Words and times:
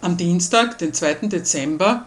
Am 0.00 0.16
Dienstag, 0.16 0.78
den 0.78 0.94
2. 0.94 1.14
Dezember, 1.26 2.06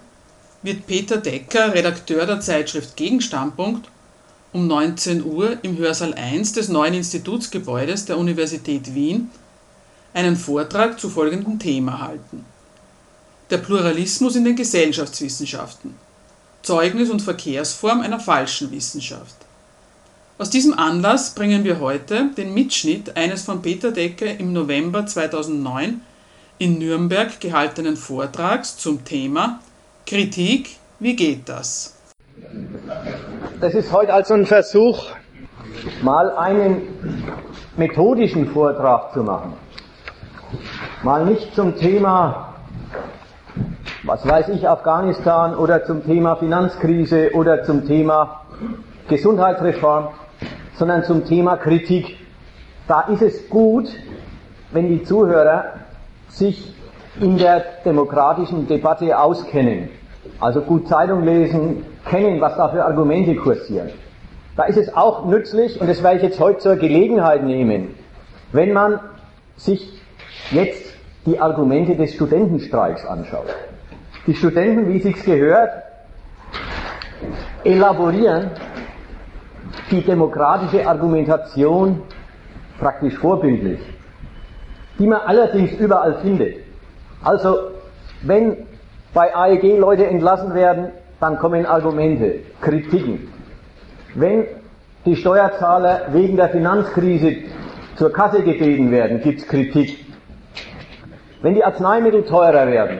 wird 0.61 0.87
Peter 0.87 1.17
Decker, 1.17 1.73
Redakteur 1.73 2.25
der 2.25 2.39
Zeitschrift 2.39 2.95
Gegenstandpunkt, 2.95 3.89
um 4.53 4.67
19 4.67 5.23
Uhr 5.23 5.57
im 5.61 5.77
Hörsaal 5.77 6.13
1 6.13 6.53
des 6.53 6.69
neuen 6.69 6.93
Institutsgebäudes 6.93 8.05
der 8.05 8.17
Universität 8.17 8.95
Wien 8.95 9.29
einen 10.13 10.35
Vortrag 10.35 10.99
zu 10.99 11.09
folgendem 11.09 11.59
Thema 11.59 11.99
halten. 11.99 12.45
Der 13.49 13.59
Pluralismus 13.59 14.35
in 14.35 14.45
den 14.45 14.55
Gesellschaftswissenschaften. 14.55 15.93
Zeugnis 16.63 17.09
und 17.09 17.21
Verkehrsform 17.21 18.01
einer 18.01 18.19
falschen 18.19 18.71
Wissenschaft. 18.71 19.35
Aus 20.39 20.49
diesem 20.49 20.73
Anlass 20.77 21.33
bringen 21.33 21.63
wir 21.63 21.79
heute 21.79 22.29
den 22.35 22.53
Mitschnitt 22.53 23.15
eines 23.15 23.43
von 23.43 23.61
Peter 23.61 23.91
Decker 23.91 24.39
im 24.39 24.53
November 24.53 25.05
2009 25.05 26.01
in 26.57 26.79
Nürnberg 26.79 27.39
gehaltenen 27.39 27.95
Vortrags 27.95 28.77
zum 28.77 29.05
Thema 29.05 29.61
Kritik, 30.07 30.77
wie 31.01 31.17
geht 31.17 31.49
das? 31.49 31.93
Das 33.59 33.73
ist 33.73 33.91
heute 33.91 34.13
also 34.13 34.35
ein 34.35 34.45
Versuch, 34.45 35.07
mal 36.01 36.31
einen 36.37 36.81
methodischen 37.75 38.47
Vortrag 38.47 39.11
zu 39.11 39.21
machen. 39.23 39.55
Mal 41.03 41.25
nicht 41.25 41.53
zum 41.53 41.75
Thema, 41.75 42.53
was 44.03 44.25
weiß 44.25 44.47
ich, 44.47 44.69
Afghanistan 44.69 45.53
oder 45.53 45.83
zum 45.83 46.05
Thema 46.05 46.37
Finanzkrise 46.37 47.31
oder 47.33 47.65
zum 47.65 47.85
Thema 47.85 48.45
Gesundheitsreform, 49.09 50.07
sondern 50.77 51.03
zum 51.03 51.25
Thema 51.25 51.57
Kritik. 51.57 52.15
Da 52.87 53.01
ist 53.01 53.21
es 53.21 53.49
gut, 53.49 53.89
wenn 54.71 54.87
die 54.87 55.03
Zuhörer 55.03 55.65
sich 56.29 56.73
in 57.19 57.37
der 57.37 57.63
demokratischen 57.85 58.67
Debatte 58.67 59.17
auskennen, 59.17 59.89
also 60.39 60.61
gut 60.61 60.87
Zeitung 60.87 61.23
lesen, 61.23 61.85
kennen, 62.05 62.39
was 62.41 62.55
da 62.55 62.69
für 62.69 62.85
Argumente 62.85 63.35
kursieren. 63.35 63.89
Da 64.55 64.63
ist 64.63 64.77
es 64.77 64.95
auch 64.95 65.25
nützlich, 65.25 65.79
und 65.79 65.89
das 65.89 66.03
werde 66.03 66.17
ich 66.17 66.23
jetzt 66.23 66.39
heute 66.39 66.59
zur 66.59 66.75
Gelegenheit 66.75 67.43
nehmen, 67.43 67.95
wenn 68.51 68.73
man 68.73 68.99
sich 69.55 70.01
jetzt 70.51 70.93
die 71.25 71.39
Argumente 71.39 71.95
des 71.95 72.13
Studentenstreiks 72.13 73.05
anschaut. 73.05 73.53
Die 74.25 74.33
Studenten, 74.33 74.91
wie 74.93 74.99
sich's 74.99 75.23
gehört, 75.23 75.71
elaborieren 77.63 78.51
die 79.91 80.01
demokratische 80.01 80.87
Argumentation 80.87 82.01
praktisch 82.79 83.17
vorbildlich 83.17 83.79
die 84.99 85.07
man 85.07 85.21
allerdings 85.21 85.73
überall 85.73 86.15
findet. 86.21 86.57
Also, 87.23 87.71
wenn 88.21 88.57
bei 89.13 89.35
AEG 89.35 89.77
Leute 89.77 90.05
entlassen 90.05 90.53
werden, 90.53 90.91
dann 91.19 91.37
kommen 91.37 91.65
Argumente, 91.65 92.39
Kritiken. 92.61 93.31
Wenn 94.13 94.45
die 95.05 95.15
Steuerzahler 95.15 96.07
wegen 96.11 96.37
der 96.37 96.49
Finanzkrise 96.49 97.37
zur 97.95 98.11
Kasse 98.13 98.43
gebeten 98.43 98.91
werden, 98.91 99.21
gibt 99.21 99.39
es 99.39 99.47
Kritik. 99.47 100.05
Wenn 101.41 101.55
die 101.55 101.63
Arzneimittel 101.63 102.23
teurer 102.25 102.67
werden, 102.67 102.99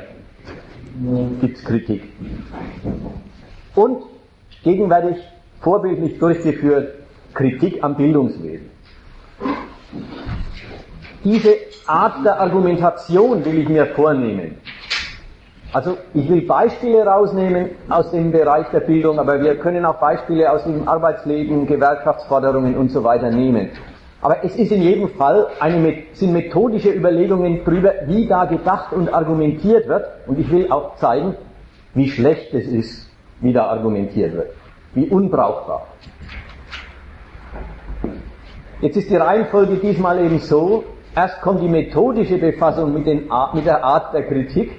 gibt 1.41 1.57
es 1.57 1.63
Kritik. 1.63 2.03
Und 3.75 4.03
gegenwärtig 4.63 5.17
vorbildlich 5.61 6.17
durchgeführt 6.17 6.93
Kritik 7.33 7.83
am 7.83 7.95
Bildungswesen. 7.95 8.69
Diese 11.23 11.55
Art 11.87 12.25
der 12.25 12.39
Argumentation 12.39 13.43
will 13.45 13.59
ich 13.59 13.69
mir 13.69 13.87
vornehmen. 13.87 14.57
Also 15.73 15.97
ich 16.13 16.29
will 16.29 16.41
Beispiele 16.41 17.05
rausnehmen 17.05 17.71
aus 17.89 18.11
dem 18.11 18.31
Bereich 18.31 18.67
der 18.71 18.79
Bildung, 18.81 19.19
aber 19.19 19.41
wir 19.41 19.57
können 19.57 19.85
auch 19.85 19.99
Beispiele 19.99 20.51
aus 20.51 20.63
dem 20.63 20.87
Arbeitsleben, 20.87 21.67
Gewerkschaftsforderungen 21.67 22.77
und 22.77 22.89
so 22.89 23.03
weiter 23.03 23.29
nehmen. 23.29 23.69
Aber 24.21 24.43
es 24.43 24.55
ist 24.55 24.71
in 24.71 24.81
jedem 24.81 25.09
Fall 25.09 25.47
eine, 25.59 26.03
sind 26.13 26.33
methodische 26.33 26.89
Überlegungen 26.89 27.61
darüber, 27.63 27.93
wie 28.07 28.27
da 28.27 28.45
gedacht 28.45 28.91
und 28.93 29.13
argumentiert 29.13 29.87
wird. 29.87 30.05
Und 30.25 30.39
ich 30.39 30.49
will 30.49 30.71
auch 30.71 30.95
zeigen, 30.95 31.35
wie 31.93 32.09
schlecht 32.09 32.53
es 32.53 32.67
ist, 32.67 33.11
wie 33.41 33.53
da 33.53 33.67
argumentiert 33.67 34.33
wird. 34.33 34.51
Wie 34.93 35.07
unbrauchbar. 35.09 35.87
Jetzt 38.81 38.97
ist 38.97 39.09
die 39.09 39.15
Reihenfolge 39.15 39.75
diesmal 39.75 40.23
eben 40.23 40.39
so, 40.39 40.83
Erst 41.17 41.41
kommt 41.41 41.63
die 41.63 41.67
methodische 41.67 42.37
Befassung 42.37 42.93
mit, 42.93 43.07
den, 43.07 43.27
mit 43.53 43.65
der 43.65 43.83
Art 43.83 44.13
der 44.13 44.27
Kritik 44.27 44.69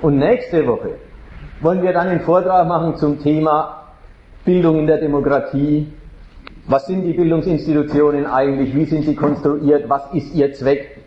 und 0.00 0.16
nächste 0.16 0.64
Woche 0.68 0.90
wollen 1.60 1.82
wir 1.82 1.92
dann 1.92 2.06
einen 2.06 2.20
Vortrag 2.20 2.68
machen 2.68 2.94
zum 2.94 3.20
Thema 3.20 3.86
Bildung 4.44 4.78
in 4.78 4.86
der 4.86 4.98
Demokratie. 4.98 5.92
Was 6.68 6.86
sind 6.86 7.02
die 7.02 7.14
Bildungsinstitutionen 7.14 8.24
eigentlich? 8.24 8.72
Wie 8.72 8.84
sind 8.84 9.02
sie 9.02 9.16
konstruiert? 9.16 9.88
Was 9.88 10.02
ist 10.12 10.32
ihr 10.32 10.52
Zweck? 10.52 11.02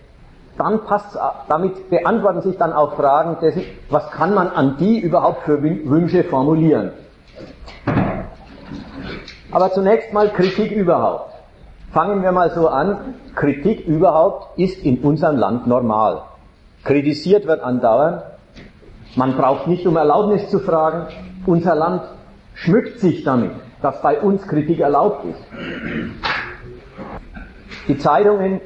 Dann 0.58 0.84
passt, 0.84 1.18
damit 1.48 1.90
beantworten 1.90 2.42
sich 2.42 2.58
dann 2.58 2.74
auch 2.74 2.96
Fragen 2.98 3.38
dessen, 3.42 3.64
was 3.90 4.12
kann 4.12 4.34
man 4.34 4.50
an 4.50 4.76
die 4.78 5.00
überhaupt 5.00 5.44
für 5.44 5.64
Wünsche 5.64 6.26
formulieren? 6.26 6.92
Aber 9.50 9.72
zunächst 9.72 10.12
mal 10.12 10.28
Kritik 10.28 10.72
überhaupt. 10.74 11.35
Fangen 11.96 12.24
wir 12.24 12.34
mal 12.34 12.52
so 12.52 12.68
an. 12.68 13.16
Kritik 13.36 13.88
überhaupt 13.88 14.60
ist 14.60 14.84
in 14.84 14.98
unserem 14.98 15.38
Land 15.38 15.66
normal. 15.66 16.24
Kritisiert 16.84 17.48
wird 17.48 17.62
andauernd. 17.62 18.22
Man 19.16 19.38
braucht 19.38 19.68
nicht 19.68 19.88
um 19.88 19.96
Erlaubnis 19.96 20.50
zu 20.50 20.60
fragen. 20.60 21.08
Unser 21.46 21.74
Land 21.74 22.02
schmückt 22.54 23.00
sich 23.00 23.24
damit, 23.24 23.52
dass 23.82 24.02
bei 24.02 24.20
uns 24.20 24.46
Kritik 24.46 24.82
erlaubt 24.82 25.24
ist. 25.24 25.40
Die 27.88 27.98
Zeitungen, 27.98 28.60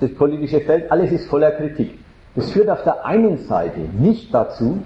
das 0.00 0.12
politische 0.14 0.60
Feld, 0.60 0.90
alles 0.90 1.12
ist 1.12 1.28
voller 1.28 1.52
Kritik. 1.52 1.96
Das 2.34 2.50
führt 2.50 2.68
auf 2.68 2.82
der 2.82 3.06
einen 3.06 3.38
Seite 3.46 3.78
nicht 3.78 4.34
dazu, 4.34 4.82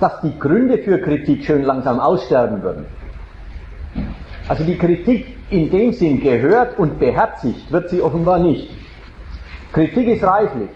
dass 0.00 0.22
die 0.22 0.38
Gründe 0.38 0.78
für 0.78 1.02
Kritik 1.02 1.44
schön 1.44 1.64
langsam 1.64 2.00
aussterben 2.00 2.62
würden. 2.62 2.86
Also 4.48 4.64
die 4.64 4.78
Kritik 4.78 5.37
in 5.50 5.70
dem 5.70 5.92
Sinn 5.92 6.20
gehört 6.20 6.78
und 6.78 6.98
beherzigt 6.98 7.72
wird 7.72 7.90
sie 7.90 8.02
offenbar 8.02 8.38
nicht. 8.38 8.70
Kritik 9.72 10.08
ist 10.08 10.24
reichlich. 10.24 10.68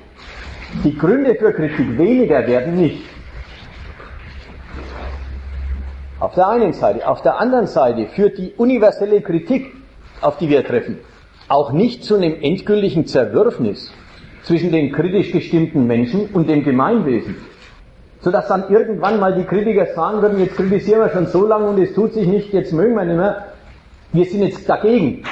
Die 0.84 0.96
Gründe 0.96 1.34
für 1.34 1.52
Kritik 1.52 1.98
weniger 1.98 2.46
werden 2.46 2.76
nicht. 2.76 3.04
Auf 6.18 6.34
der 6.34 6.48
einen 6.48 6.72
Seite. 6.72 7.06
Auf 7.06 7.22
der 7.22 7.38
anderen 7.40 7.66
Seite 7.66 8.06
führt 8.06 8.38
die 8.38 8.52
universelle 8.56 9.20
Kritik, 9.20 9.74
auf 10.20 10.38
die 10.38 10.48
wir 10.48 10.64
treffen, 10.64 10.98
auch 11.48 11.72
nicht 11.72 12.04
zu 12.04 12.16
einem 12.16 12.36
endgültigen 12.40 13.06
Zerwürfnis 13.06 13.92
zwischen 14.44 14.72
den 14.72 14.92
kritisch 14.92 15.32
gestimmten 15.32 15.86
Menschen 15.86 16.26
und 16.32 16.48
dem 16.48 16.64
Gemeinwesen. 16.64 17.36
Sodass 18.20 18.46
dann 18.46 18.70
irgendwann 18.70 19.18
mal 19.18 19.34
die 19.34 19.44
Kritiker 19.44 19.86
sagen 19.94 20.22
würden, 20.22 20.38
jetzt 20.38 20.56
kritisieren 20.56 21.00
wir 21.00 21.10
schon 21.10 21.26
so 21.26 21.46
lange 21.46 21.66
und 21.66 21.78
es 21.82 21.92
tut 21.92 22.12
sich 22.14 22.26
nicht, 22.26 22.52
jetzt 22.52 22.72
mögen 22.72 22.94
wir 22.94 23.04
nicht 23.04 23.16
mehr. 23.16 23.51
Wir 24.12 24.26
sind 24.26 24.42
jetzt 24.42 24.68
dagegen. 24.68 25.24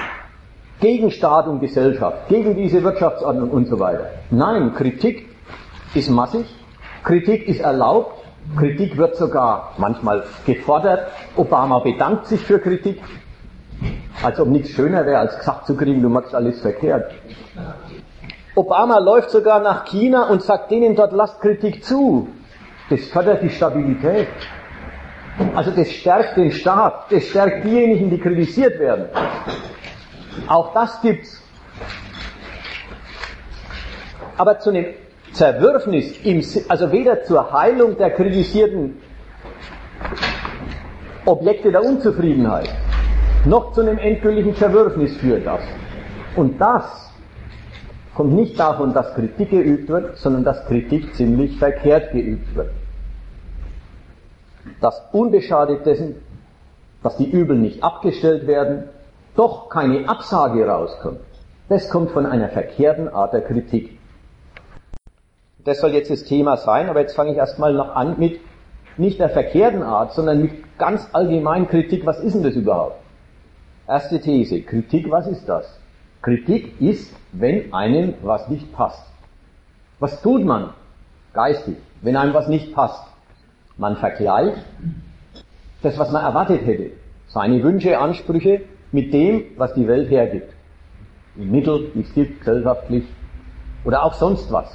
Gegen 0.80 1.10
Staat 1.10 1.46
und 1.46 1.60
Gesellschaft, 1.60 2.28
gegen 2.28 2.56
diese 2.56 2.82
Wirtschaftsordnung 2.82 3.50
und 3.50 3.66
so 3.66 3.78
weiter. 3.78 4.06
Nein, 4.30 4.72
Kritik 4.74 5.28
ist 5.94 6.08
massig, 6.08 6.46
Kritik 7.04 7.46
ist 7.46 7.60
erlaubt, 7.60 8.24
Kritik 8.56 8.96
wird 8.96 9.16
sogar 9.16 9.74
manchmal 9.76 10.24
gefordert. 10.46 11.08
Obama 11.36 11.80
bedankt 11.80 12.28
sich 12.28 12.40
für 12.40 12.58
Kritik, 12.58 13.02
als 14.22 14.40
ob 14.40 14.48
nichts 14.48 14.70
schöner 14.70 15.04
wäre, 15.04 15.18
als 15.18 15.36
gesagt 15.36 15.66
zu 15.66 15.76
kriegen, 15.76 16.00
du 16.00 16.08
machst 16.08 16.34
alles 16.34 16.62
verkehrt. 16.62 17.12
Obama 18.54 18.98
läuft 18.98 19.30
sogar 19.30 19.60
nach 19.60 19.84
China 19.84 20.30
und 20.30 20.42
sagt 20.42 20.70
denen 20.70 20.96
dort, 20.96 21.12
lasst 21.12 21.42
Kritik 21.42 21.84
zu. 21.84 22.28
Das 22.88 23.04
fördert 23.08 23.42
die 23.42 23.50
Stabilität. 23.50 24.28
Also 25.54 25.70
das 25.70 25.90
stärkt 25.90 26.36
den 26.36 26.50
Staat, 26.50 27.10
das 27.10 27.24
stärkt 27.24 27.64
diejenigen, 27.64 28.10
die 28.10 28.18
kritisiert 28.18 28.78
werden. 28.78 29.06
Auch 30.46 30.72
das 30.74 31.00
gibt's. 31.00 31.42
Aber 34.36 34.58
zu 34.58 34.70
einem 34.70 34.86
Zerwürfnis, 35.32 36.20
im, 36.24 36.42
also 36.68 36.90
weder 36.92 37.24
zur 37.24 37.52
Heilung 37.52 37.96
der 37.96 38.10
Kritisierten 38.10 38.96
Objekte 41.26 41.70
der 41.70 41.84
Unzufriedenheit, 41.84 42.68
noch 43.44 43.72
zu 43.72 43.82
einem 43.82 43.98
endgültigen 43.98 44.54
Zerwürfnis 44.54 45.16
führt 45.18 45.46
das. 45.46 45.60
Und 46.36 46.60
das 46.60 47.12
kommt 48.14 48.32
nicht 48.32 48.58
davon, 48.58 48.92
dass 48.92 49.14
Kritik 49.14 49.50
geübt 49.50 49.88
wird, 49.88 50.16
sondern 50.18 50.44
dass 50.44 50.64
Kritik 50.66 51.14
ziemlich 51.14 51.56
verkehrt 51.58 52.12
geübt 52.12 52.54
wird. 52.54 52.70
Dass 54.80 55.02
unbeschadet 55.12 55.84
dessen, 55.86 56.16
dass 57.02 57.16
die 57.16 57.30
Übel 57.30 57.58
nicht 57.58 57.82
abgestellt 57.82 58.46
werden, 58.46 58.88
doch 59.36 59.68
keine 59.68 60.08
Absage 60.08 60.66
rauskommt. 60.66 61.20
Das 61.68 61.88
kommt 61.88 62.10
von 62.10 62.26
einer 62.26 62.48
verkehrten 62.48 63.08
Art 63.08 63.32
der 63.32 63.42
Kritik. 63.42 63.98
Das 65.64 65.80
soll 65.80 65.92
jetzt 65.92 66.10
das 66.10 66.24
Thema 66.24 66.56
sein, 66.56 66.88
aber 66.88 67.00
jetzt 67.00 67.14
fange 67.14 67.32
ich 67.32 67.36
erstmal 67.36 67.74
noch 67.74 67.94
an 67.94 68.18
mit 68.18 68.40
nicht 68.96 69.20
der 69.20 69.30
verkehrten 69.30 69.82
Art, 69.82 70.12
sondern 70.12 70.42
mit 70.42 70.78
ganz 70.78 71.08
allgemein 71.12 71.68
Kritik. 71.68 72.04
Was 72.06 72.20
ist 72.20 72.34
denn 72.34 72.42
das 72.42 72.54
überhaupt? 72.54 72.96
Erste 73.86 74.20
These. 74.20 74.62
Kritik, 74.62 75.10
was 75.10 75.26
ist 75.26 75.48
das? 75.48 75.78
Kritik 76.22 76.80
ist, 76.80 77.14
wenn 77.32 77.72
einem 77.72 78.14
was 78.22 78.48
nicht 78.48 78.72
passt. 78.72 79.06
Was 79.98 80.20
tut 80.22 80.44
man 80.44 80.70
geistig, 81.32 81.76
wenn 82.02 82.16
einem 82.16 82.34
was 82.34 82.48
nicht 82.48 82.74
passt? 82.74 83.09
Man 83.80 83.96
vergleicht 83.96 84.58
das, 85.82 85.98
was 85.98 86.12
man 86.12 86.22
erwartet 86.22 86.66
hätte, 86.66 86.90
seine 87.28 87.62
Wünsche, 87.62 87.98
Ansprüche 87.98 88.60
mit 88.92 89.10
dem, 89.14 89.44
was 89.56 89.72
die 89.72 89.88
Welt 89.88 90.10
hergibt. 90.10 90.52
Im 91.34 91.50
Mittel, 91.50 91.90
wie 91.94 92.02
es 92.02 92.12
gibt, 92.12 92.40
gesellschaftlich 92.40 93.04
oder 93.82 94.04
auch 94.04 94.12
sonst 94.12 94.52
was. 94.52 94.68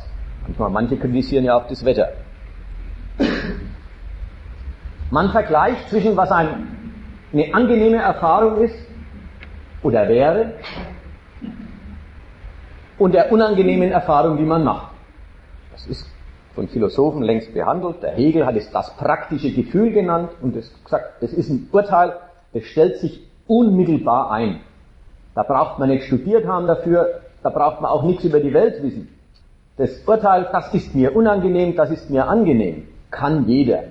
Manchmal, 0.48 0.72
manche 0.72 0.98
kritisieren 0.98 1.46
ja 1.46 1.56
auch 1.56 1.68
das 1.68 1.86
Wetter. 1.86 2.14
Man 5.12 5.30
vergleicht 5.30 5.88
zwischen 5.90 6.18
was 6.18 6.32
ein, 6.32 6.66
eine 7.32 7.54
angenehme 7.54 7.98
Erfahrung 7.98 8.60
ist 8.64 8.88
oder 9.84 10.10
wäre 10.10 10.56
und 12.98 13.14
der 13.14 13.32
unangenehmen 13.32 13.92
Erfahrung, 13.92 14.38
die 14.38 14.46
man 14.46 14.64
macht. 14.64 14.94
Das 15.74 15.86
ist 15.86 16.15
von 16.56 16.68
Philosophen 16.70 17.22
längst 17.22 17.54
behandelt. 17.54 18.02
Der 18.02 18.12
Hegel 18.12 18.46
hat 18.46 18.56
es 18.56 18.72
das 18.72 18.96
praktische 18.98 19.52
Gefühl 19.52 19.92
genannt 19.92 20.32
und 20.42 20.56
es 20.56 20.72
gesagt, 20.84 21.22
das 21.22 21.34
ist 21.34 21.50
ein 21.50 21.70
Urteil, 21.72 22.14
das 22.54 22.64
stellt 22.64 22.98
sich 22.98 23.22
unmittelbar 23.46 24.32
ein. 24.32 24.62
Da 25.36 25.44
braucht 25.44 25.78
man 25.78 25.90
nicht 25.90 26.06
studiert 26.06 26.48
haben 26.48 26.66
dafür, 26.66 27.22
da 27.44 27.50
braucht 27.50 27.82
man 27.82 27.92
auch 27.92 28.04
nichts 28.04 28.24
über 28.24 28.40
die 28.40 28.54
Welt 28.54 28.82
wissen. 28.82 29.10
Das 29.78 30.02
Urteil, 30.08 30.48
das 30.52 30.74
ist 30.74 30.96
mir 30.96 31.16
unangenehm, 31.16 31.76
das 31.76 31.92
ist 31.92 32.10
mir 32.10 32.28
angenehm, 32.28 32.88
kann 33.12 33.46
jeder. 33.48 33.84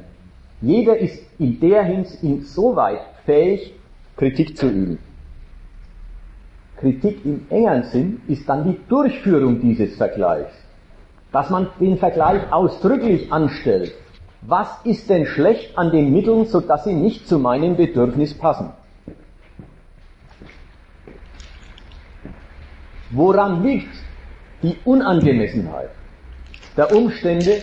Jeder 0.63 0.97
ist 0.97 1.23
in 1.39 1.61
der 1.61 1.85
Hinsicht 1.85 2.23
insoweit 2.23 3.01
fähig, 3.27 3.75
Kritik 4.17 4.57
zu 4.57 4.67
üben. 4.69 4.99
Kritik 6.79 7.25
im 7.25 7.47
engeren 7.51 7.83
Sinn 7.85 8.23
ist 8.29 8.49
dann 8.49 8.65
die 8.65 8.81
Durchführung 8.89 9.61
dieses 9.61 9.97
Vergleichs. 9.97 10.64
Dass 11.35 11.51
man 11.51 11.67
den 11.81 11.99
Vergleich 11.99 12.53
ausdrücklich 12.53 13.33
anstellt. 13.33 13.93
Was 14.43 14.69
ist 14.85 15.11
denn 15.11 15.27
schlecht 15.27 15.77
an 15.77 15.91
den 15.91 16.13
Mitteln, 16.13 16.47
sodass 16.47 16.85
sie 16.85 16.95
nicht 16.95 17.27
zu 17.27 17.41
meinem 17.41 17.77
Bedürfnis 17.77 18.35
passen? 18.35 18.71
Woran 23.11 23.65
liegt 23.65 23.97
die 24.63 24.77
Unangemessenheit 24.85 25.91
der 26.77 26.95
Umstände 26.95 27.63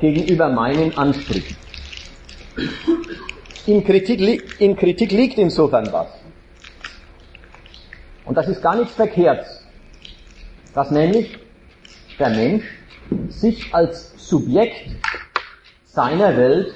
gegenüber 0.00 0.48
meinen 0.48 0.96
Ansprüchen? 0.96 1.56
In 3.66 3.82
Kritik, 3.82 4.60
in 4.60 4.76
Kritik 4.76 5.10
liegt 5.10 5.38
insofern 5.38 5.92
was. 5.92 6.06
Und 8.24 8.36
das 8.36 8.46
ist 8.46 8.62
gar 8.62 8.76
nichts 8.76 8.94
Verkehrts. 8.94 9.66
Dass 10.72 10.92
nämlich 10.92 11.36
der 12.20 12.30
Mensch 12.30 12.64
sich 13.28 13.74
als 13.74 14.12
Subjekt 14.16 14.90
seiner 15.84 16.36
Welt 16.36 16.74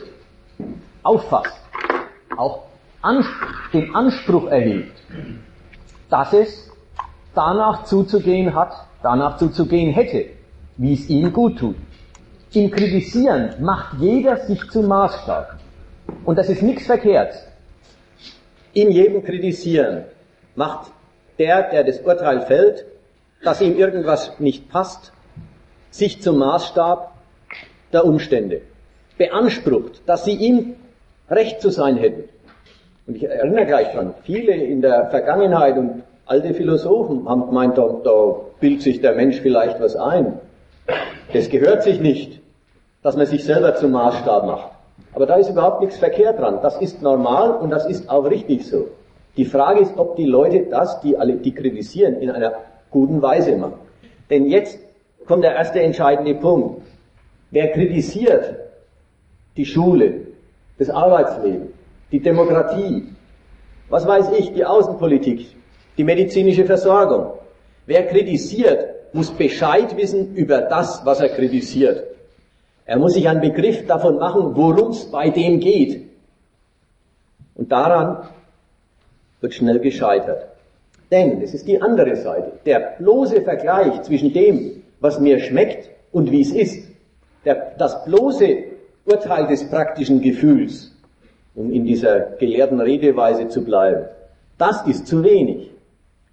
auffasst, 1.03 1.61
auch 2.37 2.65
den 3.73 3.95
Anspruch 3.95 4.47
erhebt, 4.47 4.97
dass 6.09 6.33
es 6.33 6.71
danach 7.35 7.85
zuzugehen 7.85 8.55
hat, 8.55 8.73
danach 9.03 9.37
zuzugehen 9.37 9.93
hätte, 9.93 10.31
wie 10.79 10.95
es 10.95 11.09
ihm 11.09 11.33
gut 11.33 11.59
tut. 11.59 11.77
Im 12.55 12.71
Kritisieren 12.71 13.51
macht 13.61 13.99
jeder 13.99 14.37
sich 14.39 14.71
zum 14.71 14.87
Maßstab. 14.87 15.59
Und 16.25 16.39
das 16.39 16.49
ist 16.49 16.63
nichts 16.63 16.87
verkehrt. 16.87 17.35
In 18.73 18.91
jedem 18.91 19.23
Kritisieren 19.25 20.05
macht 20.55 20.93
der, 21.39 21.71
der 21.71 21.85
das 21.85 22.01
Urteil 22.01 22.43
fällt, 22.43 22.87
dass 23.43 23.61
ihm 23.61 23.77
irgendwas 23.77 24.39
nicht 24.39 24.71
passt, 24.71 25.13
sich 25.95 26.21
zum 26.21 26.39
Maßstab 26.39 27.13
der 27.93 28.05
Umstände. 28.05 28.63
Beansprucht, 29.17 30.03
dass 30.07 30.25
sie 30.25 30.35
ihm 30.35 30.75
recht 31.31 31.61
zu 31.61 31.71
sein 31.71 31.97
hätten. 31.97 32.25
Und 33.07 33.15
ich 33.17 33.25
erinnere 33.25 33.67
gleich 33.67 33.93
dran, 33.93 34.13
viele 34.25 34.55
in 34.55 34.83
der 34.83 35.11
Vergangenheit 35.11 35.79
und 35.79 36.03
alte 36.27 36.53
Philosophen 36.53 37.29
haben 37.29 37.47
gemeint, 37.47 37.79
da, 37.79 37.87
da 38.03 38.35
bildet 38.59 38.83
sich 38.83 39.03
der 39.03 39.15
Mensch 39.15 39.41
vielleicht 39.41 39.81
was 39.81 39.95
ein. 39.95 40.41
Das 41.33 41.49
gehört 41.49 41.85
sich 41.85 42.01
nicht, 42.01 42.41
dass 43.05 43.17
man 43.17 43.27
sich 43.27 43.45
selber 43.45 43.77
zum 43.77 43.93
Maßstab 43.93 44.47
macht. 44.47 44.71
Aber 45.13 45.27
da 45.27 45.37
ist 45.37 45.51
überhaupt 45.51 45.81
nichts 45.81 45.97
verkehrt 45.97 46.41
dran. 46.41 46.59
Das 46.61 46.81
ist 46.81 47.03
normal 47.03 47.53
und 47.53 47.71
das 47.71 47.87
ist 47.87 48.11
auch 48.11 48.25
richtig 48.25 48.67
so. 48.67 48.89
Die 49.37 49.45
Frage 49.45 49.81
ist, 49.81 49.97
ob 49.97 50.17
die 50.17 50.27
Leute 50.27 50.67
das, 50.69 51.01
die 51.03 51.17
alle, 51.17 51.35
die 51.35 51.55
kritisieren, 51.55 52.17
in 52.17 52.31
einer 52.31 52.55
guten 52.91 53.23
Weise 53.23 53.57
machen. 53.57 53.79
Denn 54.29 54.47
jetzt 54.47 54.84
kommt 55.27 55.45
der 55.45 55.55
erste 55.55 55.81
entscheidende 55.81 56.35
Punkt. 56.35 56.83
Wer 57.51 57.73
kritisiert 57.73 58.57
die 59.57 59.67
Schule, 59.67 60.27
das 60.79 60.91
Arbeitsleben, 60.91 61.69
die 62.11 62.21
Demokratie, 62.21 63.09
was 63.89 64.07
weiß 64.07 64.31
ich, 64.39 64.53
die 64.53 64.65
Außenpolitik, 64.65 65.47
die 65.97 66.05
medizinische 66.05 66.65
Versorgung. 66.65 67.35
Wer 67.87 68.07
kritisiert, 68.07 68.95
muss 69.13 69.31
Bescheid 69.31 69.97
wissen 69.97 70.35
über 70.35 70.63
das, 70.63 71.05
was 71.05 71.21
er 71.21 71.29
kritisiert. 71.29 72.03
Er 72.87 72.99
muss 72.99 73.15
sich 73.15 73.29
einen 73.29 73.41
Begriff 73.41 73.87
davon 73.87 74.19
machen, 74.19 74.57
worum 74.57 74.91
es 74.91 75.11
bei 75.11 75.31
dem 75.31 75.61
geht. 75.61 76.11
Und 77.55 77.71
daran 77.71 78.29
wird 79.41 79.55
schnell 79.55 79.79
gescheitert. 79.79 80.49
Denn, 81.11 81.41
das 81.41 81.55
ist 81.55 81.69
die 81.69 81.81
andere 81.81 82.17
Seite, 82.17 82.53
der 82.67 82.97
bloße 82.99 83.43
Vergleich 83.43 84.03
zwischen 84.03 84.33
dem, 84.33 84.83
was 85.05 85.21
mir 85.21 85.39
schmeckt 85.39 85.91
und 86.13 86.31
wie 86.31 86.41
es 86.41 86.51
ist, 86.51 86.89
der, 87.45 87.75
das 87.77 88.07
bloße 88.07 88.65
Urteil 89.05 89.47
des 89.49 89.69
praktischen 89.69 90.23
Gefühls, 90.23 90.97
um 91.55 91.71
in 91.71 91.85
dieser 91.85 92.21
gelehrten 92.39 92.81
Redeweise 92.81 93.49
zu 93.49 93.63
bleiben, 93.63 94.07
das 94.57 94.87
ist 94.87 95.07
zu 95.07 95.23
wenig. 95.23 95.71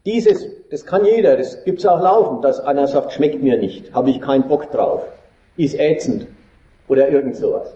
Dieses, 0.05 0.47
das 0.69 0.85
kann 0.85 1.03
jeder, 1.03 1.35
das 1.35 1.65
gibt's 1.65 1.85
auch 1.85 2.01
laufend, 2.01 2.45
dass 2.45 2.61
einer 2.61 2.87
sagt, 2.87 3.11
schmeckt 3.11 3.43
mir 3.43 3.57
nicht, 3.57 3.93
habe 3.93 4.09
ich 4.09 4.21
keinen 4.21 4.47
Bock 4.47 4.71
drauf, 4.71 5.03
ist 5.57 5.77
ätzend 5.77 6.27
oder 6.87 7.09
irgend 7.09 7.35
sowas. 7.35 7.75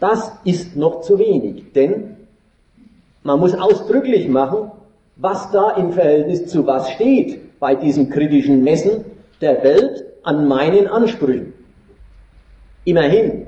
Das 0.00 0.32
ist 0.46 0.74
noch 0.74 1.02
zu 1.02 1.18
wenig, 1.18 1.70
denn 1.74 2.16
man 3.24 3.40
muss 3.40 3.54
ausdrücklich 3.54 4.26
machen, 4.28 4.70
was 5.16 5.50
da 5.50 5.72
im 5.72 5.92
Verhältnis 5.92 6.46
zu 6.46 6.66
was 6.66 6.90
steht 6.92 7.60
bei 7.60 7.74
diesem 7.74 8.08
kritischen 8.08 8.64
Messen 8.64 9.04
der 9.42 9.62
Welt 9.62 10.13
an 10.24 10.48
meinen 10.48 10.86
Ansprüchen. 10.86 11.52
Immerhin 12.84 13.46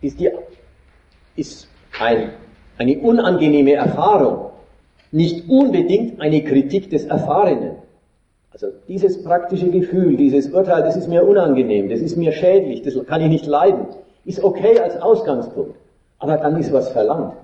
ist, 0.00 0.20
die, 0.20 0.30
ist 1.36 1.68
ein, 1.98 2.30
eine 2.76 2.98
unangenehme 2.98 3.74
Erfahrung 3.74 4.48
nicht 5.10 5.48
unbedingt 5.48 6.20
eine 6.20 6.42
Kritik 6.44 6.90
des 6.90 7.04
Erfahrenen. 7.04 7.76
Also 8.52 8.68
dieses 8.88 9.22
praktische 9.22 9.70
Gefühl, 9.70 10.16
dieses 10.16 10.50
Urteil, 10.50 10.82
das 10.82 10.96
ist 10.96 11.08
mir 11.08 11.24
unangenehm, 11.24 11.88
das 11.88 12.00
ist 12.00 12.16
mir 12.16 12.32
schädlich, 12.32 12.82
das 12.82 12.94
kann 13.06 13.20
ich 13.22 13.28
nicht 13.28 13.46
leiden, 13.46 13.86
ist 14.24 14.42
okay 14.42 14.78
als 14.78 15.00
Ausgangspunkt. 15.00 15.76
Aber 16.18 16.36
dann 16.36 16.58
ist 16.58 16.72
was 16.72 16.90
verlangt. 16.90 17.34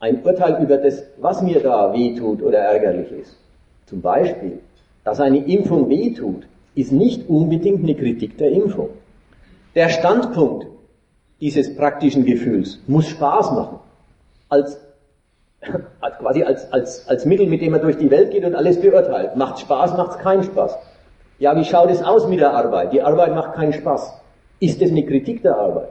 Ein 0.00 0.22
Urteil 0.22 0.62
über 0.62 0.76
das, 0.76 1.04
was 1.18 1.40
mir 1.40 1.60
da 1.60 1.92
wehtut 1.92 2.42
oder 2.42 2.58
ärgerlich 2.58 3.10
ist. 3.12 3.38
Zum 3.86 4.00
Beispiel, 4.00 4.58
dass 5.04 5.20
eine 5.20 5.38
Impfung 5.46 5.88
wehtut, 5.88 6.46
ist 6.74 6.92
nicht 6.92 7.28
unbedingt 7.28 7.82
eine 7.82 7.94
Kritik 7.94 8.38
der 8.38 8.50
Impfung. 8.50 8.90
Der 9.74 9.88
Standpunkt 9.88 10.66
dieses 11.40 11.76
praktischen 11.76 12.24
Gefühls 12.24 12.80
muss 12.86 13.06
Spaß 13.08 13.52
machen. 13.52 13.78
Als 14.48 14.78
als 16.00 16.18
quasi 16.18 16.42
als, 16.42 16.72
als, 16.72 17.08
als 17.08 17.24
Mittel, 17.24 17.46
mit 17.46 17.62
dem 17.62 17.72
man 17.72 17.80
durch 17.80 17.96
die 17.96 18.10
Welt 18.10 18.30
geht 18.30 18.44
und 18.44 18.54
alles 18.54 18.80
beurteilt. 18.80 19.36
Macht 19.36 19.60
Spaß, 19.60 19.96
macht 19.96 20.18
keinen 20.20 20.42
Spaß. 20.42 20.76
Ja, 21.38 21.56
wie 21.56 21.64
schaut 21.64 21.90
es 21.90 22.02
aus 22.02 22.28
mit 22.28 22.40
der 22.40 22.52
Arbeit? 22.52 22.92
Die 22.92 23.02
Arbeit 23.02 23.34
macht 23.34 23.54
keinen 23.54 23.72
Spaß. 23.72 24.12
Ist 24.60 24.80
das 24.80 24.90
eine 24.90 25.04
Kritik 25.04 25.42
der 25.42 25.56
Arbeit? 25.56 25.88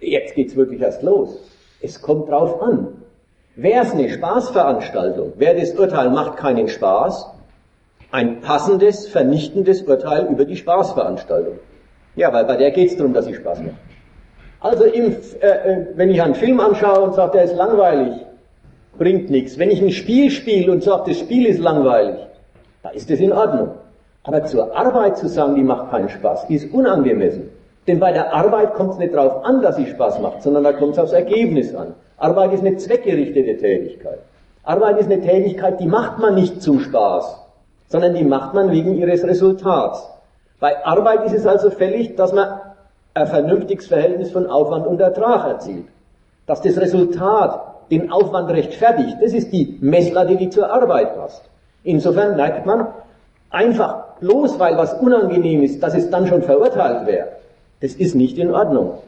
Jetzt 0.00 0.34
geht's 0.34 0.54
wirklich 0.56 0.80
erst 0.80 1.02
los. 1.02 1.38
Es 1.80 2.00
kommt 2.00 2.28
drauf 2.28 2.62
an. 2.62 2.88
Wäre 3.56 3.84
es 3.84 3.92
eine 3.92 4.08
Spaßveranstaltung, 4.08 5.34
wäre 5.36 5.60
das 5.60 5.72
Urteil 5.72 6.10
macht 6.10 6.36
keinen 6.38 6.68
Spaß, 6.68 7.30
ein 8.14 8.40
passendes, 8.42 9.08
vernichtendes 9.08 9.82
Urteil 9.82 10.28
über 10.30 10.44
die 10.44 10.54
Spaßveranstaltung. 10.54 11.58
Ja, 12.14 12.32
weil 12.32 12.44
bei 12.44 12.54
der 12.54 12.70
geht 12.70 12.90
es 12.90 12.96
darum, 12.96 13.12
dass 13.12 13.24
sie 13.24 13.34
Spaß 13.34 13.58
macht. 13.58 13.74
Also 14.60 14.84
im, 14.84 15.16
äh, 15.40 15.46
äh, 15.46 15.86
wenn 15.96 16.10
ich 16.10 16.22
einen 16.22 16.36
Film 16.36 16.60
anschaue 16.60 17.00
und 17.00 17.14
sage, 17.16 17.32
der 17.32 17.44
ist 17.44 17.56
langweilig, 17.56 18.14
bringt 18.96 19.30
nichts. 19.30 19.58
Wenn 19.58 19.68
ich 19.68 19.82
ein 19.82 19.90
Spiel 19.90 20.30
spiele 20.30 20.70
und 20.70 20.84
sage, 20.84 21.10
das 21.10 21.18
Spiel 21.18 21.44
ist 21.44 21.58
langweilig, 21.58 22.14
da 22.84 22.90
ist 22.90 23.10
es 23.10 23.18
in 23.18 23.32
Ordnung. 23.32 23.70
Aber 24.22 24.44
zur 24.44 24.76
Arbeit 24.76 25.18
zu 25.18 25.26
sagen, 25.26 25.56
die 25.56 25.64
macht 25.64 25.90
keinen 25.90 26.08
Spaß, 26.08 26.48
ist 26.50 26.72
unangemessen. 26.72 27.50
Denn 27.88 27.98
bei 27.98 28.12
der 28.12 28.32
Arbeit 28.32 28.74
kommt 28.74 28.92
es 28.92 28.98
nicht 28.98 29.12
darauf 29.12 29.44
an, 29.44 29.60
dass 29.60 29.74
sie 29.74 29.86
Spaß 29.86 30.20
macht, 30.20 30.40
sondern 30.40 30.62
da 30.62 30.72
kommt 30.72 30.92
es 30.92 30.98
aufs 31.00 31.12
Ergebnis 31.12 31.74
an. 31.74 31.94
Arbeit 32.16 32.52
ist 32.52 32.60
eine 32.60 32.76
zweckgerichtete 32.76 33.58
Tätigkeit. 33.58 34.20
Arbeit 34.62 35.00
ist 35.00 35.10
eine 35.10 35.20
Tätigkeit, 35.20 35.80
die 35.80 35.86
macht 35.88 36.20
man 36.20 36.36
nicht 36.36 36.62
zum 36.62 36.78
Spaß, 36.78 37.43
sondern 37.88 38.14
die 38.14 38.24
macht 38.24 38.54
man 38.54 38.70
wegen 38.70 38.94
ihres 38.96 39.24
Resultats. 39.24 40.08
Bei 40.60 40.84
Arbeit 40.84 41.24
ist 41.26 41.34
es 41.34 41.46
also 41.46 41.70
fällig, 41.70 42.16
dass 42.16 42.32
man 42.32 42.60
ein 43.14 43.26
vernünftiges 43.26 43.86
Verhältnis 43.86 44.30
von 44.32 44.46
Aufwand 44.46 44.86
und 44.86 45.00
Ertrag 45.00 45.46
erzielt. 45.46 45.86
Dass 46.46 46.60
das 46.62 46.76
Resultat 46.78 47.60
den 47.90 48.10
Aufwand 48.10 48.50
rechtfertigt, 48.50 49.16
das 49.20 49.32
ist 49.32 49.52
die 49.52 49.78
Messlatte, 49.80 50.36
die 50.36 50.50
zur 50.50 50.72
Arbeit 50.72 51.16
passt. 51.16 51.42
Insofern 51.84 52.36
merkt 52.36 52.66
man, 52.66 52.88
einfach 53.50 54.18
bloß 54.20 54.58
weil 54.58 54.76
was 54.76 54.94
unangenehm 54.94 55.62
ist, 55.62 55.82
dass 55.82 55.94
es 55.94 56.10
dann 56.10 56.26
schon 56.26 56.42
verurteilt 56.42 57.06
wäre, 57.06 57.28
das 57.80 57.94
ist 57.94 58.14
nicht 58.14 58.38
in 58.38 58.52
Ordnung. 58.52 58.98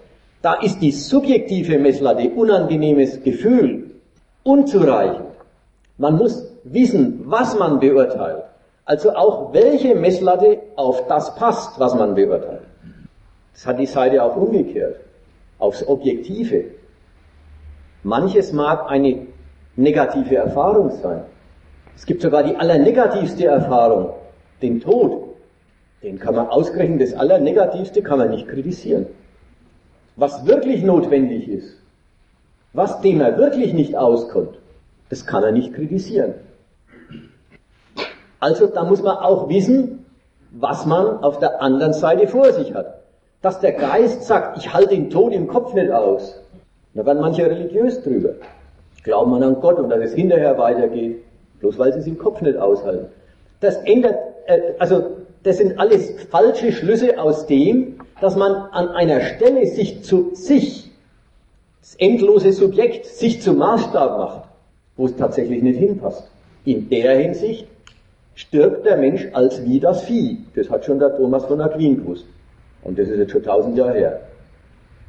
Da 0.42 0.54
ist 0.54 0.80
die 0.80 0.92
subjektive 0.92 1.78
Messlatte, 1.78 2.28
unangenehmes 2.30 3.22
Gefühl, 3.22 3.90
unzureichend. 4.42 5.26
Man 5.98 6.16
muss 6.16 6.46
wissen, 6.64 7.22
was 7.24 7.58
man 7.58 7.80
beurteilt. 7.80 8.44
Also 8.86 9.14
auch 9.14 9.52
welche 9.52 9.96
Messlatte 9.96 10.60
auf 10.76 11.08
das 11.08 11.34
passt, 11.34 11.78
was 11.80 11.94
man 11.94 12.14
beurteilt. 12.14 12.62
Das 13.52 13.66
hat 13.66 13.80
die 13.80 13.86
Seite 13.86 14.22
auch 14.22 14.36
umgekehrt, 14.36 15.00
aufs 15.58 15.86
Objektive. 15.86 16.66
Manches 18.04 18.52
mag 18.52 18.88
eine 18.88 19.26
negative 19.74 20.36
Erfahrung 20.36 20.90
sein. 21.02 21.22
Es 21.96 22.06
gibt 22.06 22.22
sogar 22.22 22.44
die 22.44 22.54
allernegativste 22.54 23.46
Erfahrung, 23.46 24.10
den 24.62 24.80
Tod. 24.80 25.34
Den 26.04 26.20
kann 26.20 26.36
man 26.36 26.48
ausgerechnet, 26.48 27.02
das 27.02 27.14
Allernegativste 27.14 28.02
kann 28.02 28.18
man 28.18 28.30
nicht 28.30 28.46
kritisieren. 28.46 29.06
Was 30.14 30.46
wirklich 30.46 30.84
notwendig 30.84 31.48
ist, 31.48 31.76
was 32.72 33.00
dem 33.00 33.20
er 33.20 33.36
wirklich 33.36 33.74
nicht 33.74 33.96
auskommt, 33.96 34.58
das 35.08 35.26
kann 35.26 35.42
er 35.42 35.52
nicht 35.52 35.74
kritisieren. 35.74 36.34
Also 38.46 38.68
da 38.68 38.84
muss 38.84 39.02
man 39.02 39.16
auch 39.16 39.48
wissen, 39.48 40.04
was 40.52 40.86
man 40.86 41.24
auf 41.24 41.40
der 41.40 41.60
anderen 41.60 41.92
Seite 41.92 42.28
vor 42.28 42.52
sich 42.52 42.72
hat. 42.74 43.00
Dass 43.42 43.58
der 43.58 43.72
Geist 43.72 44.22
sagt, 44.22 44.58
ich 44.58 44.72
halte 44.72 44.90
den 44.90 45.10
Tod 45.10 45.32
im 45.32 45.48
Kopf 45.48 45.74
nicht 45.74 45.90
aus. 45.90 46.40
Da 46.94 47.04
werden 47.04 47.20
manche 47.20 47.44
religiös 47.44 48.04
drüber. 48.04 48.34
Glauben 49.02 49.32
man 49.32 49.42
an 49.42 49.60
Gott 49.60 49.80
und 49.80 49.88
dass 49.88 49.98
es 49.98 50.14
hinterher 50.14 50.56
weitergeht, 50.58 51.24
bloß 51.58 51.76
weil 51.76 51.92
sie 51.92 51.98
es 51.98 52.06
im 52.06 52.18
Kopf 52.18 52.40
nicht 52.40 52.56
aushalten. 52.56 53.06
Das 53.58 53.78
ändert, 53.78 54.16
äh, 54.46 54.74
also 54.78 55.02
das 55.42 55.56
sind 55.56 55.80
alles 55.80 56.12
falsche 56.30 56.70
Schlüsse 56.70 57.20
aus 57.20 57.46
dem, 57.46 57.98
dass 58.20 58.36
man 58.36 58.52
an 58.52 58.90
einer 58.90 59.22
Stelle 59.22 59.66
sich 59.66 60.04
zu 60.04 60.30
sich, 60.34 60.92
das 61.80 61.96
endlose 61.96 62.52
Subjekt, 62.52 63.06
sich 63.06 63.42
zum 63.42 63.58
Maßstab 63.58 64.18
macht, 64.18 64.42
wo 64.96 65.06
es 65.06 65.16
tatsächlich 65.16 65.64
nicht 65.64 65.80
hinpasst. 65.80 66.30
In 66.64 66.88
der 66.88 67.18
Hinsicht 67.18 67.66
stirbt 68.36 68.86
der 68.86 68.96
Mensch 68.96 69.26
als 69.32 69.64
wie 69.64 69.80
das 69.80 70.02
Vieh. 70.02 70.38
Das 70.54 70.70
hat 70.70 70.84
schon 70.84 71.00
der 71.00 71.16
Thomas 71.16 71.44
von 71.46 71.60
Aquin 71.60 71.96
gewusst. 71.96 72.26
Und 72.82 72.98
das 72.98 73.08
ist 73.08 73.18
jetzt 73.18 73.32
schon 73.32 73.42
tausend 73.42 73.76
Jahre 73.76 73.98
her. 73.98 74.20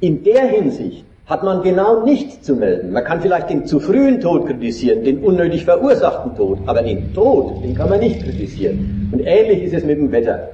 In 0.00 0.24
der 0.24 0.46
Hinsicht 0.46 1.04
hat 1.26 1.44
man 1.44 1.62
genau 1.62 2.04
nichts 2.04 2.40
zu 2.42 2.56
melden. 2.56 2.90
Man 2.90 3.04
kann 3.04 3.20
vielleicht 3.20 3.50
den 3.50 3.66
zu 3.66 3.80
frühen 3.80 4.20
Tod 4.20 4.46
kritisieren, 4.46 5.04
den 5.04 5.18
unnötig 5.22 5.66
verursachten 5.66 6.34
Tod, 6.36 6.58
aber 6.66 6.82
den 6.82 7.12
Tod, 7.12 7.62
den 7.62 7.74
kann 7.74 7.90
man 7.90 8.00
nicht 8.00 8.22
kritisieren. 8.22 9.10
Und 9.12 9.20
ähnlich 9.20 9.62
ist 9.62 9.74
es 9.74 9.84
mit 9.84 9.98
dem 9.98 10.10
Wetter. 10.10 10.48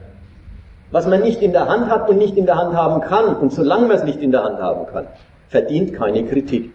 Was 0.90 1.07
man 1.07 1.23
nicht 1.23 1.43
in 1.43 1.52
der 1.52 1.69
Hand 1.69 1.88
hat 1.88 2.09
und 2.11 2.19
nicht 2.19 2.37
in 2.37 2.47
der 2.47 2.57
Hand 2.57 2.75
haben 2.75 3.00
kann, 3.02 3.37
und 3.37 3.52
solange 3.52 3.87
man 3.87 3.97
es 3.97 4.04
nicht 4.04 4.21
in 4.21 4.33
der 4.33 4.43
Hand 4.43 4.59
haben 4.59 4.87
kann, 4.87 5.07
verdient 5.49 5.95
keine 5.95 6.25
Kritik. 6.25 6.73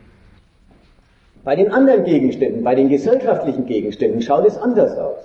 Bei 1.44 1.56
den 1.56 1.72
anderen 1.72 2.04
Gegenständen, 2.04 2.64
bei 2.64 2.76
den 2.76 2.90
gesellschaftlichen 2.90 3.66
Gegenständen 3.66 4.22
schaut 4.22 4.46
es 4.46 4.58
anders 4.58 4.98
aus. 4.98 5.18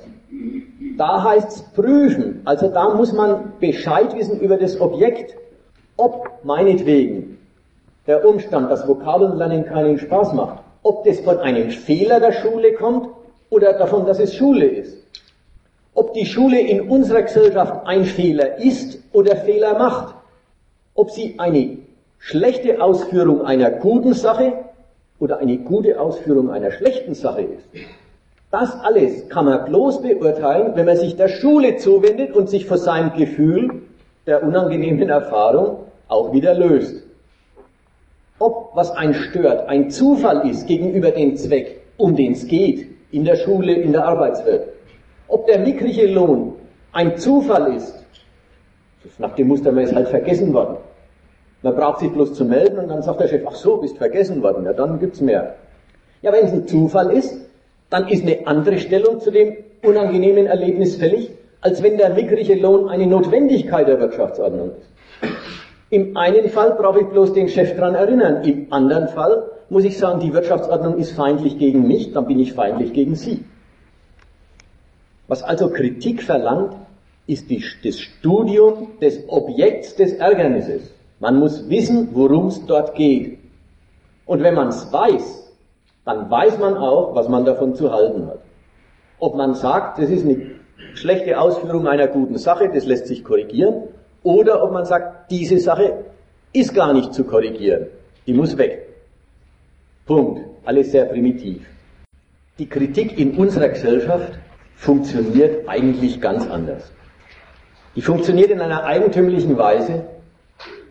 Da 0.97 1.25
heißt 1.25 1.49
es 1.49 1.63
prüfen, 1.75 2.43
also 2.45 2.69
da 2.69 2.95
muss 2.95 3.13
man 3.13 3.53
Bescheid 3.59 4.17
wissen 4.17 4.39
über 4.41 4.57
das 4.57 4.81
Objekt, 4.81 5.35
ob 5.97 6.31
meinetwegen 6.45 7.39
der 8.07 8.27
Umstand, 8.27 8.71
dass 8.71 8.87
Vokabellernen 8.87 9.65
keinen 9.65 9.99
Spaß 9.99 10.35
macht, 10.35 10.63
ob 10.83 11.05
das 11.05 11.21
von 11.21 11.39
einem 11.39 11.71
Fehler 11.71 12.21
der 12.21 12.33
Schule 12.33 12.75
kommt 12.75 13.09
oder 13.51 13.73
davon, 13.73 14.07
dass 14.07 14.21
es 14.21 14.35
Schule 14.35 14.67
ist. 14.67 14.99
Ob 15.95 16.13
die 16.13 16.27
Schule 16.27 16.61
in 16.61 16.89
unserer 16.89 17.23
Gesellschaft 17.23 17.87
ein 17.87 18.05
Fehler 18.05 18.59
ist 18.59 18.99
oder 19.13 19.37
Fehler 19.37 19.79
macht. 19.79 20.15
Ob 20.95 21.11
sie 21.11 21.39
eine 21.39 21.79
schlechte 22.19 22.83
Ausführung 22.83 23.43
einer 23.43 23.71
guten 23.71 24.13
Sache 24.13 24.65
oder 25.19 25.39
eine 25.39 25.59
gute 25.59 26.01
Ausführung 26.01 26.51
einer 26.51 26.71
schlechten 26.71 27.15
Sache 27.15 27.43
ist. 27.43 27.69
Das 28.51 28.79
alles 28.81 29.29
kann 29.29 29.47
man 29.47 29.65
bloß 29.65 30.03
beurteilen, 30.03 30.73
wenn 30.75 30.87
man 30.87 30.97
sich 30.97 31.17
der 31.17 31.29
Schule 31.29 31.77
zuwendet 31.77 32.33
und 32.33 32.49
sich 32.49 32.67
vor 32.67 32.79
seinem 32.79 33.13
Gefühl 33.15 33.83
der 34.27 34.43
unangenehmen 34.43 35.09
Erfahrung 35.09 35.79
auch 36.09 36.33
wieder 36.33 36.55
löst. 36.55 37.03
Ob 38.39 38.71
was 38.75 38.91
einen 38.91 39.15
stört 39.15 39.69
ein 39.69 39.91
Zufall 39.91 40.49
ist 40.49 40.67
gegenüber 40.67 41.11
dem 41.11 41.37
Zweck, 41.37 41.83
um 41.97 42.17
den 42.17 42.33
es 42.33 42.47
geht, 42.47 42.87
in 43.11 43.25
der 43.25 43.37
Schule, 43.37 43.75
in 43.75 43.93
der 43.93 44.05
Arbeitswelt. 44.05 44.69
Ob 45.29 45.47
der 45.47 45.61
mickrige 45.61 46.07
Lohn 46.07 46.53
ein 46.93 47.17
Zufall 47.17 47.75
ist, 47.75 48.05
nach 49.19 49.35
dem 49.35 49.49
Muster 49.49 49.73
man 49.73 49.85
ist 49.85 49.95
halt 49.95 50.09
vergessen 50.09 50.53
worden. 50.53 50.77
Man 51.65 51.77
braucht 51.77 52.01
sich 52.01 52.13
bloß 52.13 52.35
zu 52.35 52.45
melden 52.45 52.79
und 52.79 52.89
dann 52.89 53.01
sagt 53.01 53.21
der 53.21 53.29
Chef, 53.29 53.43
ach 53.47 53.55
so, 53.55 53.79
bist 53.79 53.97
vergessen 53.97 54.43
worden, 54.43 54.67
ja 54.67 54.75
dann 54.75 55.01
gibt's 55.01 55.23
mehr. 55.23 55.55
Ja, 56.21 56.31
wenn 56.31 56.45
es 56.45 56.53
ein 56.53 56.69
Zufall 56.69 57.11
ist, 57.11 57.35
dann 57.89 58.07
ist 58.09 58.23
eine 58.23 58.47
andere 58.47 58.77
Stellung 58.77 59.19
zu 59.21 59.31
dem 59.31 59.57
unangenehmen 59.83 60.45
Erlebnis 60.45 60.97
fällig, 60.97 61.31
als 61.63 61.83
wenn 61.83 61.97
der 61.97 62.11
mickrige 62.11 62.57
Lohn 62.57 62.91
eine 62.91 63.07
Notwendigkeit 63.07 63.89
der 63.89 63.99
Wirtschaftsordnung 63.99 64.73
ist. 64.73 65.31
Im 65.89 66.19
einen 66.19 66.51
Fall 66.51 66.73
brauche 66.73 67.01
ich 67.01 67.07
bloß 67.07 67.33
den 67.33 67.49
Chef 67.49 67.75
dran 67.77 67.95
erinnern, 67.95 68.45
im 68.45 68.71
anderen 68.71 69.09
Fall 69.09 69.45
muss 69.71 69.85
ich 69.85 69.97
sagen, 69.97 70.21
die 70.21 70.35
Wirtschaftsordnung 70.35 70.99
ist 70.99 71.13
feindlich 71.13 71.59
gegen 71.59 71.89
mich, 71.89 72.13
dann 72.13 72.27
bin 72.27 72.41
ich 72.41 72.53
feindlich 72.53 72.93
gegen 72.93 73.15
Sie. 73.15 73.43
Was 75.29 75.43
also 75.43 75.71
Kritik 75.71 76.23
verlangt, 76.25 76.75
ist 77.27 77.49
die, 77.49 77.65
das 77.83 77.99
Studium 77.99 78.99
des 79.01 79.27
Objekts 79.31 79.97
des 79.97 80.13
Ärgernisses. 80.13 80.94
Man 81.21 81.39
muss 81.39 81.69
wissen, 81.69 82.09
worum 82.13 82.49
es 82.49 82.65
dort 82.67 82.95
geht. 82.95 83.39
Und 84.27 84.43
wenn 84.43 84.55
man 84.55 84.69
es 84.69 84.93
weiß, 84.93 85.53
dann 86.05 86.31
weiß 86.31 86.59
man 86.59 86.77
auch, 86.77 87.15
was 87.15 87.29
man 87.29 87.45
davon 87.45 87.75
zu 87.75 87.93
halten 87.93 88.27
hat. 88.27 88.41
Ob 89.19 89.37
man 89.37 89.55
sagt, 89.55 89.99
das 89.99 90.11
ist 90.11 90.25
eine 90.25 90.51
schlechte 90.95 91.39
Ausführung 91.41 91.87
einer 91.87 92.09
guten 92.09 92.37
Sache, 92.37 92.71
das 92.73 92.85
lässt 92.85 93.07
sich 93.07 93.25
korrigieren, 93.25 93.85
oder 94.23 94.63
ob 94.63 94.73
man 94.73 94.85
sagt, 94.85 95.31
diese 95.31 95.59
Sache 95.59 96.05
ist 96.53 96.75
gar 96.75 96.93
nicht 96.93 97.13
zu 97.15 97.25
korrigieren, 97.25 97.87
die 98.27 98.33
muss 98.33 98.57
weg. 98.57 98.89
Punkt. 100.07 100.41
Alles 100.67 100.93
sehr 100.93 101.05
primitiv. 101.05 101.67
Die 102.59 102.67
Kritik 102.67 103.19
in 103.19 103.37
unserer 103.37 103.69
Gesellschaft 103.69 104.39
funktioniert 104.77 105.69
eigentlich 105.69 106.21
ganz 106.21 106.49
anders. 106.49 106.91
Die 107.97 108.01
funktioniert 108.01 108.51
in 108.51 108.61
einer 108.61 108.85
eigentümlichen 108.85 109.59
Weise, 109.59 110.05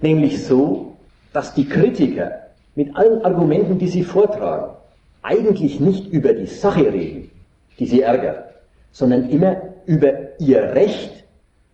nämlich 0.01 0.46
so, 0.46 0.98
dass 1.32 1.53
die 1.53 1.67
Kritiker 1.67 2.32
mit 2.75 2.96
allen 2.96 3.24
Argumenten, 3.24 3.77
die 3.77 3.88
sie 3.88 4.03
vortragen, 4.03 4.75
eigentlich 5.22 5.79
nicht 5.79 6.12
über 6.12 6.34
die 6.34 6.46
Sache 6.46 6.91
reden, 6.91 7.32
die 7.79 7.86
sie 7.86 8.01
ärgert, 8.01 8.53
sondern 8.91 9.29
immer 9.29 9.62
über 9.86 10.39
ihr 10.39 10.62
Recht, 10.75 11.24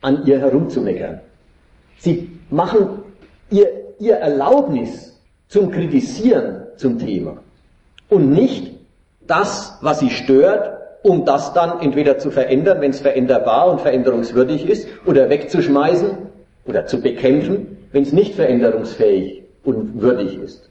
an 0.01 0.25
ihr 0.25 0.39
herumzumeckern. 0.39 1.19
Sie 1.97 2.31
machen 2.49 3.03
ihr, 3.49 3.67
ihr 3.99 4.15
Erlaubnis 4.15 5.19
zum 5.49 5.71
Kritisieren 5.71 6.67
zum 6.77 6.99
Thema 6.99 7.37
und 8.07 8.31
nicht 8.31 8.71
das, 9.27 9.77
was 9.81 9.99
sie 9.99 10.09
stört, 10.09 10.77
um 11.03 11.25
das 11.25 11.53
dann 11.53 11.81
entweder 11.81 12.17
zu 12.17 12.31
verändern, 12.31 12.81
wenn 12.81 12.91
es 12.91 13.01
veränderbar 13.01 13.69
und 13.69 13.81
veränderungswürdig 13.81 14.67
ist, 14.67 14.87
oder 15.05 15.29
wegzuschmeißen 15.29 16.09
oder 16.65 16.85
zu 16.85 17.01
bekämpfen, 17.01 17.77
wenn 17.91 18.03
es 18.03 18.13
nicht 18.13 18.35
veränderungsfähig 18.35 19.43
und 19.63 20.01
würdig 20.01 20.37
ist. 20.37 20.69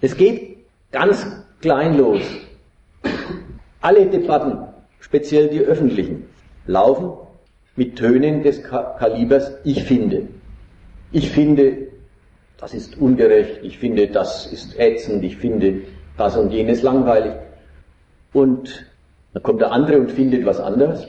Es 0.00 0.16
geht 0.16 0.58
ganz 0.92 1.26
kleinlos 1.60 2.20
alle 3.80 4.06
Debatten, 4.06 4.58
speziell 4.98 5.48
die 5.48 5.60
öffentlichen, 5.60 6.24
laufen 6.66 7.12
mit 7.76 7.96
Tönen 7.96 8.42
des 8.42 8.62
Kalibers 8.62 9.52
Ich 9.64 9.84
finde. 9.84 10.28
Ich 11.12 11.30
finde, 11.30 11.88
das 12.58 12.74
ist 12.74 12.98
ungerecht, 12.98 13.60
ich 13.62 13.78
finde, 13.78 14.08
das 14.08 14.46
ist 14.46 14.78
ätzend, 14.78 15.22
ich 15.22 15.36
finde, 15.36 15.82
das 16.16 16.36
und 16.36 16.50
jenes 16.50 16.82
langweilig. 16.82 17.34
Und 18.32 18.86
dann 19.32 19.42
kommt 19.42 19.60
der 19.60 19.70
andere 19.70 20.00
und 20.00 20.10
findet 20.10 20.44
was 20.46 20.58
anderes. 20.58 21.06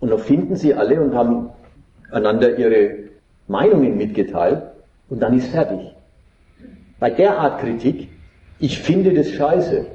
Und 0.00 0.10
dann 0.10 0.20
finden 0.20 0.56
sie 0.56 0.72
alle 0.74 1.00
und 1.00 1.14
haben 1.14 1.50
einander 2.10 2.56
ihre 2.56 3.10
Meinungen 3.46 3.96
mitgeteilt 3.96 4.62
und 5.08 5.20
dann 5.20 5.36
ist 5.36 5.48
fertig. 5.48 5.94
Bei 6.98 7.10
der 7.10 7.38
Art 7.38 7.60
Kritik, 7.60 8.08
ich 8.58 8.78
finde 8.80 9.12
das 9.12 9.30
scheiße. 9.30 9.86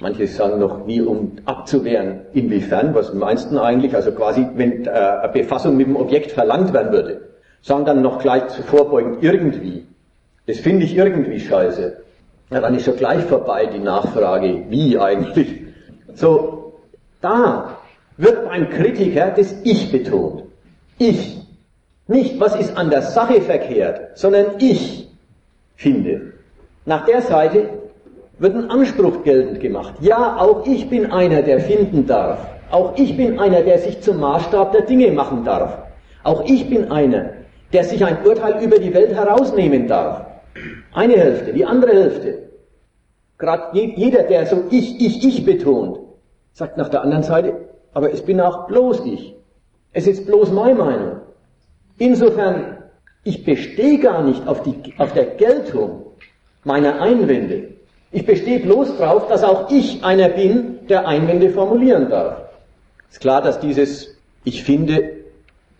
Manche 0.00 0.26
sagen 0.26 0.58
noch, 0.58 0.86
wie 0.86 1.00
um 1.00 1.32
abzuwehren, 1.46 2.20
inwiefern, 2.34 2.94
was 2.94 3.14
meinst 3.14 3.50
du 3.50 3.60
eigentlich? 3.60 3.94
Also 3.94 4.12
quasi, 4.12 4.46
wenn 4.54 4.84
äh, 4.84 4.90
eine 4.90 5.32
Befassung 5.32 5.76
mit 5.76 5.86
dem 5.86 5.96
Objekt 5.96 6.32
verlangt 6.32 6.72
werden 6.74 6.92
würde, 6.92 7.22
sagen 7.62 7.84
dann 7.84 8.02
noch 8.02 8.18
gleich 8.18 8.42
vorbeugend 8.66 9.22
irgendwie. 9.22 9.86
Das 10.46 10.58
finde 10.58 10.84
ich 10.84 10.96
irgendwie 10.96 11.40
scheiße. 11.40 11.96
Ja, 12.50 12.60
dann 12.60 12.74
ist 12.74 12.84
schon 12.84 12.96
gleich 12.96 13.24
vorbei 13.24 13.66
die 13.66 13.78
Nachfrage, 13.78 14.64
wie 14.68 14.98
eigentlich. 14.98 15.62
So, 16.14 16.74
da 17.20 17.78
wird 18.16 18.44
beim 18.44 18.70
Kritiker 18.70 19.32
das 19.36 19.54
Ich 19.64 19.90
betont. 19.90 20.44
Ich. 20.98 21.35
Nicht, 22.08 22.38
was 22.38 22.54
ist 22.54 22.76
an 22.76 22.90
der 22.90 23.02
Sache 23.02 23.40
verkehrt, 23.40 24.16
sondern 24.16 24.46
ich 24.58 25.08
finde. 25.74 26.32
Nach 26.84 27.04
der 27.04 27.20
Seite 27.20 27.68
wird 28.38 28.54
ein 28.54 28.70
Anspruch 28.70 29.24
geltend 29.24 29.60
gemacht. 29.60 29.94
Ja, 30.00 30.36
auch 30.38 30.66
ich 30.66 30.88
bin 30.88 31.10
einer, 31.10 31.42
der 31.42 31.60
finden 31.60 32.06
darf. 32.06 32.38
Auch 32.70 32.96
ich 32.96 33.16
bin 33.16 33.38
einer, 33.38 33.62
der 33.62 33.78
sich 33.78 34.00
zum 34.02 34.20
Maßstab 34.20 34.72
der 34.72 34.82
Dinge 34.82 35.10
machen 35.10 35.44
darf. 35.44 35.78
Auch 36.22 36.44
ich 36.44 36.68
bin 36.68 36.90
einer, 36.90 37.30
der 37.72 37.84
sich 37.84 38.04
ein 38.04 38.24
Urteil 38.24 38.62
über 38.62 38.78
die 38.78 38.94
Welt 38.94 39.12
herausnehmen 39.12 39.88
darf. 39.88 40.26
Eine 40.92 41.14
Hälfte, 41.14 41.52
die 41.52 41.64
andere 41.64 41.92
Hälfte. 41.92 42.38
Gerade 43.38 43.78
jeder, 43.78 44.22
der 44.22 44.46
so 44.46 44.64
ich, 44.70 45.00
ich, 45.00 45.24
ich 45.26 45.44
betont, 45.44 45.98
sagt 46.52 46.76
nach 46.76 46.88
der 46.88 47.02
anderen 47.02 47.22
Seite, 47.22 47.52
aber 47.92 48.12
es 48.12 48.22
bin 48.22 48.40
auch 48.40 48.66
bloß 48.66 49.04
ich. 49.06 49.34
Es 49.92 50.06
ist 50.06 50.26
bloß 50.26 50.52
meine 50.52 50.74
Meinung. 50.74 51.25
Insofern, 51.98 52.78
ich 53.24 53.44
bestehe 53.44 53.98
gar 53.98 54.22
nicht 54.22 54.46
auf, 54.46 54.62
die, 54.62 54.94
auf 54.98 55.12
der 55.12 55.26
Geltung 55.26 56.06
meiner 56.64 57.00
Einwände. 57.00 57.68
Ich 58.12 58.26
bestehe 58.26 58.60
bloß 58.60 58.98
darauf, 58.98 59.28
dass 59.28 59.42
auch 59.42 59.70
ich 59.70 60.04
einer 60.04 60.28
bin, 60.28 60.86
der 60.88 61.06
Einwände 61.06 61.50
formulieren 61.50 62.08
darf. 62.08 62.42
Ist 63.10 63.20
klar, 63.20 63.42
dass 63.42 63.60
dieses 63.60 64.16
Ich 64.44 64.62
finde 64.62 65.10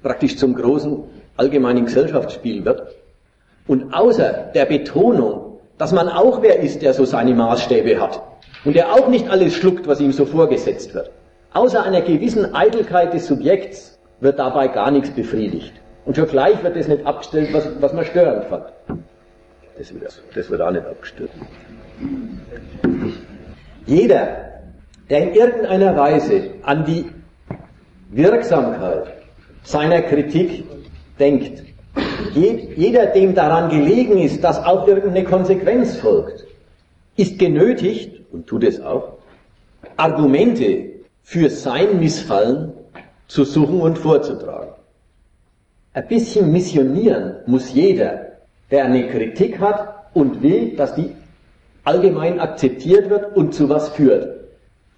praktisch 0.03 0.37
zum 0.37 0.55
großen 0.55 1.05
allgemeinen 1.37 1.85
Gesellschaftsspiel 1.85 2.65
wird. 2.65 2.95
Und 3.67 3.93
außer 3.93 4.51
der 4.55 4.65
Betonung, 4.65 5.59
dass 5.79 5.93
man 5.93 6.09
auch 6.09 6.43
wer 6.43 6.61
ist, 6.61 6.83
der 6.83 6.95
so 6.95 7.05
seine 7.05 7.35
Maßstäbe 7.35 8.01
hat 8.01 8.23
und 8.65 8.75
der 8.75 8.93
auch 8.93 9.09
nicht 9.09 9.29
alles 9.29 9.55
schluckt, 9.55 9.87
was 9.87 10.01
ihm 10.01 10.13
so 10.13 10.25
vorgesetzt 10.25 10.95
wird, 10.95 11.11
außer 11.53 11.83
einer 11.83 12.01
gewissen 12.01 12.55
Eitelkeit 12.55 13.13
des 13.13 13.27
Subjekts 13.27 13.99
wird 14.21 14.39
dabei 14.39 14.69
gar 14.69 14.91
nichts 14.91 15.11
befriedigt. 15.11 15.73
Und 16.07 16.17
schon 16.17 16.29
gleich 16.29 16.63
wird 16.63 16.77
das 16.77 16.89
nicht 16.89 17.05
abgestellt, 17.05 17.53
was, 17.53 17.69
was 17.81 17.93
man 17.93 18.05
störend 18.05 18.45
fand. 18.45 18.67
Das 19.77 19.93
wird, 19.93 20.23
das 20.35 20.51
wird 20.51 20.63
auch 20.63 20.71
nicht 20.71 20.87
abgestellt. 20.87 21.31
Jeder, 23.85 24.53
der 25.11 25.23
in 25.23 25.35
irgendeiner 25.35 25.97
Weise 25.97 26.51
an 26.63 26.85
die 26.85 27.07
Wirksamkeit 28.11 29.09
seiner 29.65 30.01
Kritik 30.03 30.65
denkt, 31.19 31.65
jeder, 32.35 33.07
dem 33.07 33.35
daran 33.35 33.71
gelegen 33.71 34.19
ist, 34.19 34.45
dass 34.45 34.63
auch 34.65 34.87
irgendeine 34.87 35.25
Konsequenz 35.25 35.97
folgt, 35.97 36.45
ist 37.17 37.39
genötigt, 37.39 38.21
und 38.33 38.47
tut 38.47 38.65
es 38.65 38.81
auch, 38.81 39.15
Argumente 39.97 40.91
für 41.23 41.49
sein 41.49 41.99
Missfallen 41.99 42.73
zu 43.27 43.45
suchen 43.45 43.81
und 43.81 43.99
vorzutragen. 43.99 44.75
Ein 45.97 46.09
bisschen 46.09 46.53
missionieren 46.53 47.37
muss 47.47 47.73
jeder, 47.73 48.33
der 48.71 48.85
eine 48.85 49.09
Kritik 49.09 49.61
hat 49.61 50.11
und 50.13 50.43
will, 50.43 50.77
dass 50.77 50.95
die 50.95 51.11
allgemein 51.85 52.39
akzeptiert 52.39 53.09
wird 53.09 53.35
und 53.35 53.55
zu 53.55 53.71
was 53.71 53.89
führt. 53.89 54.41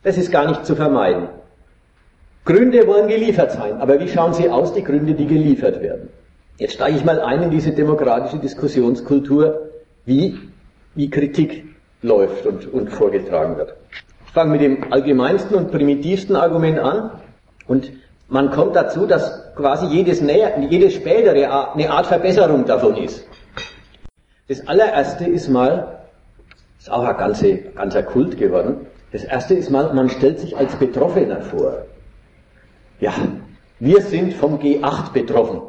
Das 0.03 0.19
ist 0.19 0.33
gar 0.33 0.49
nicht 0.49 0.67
zu 0.67 0.75
vermeiden. 0.75 1.29
Gründe 2.45 2.85
wollen 2.89 3.07
geliefert 3.07 3.53
sein, 3.53 3.75
aber 3.81 4.01
wie 4.01 4.09
schauen 4.09 4.35
sie 4.35 4.49
aus, 4.49 4.75
die 4.75 4.83
Gründe, 4.83 5.15
die 5.15 5.29
geliefert 5.29 5.81
werden? 5.81 6.09
Jetzt 6.57 6.73
steige 6.73 6.97
ich 6.97 7.05
mal 7.05 7.21
ein 7.21 7.45
in 7.45 7.53
diese 7.53 7.71
demokratische 7.71 8.39
Diskussionskultur, 8.39 9.71
wie, 10.05 10.37
wie 10.97 11.11
Kritik 11.11 11.65
läuft 12.03 12.45
und, 12.45 12.75
und 12.75 12.91
vorgetragen 12.91 13.57
wird. 13.57 13.75
Ich 14.27 14.33
fange 14.33 14.51
mit 14.51 14.63
dem 14.63 14.93
allgemeinsten 14.93 15.57
und 15.57 15.71
primitivsten 15.71 16.35
Argument 16.35 16.81
an 16.81 17.13
und 17.69 17.93
man 18.29 18.51
kommt 18.51 18.77
dazu, 18.77 19.07
dass 19.07 19.55
quasi 19.55 19.87
jedes, 19.87 20.21
näher, 20.21 20.59
jedes 20.61 20.95
spätere 20.95 21.73
eine 21.75 21.91
Art 21.91 22.07
Verbesserung 22.07 22.65
davon 22.65 22.97
ist. 22.97 23.27
Das 24.49 24.67
allererste 24.67 25.25
ist 25.27 25.49
mal, 25.49 26.01
ist 26.79 26.91
auch 26.91 27.05
ein 27.05 27.17
ganzer, 27.17 27.55
ganzer 27.75 28.03
Kult 28.03 28.39
geworden, 28.39 28.87
das 29.13 29.25
erste 29.25 29.55
ist 29.55 29.71
mal, 29.71 29.93
man 29.95 30.11
stellt 30.11 30.39
sich 30.39 30.57
als 30.57 30.77
Betroffener 30.77 31.41
vor. 31.41 31.87
Ja, 33.01 33.15
wir 33.81 34.03
sind 34.03 34.35
vom 34.35 34.59
G8 34.59 35.13
betroffen. 35.13 35.63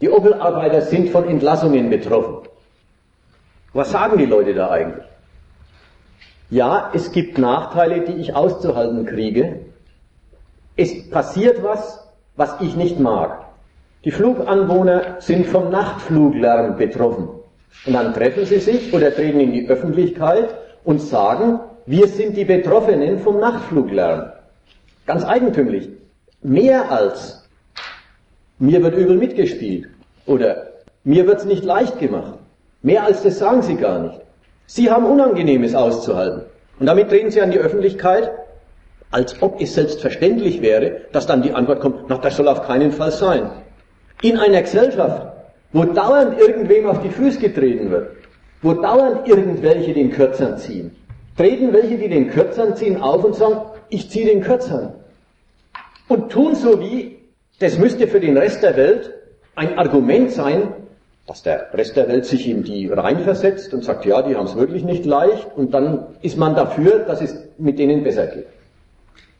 Die 0.00 0.10
Opel-Arbeiter 0.10 0.82
sind 0.82 1.08
von 1.10 1.26
Entlassungen 1.26 1.88
betroffen. 1.88 2.48
Was 3.72 3.90
sagen 3.90 4.18
die 4.18 4.26
Leute 4.26 4.54
da 4.54 4.70
eigentlich? 4.70 5.04
Ja, 6.50 6.90
es 6.92 7.10
gibt 7.12 7.38
Nachteile, 7.38 8.02
die 8.02 8.20
ich 8.20 8.34
auszuhalten 8.34 9.06
kriege, 9.06 9.60
es 10.76 11.10
passiert 11.10 11.62
was, 11.62 12.08
was 12.36 12.60
ich 12.60 12.76
nicht 12.76 12.98
mag. 12.98 13.44
Die 14.04 14.10
Fluganwohner 14.10 15.16
sind 15.20 15.46
vom 15.46 15.70
Nachtfluglärm 15.70 16.76
betroffen. 16.76 17.28
Und 17.86 17.92
dann 17.92 18.12
treffen 18.12 18.44
sie 18.44 18.58
sich 18.58 18.92
oder 18.92 19.14
treten 19.14 19.40
in 19.40 19.52
die 19.52 19.68
Öffentlichkeit 19.68 20.54
und 20.84 21.00
sagen, 21.00 21.60
wir 21.86 22.06
sind 22.08 22.36
die 22.36 22.44
Betroffenen 22.44 23.18
vom 23.18 23.40
Nachtfluglärm. 23.40 24.32
Ganz 25.06 25.24
eigentümlich. 25.24 25.88
Mehr 26.42 26.90
als 26.90 27.48
mir 28.58 28.82
wird 28.82 28.96
übel 28.96 29.16
mitgespielt 29.16 29.88
oder 30.26 30.68
mir 31.04 31.26
wird's 31.26 31.44
nicht 31.44 31.64
leicht 31.64 31.98
gemacht. 31.98 32.34
Mehr 32.82 33.04
als 33.04 33.22
das 33.22 33.38
sagen 33.38 33.62
sie 33.62 33.76
gar 33.76 33.98
nicht. 34.00 34.20
Sie 34.66 34.90
haben 34.90 35.06
Unangenehmes 35.06 35.74
auszuhalten. 35.74 36.42
Und 36.78 36.86
damit 36.86 37.08
treten 37.08 37.30
sie 37.30 37.40
an 37.40 37.50
die 37.50 37.58
Öffentlichkeit 37.58 38.30
als 39.14 39.40
ob 39.40 39.60
es 39.60 39.74
selbstverständlich 39.74 40.60
wäre, 40.60 41.02
dass 41.12 41.28
dann 41.28 41.40
die 41.40 41.52
Antwort 41.52 41.78
kommt, 41.78 42.08
na, 42.08 42.18
das 42.18 42.36
soll 42.36 42.48
auf 42.48 42.66
keinen 42.66 42.90
Fall 42.90 43.12
sein. 43.12 43.48
In 44.22 44.38
einer 44.38 44.60
Gesellschaft, 44.60 45.22
wo 45.72 45.84
dauernd 45.84 46.40
irgendwem 46.40 46.86
auf 46.88 47.00
die 47.00 47.10
Füße 47.10 47.38
getreten 47.38 47.92
wird, 47.92 48.08
wo 48.60 48.72
dauernd 48.72 49.28
irgendwelche 49.28 49.94
den 49.94 50.10
Kürzern 50.10 50.58
ziehen, 50.58 50.96
treten 51.36 51.72
welche, 51.72 51.96
die 51.96 52.08
den 52.08 52.28
Kürzern 52.28 52.74
ziehen, 52.74 53.00
auf 53.00 53.22
und 53.22 53.36
sagen, 53.36 53.60
ich 53.88 54.10
ziehe 54.10 54.26
den 54.26 54.40
Kürzern. 54.40 54.94
Und 56.08 56.32
tun 56.32 56.56
so 56.56 56.80
wie, 56.80 57.18
das 57.60 57.78
müsste 57.78 58.08
für 58.08 58.18
den 58.18 58.36
Rest 58.36 58.64
der 58.64 58.76
Welt 58.76 59.12
ein 59.54 59.78
Argument 59.78 60.32
sein, 60.32 60.72
dass 61.28 61.44
der 61.44 61.72
Rest 61.72 61.96
der 61.96 62.08
Welt 62.08 62.24
sich 62.24 62.48
in 62.48 62.64
die 62.64 62.88
reinversetzt 62.88 63.72
und 63.74 63.84
sagt, 63.84 64.06
ja, 64.06 64.22
die 64.22 64.34
haben 64.34 64.46
es 64.46 64.56
wirklich 64.56 64.82
nicht 64.82 65.06
leicht, 65.06 65.46
und 65.54 65.72
dann 65.72 66.06
ist 66.20 66.36
man 66.36 66.56
dafür, 66.56 66.98
dass 66.98 67.22
es 67.22 67.36
mit 67.58 67.78
denen 67.78 68.02
besser 68.02 68.26
geht. 68.26 68.46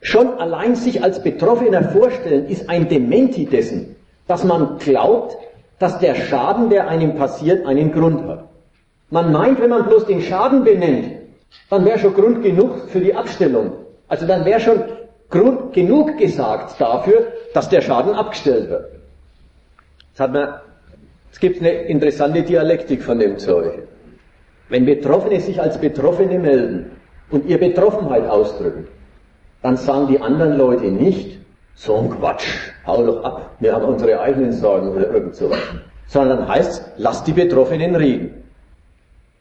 Schon 0.05 0.37
allein 0.37 0.75
sich 0.75 1.03
als 1.03 1.23
Betroffener 1.23 1.81
vorstellen, 1.89 2.45
ist 2.45 2.69
ein 2.69 2.87
Dementi 2.87 3.47
dessen, 3.47 3.95
dass 4.27 4.43
man 4.43 4.77
glaubt, 4.77 5.35
dass 5.79 5.97
der 5.97 6.13
Schaden, 6.13 6.69
der 6.69 6.87
einem 6.87 7.15
passiert, 7.15 7.65
einen 7.65 7.91
Grund 7.91 8.23
hat. 8.27 8.47
Man 9.09 9.31
meint, 9.31 9.59
wenn 9.59 9.71
man 9.71 9.87
bloß 9.87 10.05
den 10.05 10.21
Schaden 10.21 10.63
benennt, 10.63 11.07
dann 11.71 11.83
wäre 11.85 11.97
schon 11.97 12.13
Grund 12.13 12.43
genug 12.43 12.87
für 12.89 12.99
die 12.99 13.15
Abstellung. 13.15 13.71
Also 14.07 14.27
dann 14.27 14.45
wäre 14.45 14.59
schon 14.59 14.83
Grund 15.31 15.73
genug 15.73 16.19
gesagt 16.19 16.79
dafür, 16.79 17.33
dass 17.55 17.69
der 17.69 17.81
Schaden 17.81 18.13
abgestellt 18.13 18.69
wird. 18.69 18.85
Jetzt 20.09 20.19
hat 20.19 20.33
man, 20.33 20.59
es 21.31 21.39
gibt 21.39 21.61
eine 21.61 21.71
interessante 21.71 22.43
Dialektik 22.43 23.01
von 23.01 23.17
dem 23.17 23.39
Zeug. 23.39 23.79
Wenn 24.69 24.85
Betroffene 24.85 25.39
sich 25.41 25.59
als 25.59 25.81
Betroffene 25.81 26.37
melden 26.37 26.91
und 27.31 27.47
ihre 27.47 27.57
Betroffenheit 27.57 28.29
ausdrücken, 28.29 28.87
dann 29.65 29.77
sagen 29.77 30.07
die 30.07 30.19
anderen 30.19 30.57
Leute 30.57 30.85
nicht, 30.85 31.39
so 31.73 31.95
ein 31.95 32.11
Quatsch, 32.11 32.45
hau 32.85 33.03
doch 33.03 33.23
ab, 33.23 33.55
wir 33.59 33.73
haben 33.73 33.85
unsere 33.85 34.19
eigenen 34.19 34.51
Sorgen 34.53 34.89
oder 34.89 35.09
irgend 35.11 35.35
sowas. 35.35 35.57
Sondern 36.05 36.37
dann 36.37 36.47
heißt 36.47 36.71
es, 36.71 36.81
lass 36.97 37.23
die 37.23 37.31
Betroffenen 37.31 37.95
reden. 37.95 38.43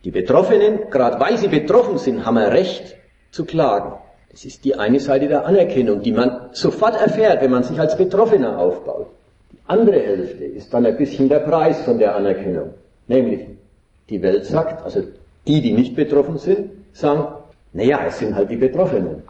Die 0.03 0.11
Betroffenen, 0.11 0.89
gerade 0.91 1.21
weil 1.21 1.37
sie 1.37 1.49
betroffen 1.49 1.99
sind, 1.99 2.25
haben 2.25 2.39
ein 2.39 2.49
Recht 2.49 2.97
zu 3.33 3.45
klagen. 3.45 3.93
Das 4.31 4.47
ist 4.47 4.65
die 4.65 4.75
eine 4.77 4.99
Seite 4.99 5.29
der 5.29 5.45
Anerkennung, 5.45 6.01
die 6.01 6.13
man 6.13 6.49
sofort 6.53 6.99
erfährt, 6.99 7.43
wenn 7.43 7.51
man 7.51 7.63
sich 7.63 7.79
als 7.79 7.95
Betroffener 7.95 8.59
aufbaut. 8.59 9.09
Die 9.53 9.59
andere 9.67 10.01
Hälfte 10.01 10.45
ist 10.45 10.73
dann 10.73 10.87
ein 10.87 10.97
bisschen 10.97 11.29
der 11.29 11.41
Preis 11.41 11.83
von 11.83 11.99
der 11.99 12.17
Anerkennung. 12.17 12.71
Nämlich, 13.09 13.41
die 14.09 14.23
Welt 14.23 14.47
sagt, 14.47 14.83
also 14.85 15.03
die, 15.47 15.61
die 15.61 15.73
nicht 15.73 15.95
betroffen 15.95 16.39
sind, 16.39 16.71
sagen, 16.95 17.27
naja, 17.75 18.01
es 18.07 18.21
sind 18.21 18.35
halt 18.35 18.49
die 18.49 18.57
Betroffenen. 18.57 19.23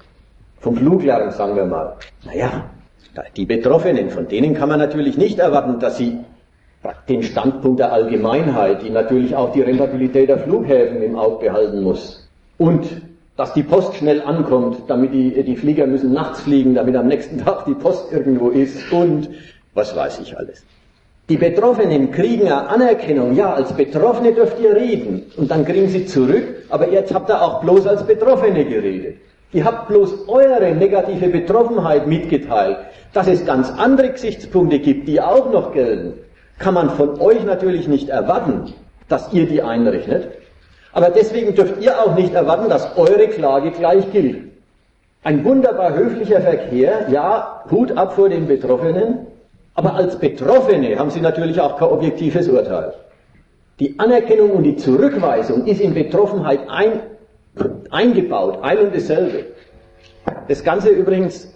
Vom 0.65 0.77
Fluglärm 0.77 1.31
sagen 1.31 1.57
wir 1.57 1.67
mal, 1.67 1.97
naja, 2.25 2.71
die 3.37 3.45
Betroffenen, 3.45 4.09
von 4.09 4.29
denen 4.29 4.55
kann 4.55 4.71
man 4.71 4.79
natürlich 4.79 5.19
nicht 5.19 5.39
erwarten, 5.39 5.79
dass 5.79 5.99
sie 5.99 6.17
den 7.07 7.23
Standpunkt 7.23 7.81
der 7.81 7.93
Allgemeinheit, 7.93 8.81
die 8.83 8.89
natürlich 8.89 9.37
auch 9.37 9.53
die 9.53 9.61
Rentabilität 9.61 10.31
der 10.31 10.39
Flughäfen 10.39 11.03
im 11.03 11.17
Auge 11.17 11.45
behalten 11.45 11.83
muss. 11.83 12.27
Und 12.57 12.87
dass 13.37 13.53
die 13.53 13.63
Post 13.63 13.97
schnell 13.97 14.23
ankommt, 14.23 14.85
damit 14.89 15.13
die, 15.13 15.43
die 15.43 15.57
Flieger 15.57 15.87
müssen 15.87 16.15
nachts 16.15 16.41
fliegen, 16.41 16.77
damit 16.77 16.97
am 16.97 17.09
nächsten 17.09 17.45
Tag 17.45 17.67
die 17.67 17.75
Post 17.75 18.11
irgendwo 18.11 18.49
ist 18.49 18.91
und 18.91 19.29
was 19.75 19.95
weiß 19.95 20.21
ich 20.21 20.35
alles. 20.35 20.65
Die 21.29 21.37
Betroffenen 21.37 22.11
kriegen 22.11 22.47
ja 22.47 22.61
Anerkennung, 22.61 23.37
ja, 23.37 23.53
als 23.53 23.75
Betroffene 23.75 24.33
dürft 24.33 24.59
ihr 24.61 24.75
reden 24.75 25.25
und 25.37 25.51
dann 25.51 25.67
kriegen 25.67 25.89
sie 25.89 26.07
zurück, 26.07 26.65
aber 26.71 26.91
jetzt 26.91 27.13
habt 27.13 27.29
ihr 27.29 27.43
auch 27.43 27.61
bloß 27.61 27.87
als 27.87 28.07
Betroffene 28.07 28.65
geredet. 28.65 29.19
Ihr 29.55 29.65
habt 29.65 29.87
bloß 29.87 30.29
eure 30.29 30.75
negative 30.75 31.29
Betroffenheit 31.29 32.09
mitgeteilt. 32.09 32.77
Dass 33.13 33.29
es 33.29 33.47
ganz 33.47 33.71
andere 33.71 34.11
Gesichtspunkte 34.11 34.81
gibt, 34.81 35.07
die 35.07 35.21
auch 35.21 35.53
noch 35.53 35.73
gelten, 35.73 36.15
kann 36.59 36.75
man 36.75 36.91
von 36.91 37.21
euch 37.21 37.45
natürlich 37.45 37.87
nicht 37.87 38.09
erwarten, 38.09 38.75
dass 39.09 39.33
ihr 39.33 39.47
die 39.47 39.63
einrechnet. 39.63 40.29
Aber 40.93 41.11
deswegen 41.11 41.55
dürft 41.55 41.81
ihr 41.81 41.97
auch 42.01 42.17
nicht 42.17 42.35
erwarten, 42.35 42.69
dass 42.69 42.97
eure 42.97 43.29
Klage 43.29 43.71
gleich 43.71 44.11
gilt. 44.11 44.51
Ein 45.23 45.45
wunderbar 45.45 45.95
höflicher 45.95 46.41
Verkehr, 46.41 47.07
ja, 47.11 47.63
Hut 47.71 47.97
ab 47.97 48.15
vor 48.15 48.29
den 48.29 48.49
Betroffenen, 48.49 49.27
aber 49.75 49.95
als 49.95 50.19
Betroffene 50.19 50.99
haben 50.99 51.11
sie 51.11 51.21
natürlich 51.21 51.61
auch 51.61 51.79
kein 51.79 51.89
objektives 51.89 52.49
Urteil. 52.49 52.95
Die 53.79 53.99
Anerkennung 54.01 54.51
und 54.51 54.65
die 54.65 54.77
Zurückweisung 54.77 55.67
ist 55.67 55.81
in 55.81 55.95
Betroffenheit 55.95 56.61
ein, 56.69 57.01
eingebaut, 57.91 58.59
ein 58.63 58.79
und 58.79 58.95
dasselbe. 58.95 59.47
Das 60.49 60.65
Ganze 60.65 60.91
übrigens 60.91 61.55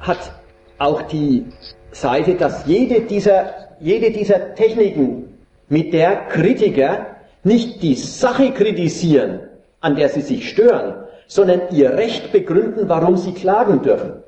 hat 0.00 0.32
auch 0.78 1.02
die 1.02 1.46
Seite, 1.92 2.34
dass 2.34 2.66
jede 2.66 3.02
dieser, 3.02 3.54
jede 3.80 4.10
dieser 4.10 4.54
Techniken, 4.54 5.28
mit 5.68 5.94
der 5.94 6.26
Kritiker 6.28 7.06
nicht 7.44 7.82
die 7.82 7.94
Sache 7.94 8.52
kritisieren, 8.52 9.40
an 9.80 9.96
der 9.96 10.10
sie 10.10 10.20
sich 10.20 10.50
stören, 10.50 11.06
sondern 11.26 11.62
ihr 11.70 11.90
Recht 11.90 12.30
begründen, 12.30 12.88
warum 12.88 13.16
sie 13.16 13.32
klagen 13.32 13.80
dürfen. 13.80 14.22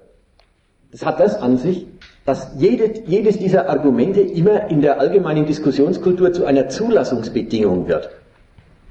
Das 0.91 1.05
hat 1.05 1.21
das 1.21 1.37
an 1.37 1.59
sich, 1.59 1.87
dass 2.25 2.53
jede, 2.57 3.03
jedes 3.07 3.39
dieser 3.39 3.69
Argumente 3.69 4.21
immer 4.21 4.71
in 4.71 4.81
der 4.81 4.99
allgemeinen 4.99 5.45
Diskussionskultur 5.45 6.33
zu 6.33 6.47
einer 6.47 6.69
Zulassungsbedingung 6.69 7.89
wird. 7.89 8.09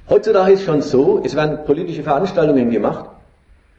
Heutzutage 0.09 0.53
ist 0.53 0.63
schon 0.63 0.81
so, 0.81 1.21
es 1.23 1.35
werden 1.35 1.59
politische 1.65 2.03
Veranstaltungen 2.03 2.69
gemacht, 2.69 3.05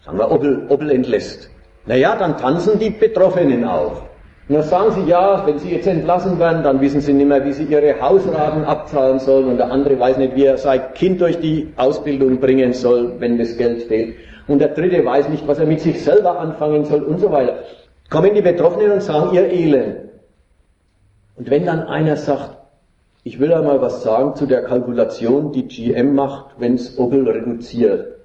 sagen 0.05 0.19
wir, 0.19 0.31
Opel, 0.31 0.67
Opel 0.69 0.91
entlässt. 0.91 1.51
Naja, 1.87 2.17
dann 2.17 2.37
tanzen 2.39 2.79
die 2.79 2.91
Betroffenen 2.91 3.65
auf. 3.65 4.03
Und 4.49 4.57
dann 4.57 4.63
sagen 4.63 4.93
sie, 4.93 5.11
ja, 5.11 5.47
wenn 5.47 5.59
sie 5.59 5.71
jetzt 5.71 5.87
entlassen 5.87 6.39
werden, 6.39 6.63
dann 6.63 6.81
wissen 6.81 7.01
sie 7.01 7.13
nicht 7.13 7.27
mehr, 7.27 7.45
wie 7.45 7.53
sie 7.53 7.65
ihre 7.65 8.01
Hausraten 8.01 8.65
abzahlen 8.65 9.19
sollen 9.19 9.49
und 9.49 9.57
der 9.57 9.71
andere 9.71 9.99
weiß 9.99 10.19
nicht, 10.19 10.35
wie 10.35 10.45
er 10.45 10.59
sein 10.59 10.81
Kind 10.95 11.21
durch 11.21 11.39
die 11.41 11.73
Ausbildung 11.77 12.41
bringen 12.41 12.73
soll, 12.73 13.15
wenn 13.19 13.39
das 13.39 13.57
Geld 13.57 13.85
fehlt. 13.85 14.17
Und 14.47 14.59
der 14.59 14.69
dritte 14.69 15.05
weiß 15.05 15.29
nicht, 15.31 15.47
was 15.49 15.59
er 15.59 15.67
mit 15.67 15.81
sich 15.81 16.03
selber 16.03 16.39
anfangen 16.39 16.85
soll 16.85 17.03
und 17.03 17.21
so 17.21 17.33
weiter 17.33 17.57
kommen 18.11 18.35
die 18.35 18.43
Betroffenen 18.43 18.93
und 18.93 19.03
sagen 19.03 19.35
ihr 19.35 19.51
Elend. 19.51 19.97
Und 21.37 21.51
wenn 21.51 21.67
dann 21.67 21.83
einer 21.83 22.17
sagt, 22.17 22.57
ich 23.25 23.41
will 23.41 23.53
einmal 23.55 23.81
was 23.81 24.03
sagen 24.03 24.37
zu 24.37 24.45
der 24.45 24.63
Kalkulation, 24.63 25.51
die 25.53 25.67
GM 25.67 26.15
macht, 26.15 26.55
wenn 26.59 26.75
es 26.75 26.99
Opel 26.99 27.27
reduziert, 27.27 28.19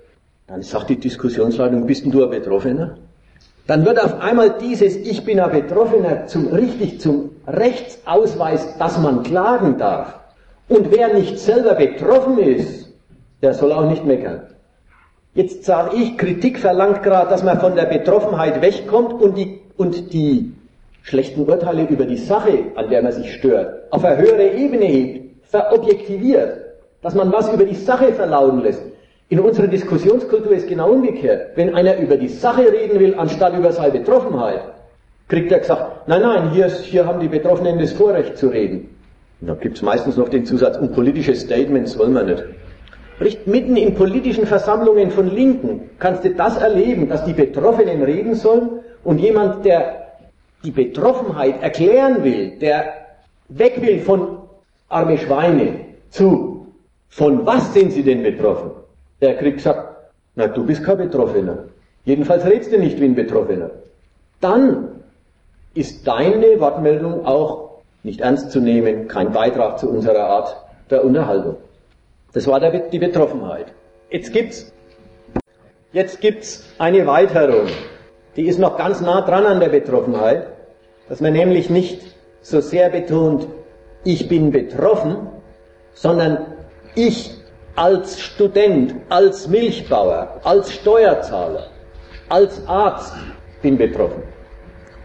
dann 0.48 0.62
sagt 0.62 0.90
die 0.90 1.00
Diskussionsleitung, 1.00 1.86
bist 1.86 2.04
denn 2.04 2.12
du 2.12 2.24
ein 2.24 2.30
Betroffener? 2.30 2.98
Dann 3.66 3.86
wird 3.86 4.04
auf 4.04 4.20
einmal 4.20 4.58
dieses 4.60 4.98
Ich 4.98 5.24
bin 5.24 5.40
ein 5.40 5.52
Betroffener 5.52 6.28
zum, 6.28 6.48
richtig 6.48 7.00
zum 7.00 7.30
Rechtsausweis, 7.48 8.78
dass 8.78 9.00
man 9.00 9.24
klagen 9.24 9.78
darf. 9.78 10.20
Und 10.68 10.92
wer 10.92 11.14
nicht 11.14 11.40
selber 11.40 11.76
betroffen 11.76 12.38
ist, 12.40 12.92
der 13.42 13.54
soll 13.54 13.72
auch 13.72 13.90
nicht 13.90 14.06
meckern. 14.06 14.42
Jetzt 15.34 15.64
sage 15.64 15.96
ich, 15.96 16.18
Kritik 16.18 16.60
verlangt 16.60 17.04
gerade, 17.04 17.30
dass 17.30 17.44
man 17.44 17.60
von 17.60 17.76
der 17.76 17.86
Betroffenheit 17.86 18.62
wegkommt 18.62 19.22
und 19.22 19.38
die 19.38 19.62
und 19.78 20.12
die 20.12 20.52
schlechten 21.04 21.42
Urteile 21.48 21.88
über 21.88 22.06
die 22.06 22.18
Sache, 22.18 22.66
an 22.76 22.90
der 22.90 23.02
man 23.02 23.12
sich 23.12 23.34
stört, 23.34 23.92
auf 23.92 24.04
eine 24.04 24.18
höhere 24.18 24.52
Ebene 24.52 24.86
hebt, 24.86 25.46
verobjektiviert, 25.50 26.58
dass 27.02 27.16
man 27.16 27.32
was 27.32 27.52
über 27.54 27.66
die 27.66 27.76
Sache 27.76 28.14
verlauten 28.14 28.62
lässt. 28.62 28.84
In 29.30 29.40
unserer 29.40 29.68
Diskussionskultur 29.68 30.52
ist 30.54 30.68
genau 30.68 30.92
umgekehrt. 30.92 31.52
Wenn 31.56 31.76
einer 31.76 31.98
über 31.98 32.18
die 32.18 32.28
Sache 32.28 32.72
reden 32.72 33.00
will, 33.00 33.16
anstatt 33.16 33.56
über 33.56 33.72
seine 33.72 33.92
Betroffenheit, 33.92 34.62
kriegt 35.28 35.52
er 35.52 35.60
gesagt, 35.60 36.08
nein, 36.08 36.22
nein, 36.22 36.52
hier, 36.52 36.66
ist, 36.66 36.84
hier 36.84 37.06
haben 37.06 37.20
die 37.20 37.28
Betroffenen 37.28 37.78
das 37.78 37.94
Vorrecht 37.94 38.38
zu 38.38 38.48
reden. 38.48 38.90
Und 39.42 39.48
dann 39.48 39.60
gibt's 39.60 39.82
meistens 39.82 40.18
noch 40.18 40.30
den 40.30 40.46
Zusatz, 40.46 40.78
und 40.78 40.94
politische 40.94 41.36
Statements 41.36 41.98
wollen 41.98 42.14
wir 42.14 42.24
nicht. 42.24 42.44
Richt 43.22 43.48
mitten 43.48 43.76
in 43.76 43.96
politischen 43.96 44.46
Versammlungen 44.46 45.12
von 45.12 45.30
Linken 45.30 45.90
kannst 46.00 46.24
du 46.24 46.32
das 46.32 46.58
erleben, 46.58 47.10
dass 47.10 47.26
die 47.26 47.34
Betroffenen 47.34 48.02
reden 48.02 48.34
sollen 48.34 48.80
und 49.04 49.20
jemand, 49.20 49.66
der 49.66 50.09
die 50.64 50.72
Betroffenheit 50.72 51.62
erklären 51.62 52.24
will, 52.24 52.58
der 52.60 52.94
weg 53.48 53.82
will 53.82 54.00
von 54.00 54.40
arme 54.90 55.18
Schweine 55.18 55.86
zu, 56.10 56.68
von 57.10 57.46
was 57.46 57.74
sind 57.74 57.92
sie 57.92 58.04
denn 58.04 58.24
betroffen? 58.24 58.72
Der 59.22 59.36
kriegt 59.38 59.58
gesagt, 59.58 60.12
na 60.36 60.48
du 60.48 60.66
bist 60.66 60.84
kein 60.84 60.98
Betroffener. 60.98 61.66
Jedenfalls 62.06 62.46
redst 62.46 62.72
du 62.72 62.80
nicht 62.80 63.00
wie 63.00 63.06
ein 63.06 63.16
Betroffener. 63.16 63.72
Dann 64.42 65.02
ist 65.74 66.08
deine 66.08 66.60
Wortmeldung 66.60 67.26
auch 67.26 67.82
nicht 68.04 68.22
ernst 68.22 68.52
zu 68.52 68.60
nehmen, 68.60 69.08
kein 69.08 69.32
Beitrag 69.32 69.80
zu 69.80 69.90
unserer 69.90 70.24
Art 70.24 70.56
der 70.90 71.04
Unterhaltung. 71.04 71.58
Das 72.34 72.48
war 72.48 72.60
der, 72.60 72.90
die 72.90 73.00
Betroffenheit. 73.00 73.68
Jetzt 74.10 74.32
gibt's, 74.34 74.72
jetzt 75.92 76.22
gibt's 76.22 76.64
eine 76.78 77.06
Weiterung 77.06 77.68
die 78.36 78.48
ist 78.48 78.60
noch 78.60 78.78
ganz 78.78 79.02
nah 79.02 79.22
dran 79.22 79.46
an 79.46 79.60
der 79.60 79.70
Betroffenheit, 79.70 80.48
dass 81.08 81.22
man 81.22 81.34
nämlich 81.34 81.70
nicht 81.70 82.02
so 82.42 82.62
sehr 82.62 82.90
betont, 82.90 83.48
ich 84.04 84.28
bin 84.28 84.52
betroffen, 84.52 85.28
sondern 85.94 86.46
ich 86.96 87.32
als 87.76 88.20
Student, 88.20 88.96
als 89.10 89.48
Milchbauer, 89.48 90.40
als 90.44 90.72
Steuerzahler, 90.74 91.68
als 92.30 92.66
Arzt 92.68 93.14
bin 93.62 93.78
betroffen. 93.78 94.24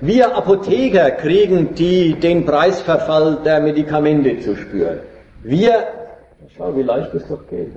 Wir 0.01 0.37
Apotheker 0.37 1.13
kriegen 1.13 1.75
die, 1.75 2.15
den 2.15 2.45
Preisverfall 2.45 3.39
der 3.45 3.61
Medikamente 3.61 4.39
zu 4.41 4.57
spüren. 4.57 5.01
Wir, 5.43 5.87
schau, 6.57 6.77
wie 6.77 6.83
leicht 6.83 7.15
das 7.15 7.27
doch 7.29 7.47
geht. 7.49 7.73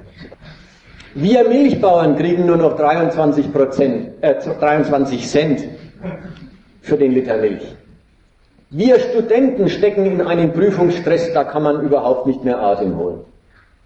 Wir 1.19 1.49
Milchbauern 1.49 2.15
kriegen 2.15 2.45
nur 2.45 2.57
noch 2.57 2.75
23 2.75 3.51
Prozent, 3.51 4.09
äh, 4.21 4.35
23 4.35 5.27
Cent 5.27 5.67
für 6.81 6.95
den 6.95 7.11
Liter 7.11 7.37
Milch. 7.37 7.75
Wir 8.69 8.99
Studenten 8.99 9.67
stecken 9.67 10.05
in 10.05 10.21
einen 10.21 10.53
Prüfungsstress, 10.53 11.33
da 11.33 11.43
kann 11.43 11.63
man 11.63 11.81
überhaupt 11.81 12.27
nicht 12.27 12.43
mehr 12.43 12.61
Atem 12.61 12.95
holen. 12.99 13.21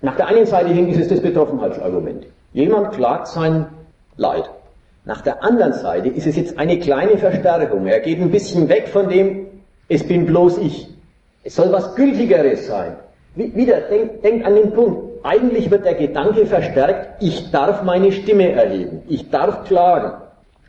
Nach 0.02 0.18
der 0.18 0.28
einen 0.28 0.46
Seite 0.46 0.74
hin 0.74 0.90
ist 0.90 1.00
es 1.00 1.08
das 1.08 1.22
Betroffenheitsargument. 1.22 2.26
Jemand 2.52 2.92
klagt 2.92 3.30
sein 3.30 3.68
Leid. 4.18 4.50
Nach 5.06 5.22
der 5.22 5.42
anderen 5.42 5.72
Seite 5.72 6.10
ist 6.10 6.28
es 6.28 6.36
jetzt 6.36 6.60
eine 6.60 6.80
kleine 6.80 7.18
Verstärkung. 7.18 7.88
Er 7.88 8.02
geht 8.02 8.20
ein 8.20 8.32
bisschen 8.32 8.68
weg 8.68 8.90
von 8.90 9.08
dem, 9.08 9.48
es 9.88 10.06
bin 10.06 10.26
bloß 10.26 10.58
ich. 10.58 10.90
Es 11.46 11.56
soll 11.56 11.72
was 11.72 11.96
Gültigeres 11.96 12.68
sein. 12.68 12.98
Wieder, 13.36 13.82
denkt 13.82 14.24
denk 14.24 14.46
an 14.46 14.56
den 14.56 14.72
Punkt. 14.72 15.12
Eigentlich 15.24 15.72
wird 15.72 15.86
der 15.86 15.94
Gedanke 15.94 16.46
verstärkt, 16.46 17.24
ich 17.24 17.52
darf 17.52 17.84
meine 17.84 18.12
Stimme 18.12 18.52
erheben, 18.52 19.04
ich 19.08 19.30
darf 19.30 19.66
klagen. 19.66 20.14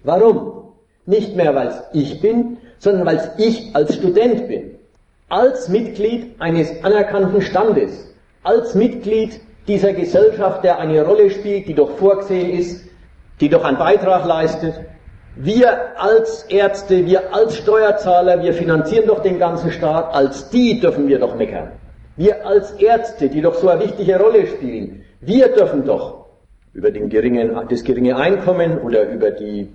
Warum? 0.04 0.64
Nicht 1.06 1.34
mehr, 1.36 1.54
weil 1.54 1.68
es 1.68 1.82
ich 1.92 2.20
bin, 2.20 2.58
sondern 2.78 3.06
weil 3.06 3.16
es 3.16 3.30
ich 3.38 3.74
als 3.74 3.94
Student 3.94 4.46
bin. 4.46 4.76
Als 5.28 5.68
Mitglied 5.68 6.40
eines 6.40 6.84
anerkannten 6.84 7.40
Standes, 7.40 8.14
als 8.44 8.74
Mitglied 8.74 9.40
dieser 9.66 9.92
Gesellschaft, 9.94 10.62
der 10.62 10.78
eine 10.78 11.04
Rolle 11.04 11.30
spielt, 11.30 11.66
die 11.66 11.74
doch 11.74 11.96
vorgesehen 11.96 12.50
ist, 12.50 12.84
die 13.40 13.48
doch 13.48 13.64
einen 13.64 13.78
Beitrag 13.78 14.26
leistet. 14.26 14.74
Wir 15.34 15.98
als 16.00 16.42
Ärzte, 16.44 17.06
wir 17.06 17.34
als 17.34 17.56
Steuerzahler, 17.56 18.42
wir 18.42 18.52
finanzieren 18.52 19.06
doch 19.06 19.22
den 19.22 19.38
ganzen 19.38 19.72
Staat, 19.72 20.14
als 20.14 20.50
die 20.50 20.78
dürfen 20.78 21.08
wir 21.08 21.18
doch 21.18 21.34
meckern. 21.34 21.72
Wir 22.16 22.46
als 22.46 22.72
Ärzte, 22.72 23.28
die 23.28 23.40
doch 23.40 23.54
so 23.54 23.68
eine 23.68 23.84
wichtige 23.84 24.18
Rolle 24.18 24.46
spielen, 24.46 25.04
wir 25.20 25.48
dürfen 25.48 25.84
doch 25.84 26.26
über 26.74 26.90
den 26.90 27.08
geringen, 27.08 27.50
das 27.68 27.84
geringe 27.84 28.16
Einkommen 28.16 28.78
oder 28.78 29.08
über 29.10 29.30
die 29.30 29.68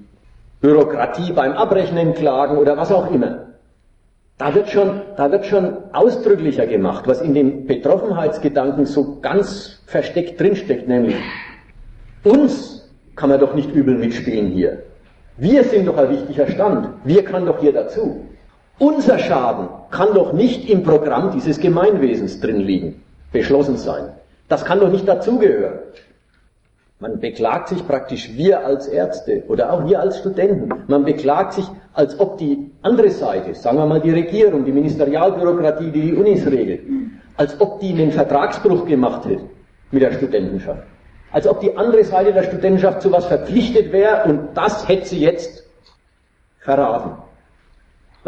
Bürokratie 0.61 1.31
beim 1.33 1.53
Abrechnen 1.53 2.13
klagen 2.13 2.57
oder 2.57 2.77
was 2.77 2.91
auch 2.91 3.11
immer. 3.11 3.47
Da 4.37 4.53
wird 4.53 4.69
schon, 4.69 5.01
da 5.15 5.31
wird 5.31 5.45
schon 5.45 5.77
ausdrücklicher 5.93 6.67
gemacht, 6.67 7.07
was 7.07 7.21
in 7.21 7.33
dem 7.33 7.65
Betroffenheitsgedanken 7.65 8.85
so 8.85 9.19
ganz 9.19 9.81
versteckt 9.87 10.39
drinsteckt, 10.39 10.87
nämlich 10.87 11.15
uns 12.23 12.87
kann 13.15 13.29
man 13.29 13.39
doch 13.39 13.55
nicht 13.55 13.73
übel 13.73 13.95
mitspielen 13.95 14.47
hier. 14.47 14.83
Wir 15.37 15.63
sind 15.63 15.87
doch 15.87 15.97
ein 15.97 16.09
wichtiger 16.09 16.47
Stand. 16.47 16.89
Wir 17.03 17.23
kann 17.23 17.45
doch 17.45 17.59
hier 17.59 17.73
dazu. 17.73 18.25
Unser 18.79 19.17
Schaden 19.17 19.69
kann 19.89 20.13
doch 20.13 20.33
nicht 20.33 20.69
im 20.69 20.83
Programm 20.83 21.31
dieses 21.31 21.59
Gemeinwesens 21.59 22.39
drin 22.39 22.59
liegen, 22.59 23.01
beschlossen 23.31 23.77
sein. 23.77 24.11
Das 24.49 24.65
kann 24.65 24.79
doch 24.79 24.91
nicht 24.91 25.07
dazugehören. 25.07 25.79
Man 26.99 27.19
beklagt 27.19 27.69
sich 27.69 27.87
praktisch 27.87 28.35
wir 28.35 28.65
als 28.65 28.87
Ärzte 28.87 29.43
oder 29.47 29.71
auch 29.71 29.85
wir 29.85 29.99
als 29.99 30.19
Studenten. 30.19 30.69
Man 30.87 31.05
beklagt 31.05 31.53
sich, 31.53 31.65
als 31.93 32.19
ob 32.19 32.37
die 32.37 32.71
andere 32.81 33.11
Seite, 33.11 33.53
sagen 33.55 33.77
wir 33.77 33.85
mal 33.85 34.01
die 34.01 34.11
Regierung, 34.11 34.65
die 34.65 34.71
Ministerialbürokratie, 34.71 35.91
die 35.91 36.01
die 36.01 36.13
Unis 36.13 36.45
regelt, 36.45 36.81
als 37.35 37.59
ob 37.59 37.79
die 37.79 37.91
einen 37.91 38.11
Vertragsbruch 38.11 38.85
gemacht 38.85 39.25
hätte 39.25 39.43
mit 39.91 40.01
der 40.01 40.13
Studentenschaft. 40.13 40.83
Als 41.31 41.47
ob 41.47 41.59
die 41.61 41.75
andere 41.75 42.03
Seite 42.03 42.33
der 42.33 42.43
Studentenschaft 42.43 43.01
zu 43.01 43.11
was 43.11 43.25
verpflichtet 43.25 43.91
wäre 43.91 44.23
und 44.25 44.49
das 44.55 44.87
hätte 44.87 45.07
sie 45.07 45.19
jetzt 45.19 45.65
verraten. 46.59 47.26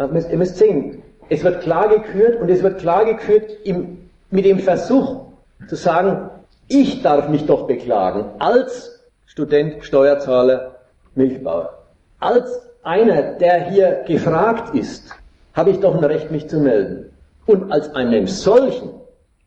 Ihr 0.00 0.38
müsst 0.38 0.56
sehen, 0.56 1.02
es 1.28 1.44
wird 1.44 1.60
klar 1.60 1.88
gekürt 1.88 2.40
und 2.40 2.48
es 2.48 2.62
wird 2.62 2.78
klar 2.78 3.04
gekürt 3.04 3.50
im, 3.64 4.08
mit 4.30 4.44
dem 4.46 4.58
Versuch 4.58 5.26
zu 5.68 5.76
sagen, 5.76 6.30
ich 6.68 7.02
darf 7.02 7.28
mich 7.28 7.46
doch 7.46 7.66
beklagen 7.66 8.24
als 8.38 9.00
Student, 9.26 9.84
Steuerzahler, 9.84 10.76
Milchbauer. 11.14 11.74
Als 12.18 12.60
einer, 12.82 13.34
der 13.34 13.70
hier 13.70 14.04
gefragt 14.06 14.74
ist, 14.74 15.14
habe 15.54 15.70
ich 15.70 15.80
doch 15.80 15.94
ein 15.96 16.04
Recht, 16.04 16.30
mich 16.30 16.48
zu 16.48 16.58
melden. 16.58 17.10
Und 17.46 17.70
als 17.70 17.94
einem 17.94 18.26
solchen 18.26 18.90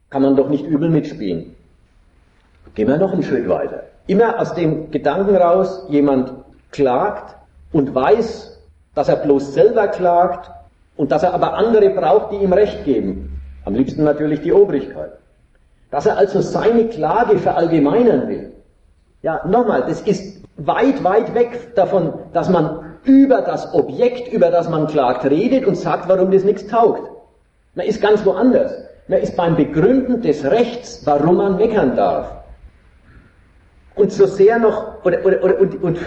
kann 0.09 0.21
man 0.21 0.35
doch 0.35 0.49
nicht 0.49 0.65
übel 0.65 0.89
mitspielen. 0.89 1.55
Gehen 2.75 2.87
wir 2.87 2.97
noch 2.97 3.13
einen 3.13 3.23
Schritt 3.23 3.47
weiter. 3.49 3.83
Immer 4.07 4.39
aus 4.39 4.53
dem 4.53 4.91
Gedanken 4.91 5.35
raus, 5.35 5.85
jemand 5.89 6.33
klagt 6.71 7.35
und 7.71 7.95
weiß, 7.95 8.52
dass 8.95 9.09
er 9.09 9.17
bloß 9.17 9.53
selber 9.53 9.87
klagt 9.87 10.51
und 10.95 11.11
dass 11.11 11.23
er 11.23 11.33
aber 11.33 11.53
andere 11.53 11.89
braucht, 11.89 12.31
die 12.31 12.37
ihm 12.37 12.53
Recht 12.53 12.85
geben. 12.85 13.41
Am 13.65 13.73
liebsten 13.75 14.03
natürlich 14.03 14.41
die 14.41 14.53
Obrigkeit. 14.53 15.13
Dass 15.89 16.05
er 16.05 16.17
also 16.17 16.41
seine 16.41 16.87
Klage 16.87 17.37
verallgemeinern 17.39 18.27
will. 18.27 18.53
Ja, 19.21 19.41
nochmal, 19.47 19.83
das 19.87 20.01
ist 20.01 20.43
weit, 20.57 21.03
weit 21.03 21.33
weg 21.33 21.75
davon, 21.75 22.13
dass 22.33 22.49
man 22.49 22.97
über 23.05 23.41
das 23.41 23.73
Objekt, 23.73 24.31
über 24.31 24.51
das 24.51 24.69
man 24.69 24.87
klagt, 24.87 25.25
redet 25.25 25.65
und 25.65 25.75
sagt, 25.75 26.07
warum 26.07 26.31
das 26.31 26.43
nichts 26.43 26.67
taugt. 26.67 27.09
Man 27.75 27.85
ist 27.85 28.01
ganz 28.01 28.25
woanders. 28.25 28.71
Man 29.07 29.19
ist 29.19 29.35
beim 29.35 29.55
Begründen 29.55 30.21
des 30.21 30.45
Rechts, 30.45 31.01
warum 31.05 31.37
man 31.37 31.57
meckern 31.57 31.95
darf. 31.95 32.31
Und 33.95 34.11
so 34.11 34.25
sehr 34.25 34.59
noch, 34.59 35.03
oder, 35.03 35.25
oder, 35.25 35.43
oder, 35.43 35.59
und, 35.59 35.83
und 35.83 35.99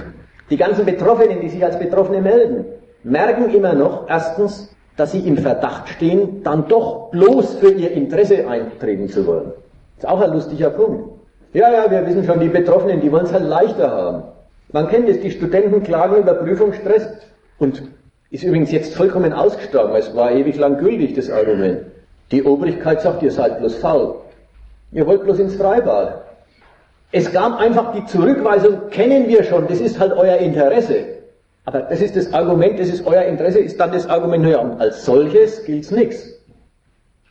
die 0.50 0.56
ganzen 0.56 0.84
Betroffenen, 0.84 1.40
die 1.40 1.48
sich 1.48 1.64
als 1.64 1.78
Betroffene 1.78 2.20
melden, 2.20 2.64
merken 3.02 3.54
immer 3.54 3.74
noch, 3.74 4.08
erstens, 4.08 4.74
dass 4.96 5.12
sie 5.12 5.20
im 5.20 5.38
Verdacht 5.38 5.88
stehen, 5.88 6.42
dann 6.42 6.68
doch 6.68 7.10
bloß 7.10 7.56
für 7.56 7.70
ihr 7.72 7.92
Interesse 7.92 8.48
eintreten 8.48 9.08
zu 9.08 9.26
wollen. 9.26 9.52
Das 9.96 10.04
ist 10.04 10.10
auch 10.10 10.20
ein 10.20 10.32
lustiger 10.32 10.70
Punkt. 10.70 11.10
Ja, 11.52 11.72
ja, 11.72 11.90
wir 11.90 12.06
wissen 12.06 12.24
schon, 12.24 12.40
die 12.40 12.48
Betroffenen, 12.48 13.00
die 13.00 13.10
wollen 13.10 13.26
es 13.26 13.32
halt 13.32 13.44
leichter 13.44 13.90
haben. 13.90 14.24
Man 14.72 14.88
kennt 14.88 15.08
es, 15.08 15.20
die 15.20 15.30
Studenten 15.30 15.82
klagen 15.82 16.16
über 16.16 16.34
Prüfungsstress 16.34 17.08
und 17.58 17.82
ist 18.30 18.42
übrigens 18.42 18.72
jetzt 18.72 18.94
vollkommen 18.94 19.32
ausgestorben. 19.32 19.94
Es 19.96 20.14
war 20.14 20.32
ewig 20.32 20.58
lang 20.58 20.78
gültig, 20.78 21.14
das 21.14 21.30
Argument. 21.30 21.82
Die 22.32 22.42
Obrigkeit 22.42 23.00
sagt, 23.00 23.22
ihr 23.22 23.30
seid 23.30 23.60
bloß 23.60 23.76
faul. 23.76 24.16
Ihr 24.92 25.06
wollt 25.06 25.24
bloß 25.24 25.38
ins 25.38 25.56
Freibad. 25.56 26.25
Es 27.12 27.32
gab 27.32 27.58
einfach 27.58 27.92
die 27.92 28.04
Zurückweisung, 28.04 28.90
kennen 28.90 29.28
wir 29.28 29.44
schon, 29.44 29.68
das 29.68 29.80
ist 29.80 29.98
halt 29.98 30.12
euer 30.12 30.36
Interesse. 30.38 31.04
Aber 31.64 31.80
das 31.80 32.00
ist 32.00 32.16
das 32.16 32.32
Argument, 32.32 32.78
das 32.78 32.88
ist 32.88 33.06
euer 33.06 33.22
Interesse, 33.22 33.58
ist 33.58 33.78
dann 33.78 33.92
das 33.92 34.08
Argument, 34.08 34.44
naja, 34.44 34.58
und 34.58 34.80
als 34.80 35.04
solches 35.04 35.64
gilt's 35.64 35.90
nichts. 35.90 36.32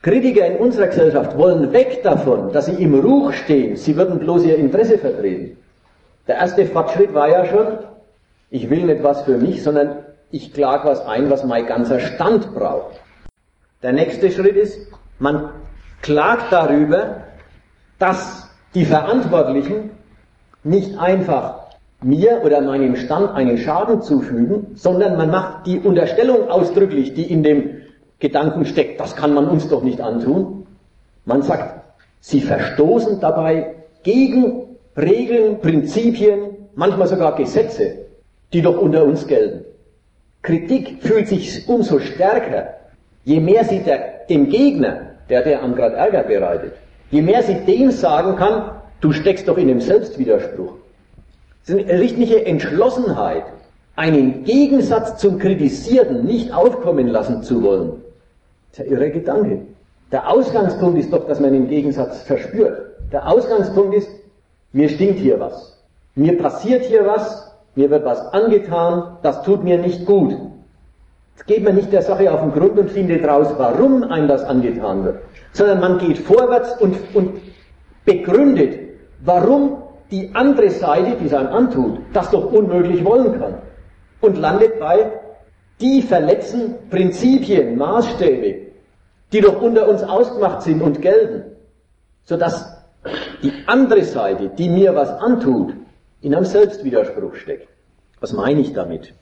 Kritiker 0.02 0.46
in 0.46 0.58
unserer 0.58 0.88
Gesellschaft 0.88 1.36
wollen 1.36 1.72
weg 1.72 2.02
davon, 2.02 2.52
dass 2.52 2.66
sie 2.66 2.82
im 2.82 2.94
Ruch 2.94 3.32
stehen, 3.32 3.76
sie 3.76 3.96
würden 3.96 4.18
bloß 4.18 4.44
ihr 4.44 4.56
Interesse 4.56 4.98
vertreten. 4.98 5.56
Der 6.28 6.36
erste 6.36 6.66
Fortschritt 6.66 7.14
war 7.14 7.28
ja 7.28 7.44
schon, 7.46 7.78
ich 8.50 8.68
will 8.70 8.84
nicht 8.84 9.02
was 9.02 9.22
für 9.22 9.38
mich, 9.38 9.62
sondern 9.62 10.04
ich 10.30 10.52
klage 10.52 10.88
was 10.88 11.04
ein, 11.06 11.30
was 11.30 11.44
mein 11.44 11.66
ganzer 11.66 12.00
Stand 12.00 12.54
braucht. 12.54 13.00
Der 13.82 13.92
nächste 13.92 14.30
Schritt 14.30 14.56
ist, 14.56 14.78
man 15.18 15.50
klagt 16.02 16.52
darüber, 16.52 17.22
dass 17.98 18.45
die 18.76 18.84
Verantwortlichen 18.84 19.90
nicht 20.62 20.98
einfach 20.98 21.60
mir 22.02 22.42
oder 22.44 22.60
meinem 22.60 22.96
Stand 22.96 23.34
einen 23.34 23.56
Schaden 23.56 24.02
zufügen, 24.02 24.72
sondern 24.74 25.16
man 25.16 25.30
macht 25.30 25.66
die 25.66 25.78
Unterstellung 25.80 26.50
ausdrücklich, 26.50 27.14
die 27.14 27.22
in 27.22 27.42
dem 27.42 27.70
Gedanken 28.18 28.66
steckt, 28.66 29.00
das 29.00 29.16
kann 29.16 29.32
man 29.32 29.48
uns 29.48 29.70
doch 29.70 29.82
nicht 29.82 30.02
antun. 30.02 30.66
Man 31.24 31.40
sagt, 31.40 31.84
sie 32.20 32.42
verstoßen 32.42 33.18
dabei 33.18 33.76
gegen 34.02 34.76
Regeln, 34.94 35.58
Prinzipien, 35.60 36.68
manchmal 36.74 37.08
sogar 37.08 37.34
Gesetze, 37.34 38.04
die 38.52 38.60
doch 38.60 38.78
unter 38.78 39.04
uns 39.04 39.26
gelten. 39.26 39.64
Kritik 40.42 41.02
fühlt 41.02 41.28
sich 41.28 41.66
umso 41.66 41.98
stärker, 41.98 42.74
je 43.24 43.40
mehr 43.40 43.64
sie 43.64 43.78
der, 43.78 44.26
dem 44.28 44.50
Gegner, 44.50 45.12
der 45.30 45.42
der 45.42 45.62
am 45.62 45.74
gerade 45.74 45.96
Ärger 45.96 46.24
bereitet, 46.24 46.74
je 47.10 47.22
mehr 47.22 47.42
sie 47.42 47.54
dem 47.66 47.90
sagen 47.90 48.36
kann, 48.36 48.70
du 49.00 49.12
steckst 49.12 49.48
doch 49.48 49.58
in 49.58 49.68
dem 49.68 49.80
Selbstwiderspruch. 49.80 50.72
Es 51.64 51.70
ist 51.70 51.88
eine 51.88 52.00
richtige 52.00 52.46
Entschlossenheit, 52.46 53.44
einen 53.96 54.44
Gegensatz 54.44 55.18
zum 55.18 55.38
Kritisierten 55.38 56.24
nicht 56.24 56.52
aufkommen 56.52 57.08
lassen 57.08 57.42
zu 57.42 57.62
wollen. 57.62 58.02
Das 58.70 58.80
ist 58.80 58.90
ja 58.90 58.92
irre 58.92 59.10
Gedanke. 59.10 59.62
Der 60.12 60.30
Ausgangspunkt 60.30 60.98
ist 60.98 61.12
doch, 61.12 61.26
dass 61.26 61.40
man 61.40 61.52
den 61.52 61.68
Gegensatz 61.68 62.22
verspürt. 62.22 62.92
Der 63.10 63.28
Ausgangspunkt 63.28 63.94
ist, 63.94 64.08
mir 64.72 64.88
stinkt 64.88 65.18
hier 65.18 65.40
was. 65.40 65.82
Mir 66.14 66.38
passiert 66.38 66.84
hier 66.84 67.06
was, 67.06 67.50
mir 67.74 67.90
wird 67.90 68.04
was 68.04 68.20
angetan, 68.32 69.18
das 69.22 69.42
tut 69.42 69.64
mir 69.64 69.78
nicht 69.78 70.06
gut. 70.06 70.36
Geht 71.46 71.64
man 71.64 71.74
nicht 71.76 71.92
der 71.92 72.02
Sache 72.02 72.32
auf 72.32 72.40
den 72.40 72.52
Grund 72.52 72.78
und 72.78 72.90
findet 72.90 73.26
raus, 73.26 73.48
warum 73.56 74.02
einem 74.04 74.26
das 74.26 74.42
angetan 74.42 75.04
wird, 75.04 75.20
sondern 75.52 75.80
man 75.80 75.98
geht 75.98 76.18
vorwärts 76.18 76.80
und, 76.80 76.96
und 77.14 77.40
begründet, 78.04 78.78
warum 79.24 79.82
die 80.10 80.30
andere 80.34 80.70
Seite, 80.70 81.16
die 81.20 81.26
es 81.26 81.34
einem 81.34 81.48
antut, 81.48 81.98
das 82.12 82.30
doch 82.30 82.52
unmöglich 82.52 83.04
wollen 83.04 83.38
kann. 83.38 83.54
Und 84.20 84.38
landet 84.38 84.80
bei, 84.80 85.12
die 85.80 86.02
verletzen 86.02 86.74
Prinzipien, 86.90 87.76
Maßstäbe, 87.76 88.72
die 89.32 89.40
doch 89.40 89.60
unter 89.60 89.88
uns 89.88 90.02
ausgemacht 90.02 90.62
sind 90.62 90.80
und 90.80 91.02
gelten, 91.02 91.44
sodass 92.24 92.76
die 93.42 93.52
andere 93.66 94.04
Seite, 94.04 94.48
die 94.48 94.68
mir 94.68 94.94
was 94.94 95.10
antut, 95.10 95.74
in 96.22 96.34
einem 96.34 96.44
Selbstwiderspruch 96.44 97.34
steckt. 97.34 97.68
Was 98.20 98.32
meine 98.32 98.60
ich 98.60 98.72
damit? 98.72 99.12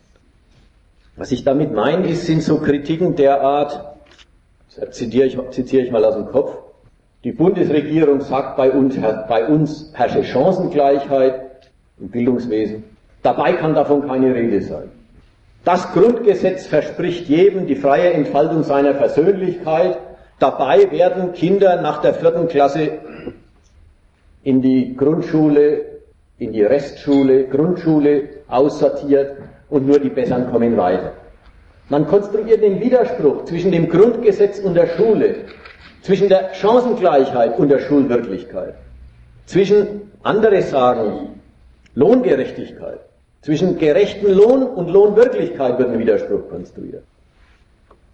Was 1.16 1.31
ich 1.31 1.44
damit 1.44 1.72
meine, 1.72 2.09
ist, 2.09 2.27
sind 2.27 2.42
so 2.42 2.59
Kritiken 2.59 3.14
der 3.14 3.40
Art, 3.40 3.96
zitiere 4.90 5.27
ich, 5.27 5.38
zitiere 5.50 5.85
ich 5.85 5.92
mal 5.92 6.05
aus 6.05 6.16
dem 6.16 6.27
Kopf, 6.27 6.57
die 7.22 7.33
Bundesregierung 7.33 8.20
sagt, 8.20 8.57
bei 8.57 8.72
uns, 8.72 8.96
bei 9.29 9.46
uns 9.46 9.92
herrsche 9.94 10.24
Chancengleichheit 10.24 11.70
im 11.98 12.11
Bildungswesen. 12.11 12.85
Dabei 13.22 13.55
kann 13.55 13.74
davon 13.74 14.07
keine 14.07 14.35
Rede 14.35 14.61
sein. 14.61 14.90
Das 15.64 15.90
Grundgesetz 15.92 16.66
verspricht 16.66 17.29
jedem 17.29 17.66
die 17.66 17.77
freie 17.77 18.12
Entfaltung 18.12 18.64
seiner 18.64 18.92
Persönlichkeit. 18.92 19.96
Dabei 20.38 20.90
werden 20.90 21.33
Kinder 21.33 21.81
nach 21.81 22.03
der 22.03 22.12
vierten 22.12 22.48
Klasse 22.48 22.98
in 24.42 24.61
die 24.61 24.94
Grundschule, 24.94 26.00
in 26.38 26.53
die 26.53 26.64
Restschule, 26.64 27.44
Grundschule 27.44 28.29
aussortiert 28.48 29.38
und 29.75 29.89
nur 29.89 29.99
die 29.99 30.09
Besseren 30.09 30.51
kommen 30.53 30.77
weiter. 30.77 31.13
Man 31.89 32.07
konstruiert 32.07 32.63
den 32.63 32.81
Widerspruch 32.81 33.45
zwischen 33.45 33.73
dem 33.73 33.89
Grundgesetz 33.89 34.61
und 34.61 34.75
der 34.75 34.87
Schule 34.87 35.35
zwischen 36.03 36.29
der 36.29 36.55
Chancengleichheit 36.55 37.59
und 37.59 37.69
der 37.71 37.81
Schulwirklichkeit, 37.81 38.75
zwischen, 39.47 40.13
andere 40.23 40.63
sagen, 40.63 41.41
Lohngerechtigkeit, 41.97 43.01
zwischen 43.43 43.77
gerechten 43.79 44.33
Lohn 44.33 44.63
und 44.63 44.91
Lohnwirklichkeit 44.91 45.79
wird 45.79 45.91
ein 45.91 45.99
Widerspruch 45.99 46.49
konstruiert. 46.49 47.03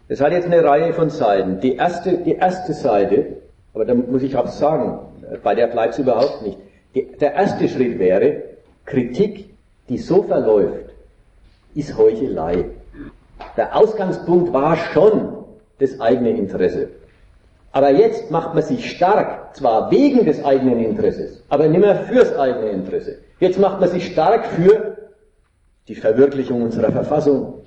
Es 0.09 0.21
hat 0.21 0.33
jetzt 0.33 0.47
eine 0.47 0.65
Reihe 0.65 0.95
von 0.95 1.11
Seiten. 1.11 1.61
Die 1.61 1.77
erste, 1.77 2.19
die 2.19 2.37
erste 2.37 2.73
Seite, 2.73 3.27
aber 3.75 3.85
da 3.85 3.95
muss 3.95 4.23
ich 4.23 4.35
auch 4.35 4.49
sagen, 4.49 4.99
bei 5.43 5.55
der 5.55 5.67
bleibt 5.67 5.93
es 5.93 5.99
überhaupt 5.99 6.43
nicht. 6.43 6.59
Die, 6.95 7.07
der 7.21 7.35
erste 7.35 7.69
Schritt 7.69 7.99
wäre 7.99 8.43
Kritik, 8.87 9.51
die 9.89 9.99
so 9.99 10.23
verläuft, 10.23 10.90
ist 11.75 11.97
Heuchelei. 11.97 12.67
Der 13.57 13.77
Ausgangspunkt 13.77 14.53
war 14.53 14.77
schon 14.77 15.45
das 15.79 16.01
eigene 16.01 16.31
Interesse. 16.31 16.89
Aber 17.73 17.91
jetzt 17.91 18.31
macht 18.31 18.55
man 18.55 18.63
sich 18.63 18.91
stark, 18.91 19.55
zwar 19.55 19.91
wegen 19.91 20.25
des 20.25 20.45
eigenen 20.45 20.85
Interesses, 20.85 21.45
aber 21.49 21.69
nicht 21.69 21.81
mehr 21.81 21.97
fürs 21.97 22.37
eigene 22.37 22.71
Interesse. 22.71 23.19
Jetzt 23.39 23.59
macht 23.59 23.81
man 23.81 23.89
sich 23.89 24.07
stark 24.07 24.47
für 24.47 24.97
die 25.87 25.95
Verwirklichung 25.95 26.63
unserer 26.63 26.91
Verfassung, 26.91 27.61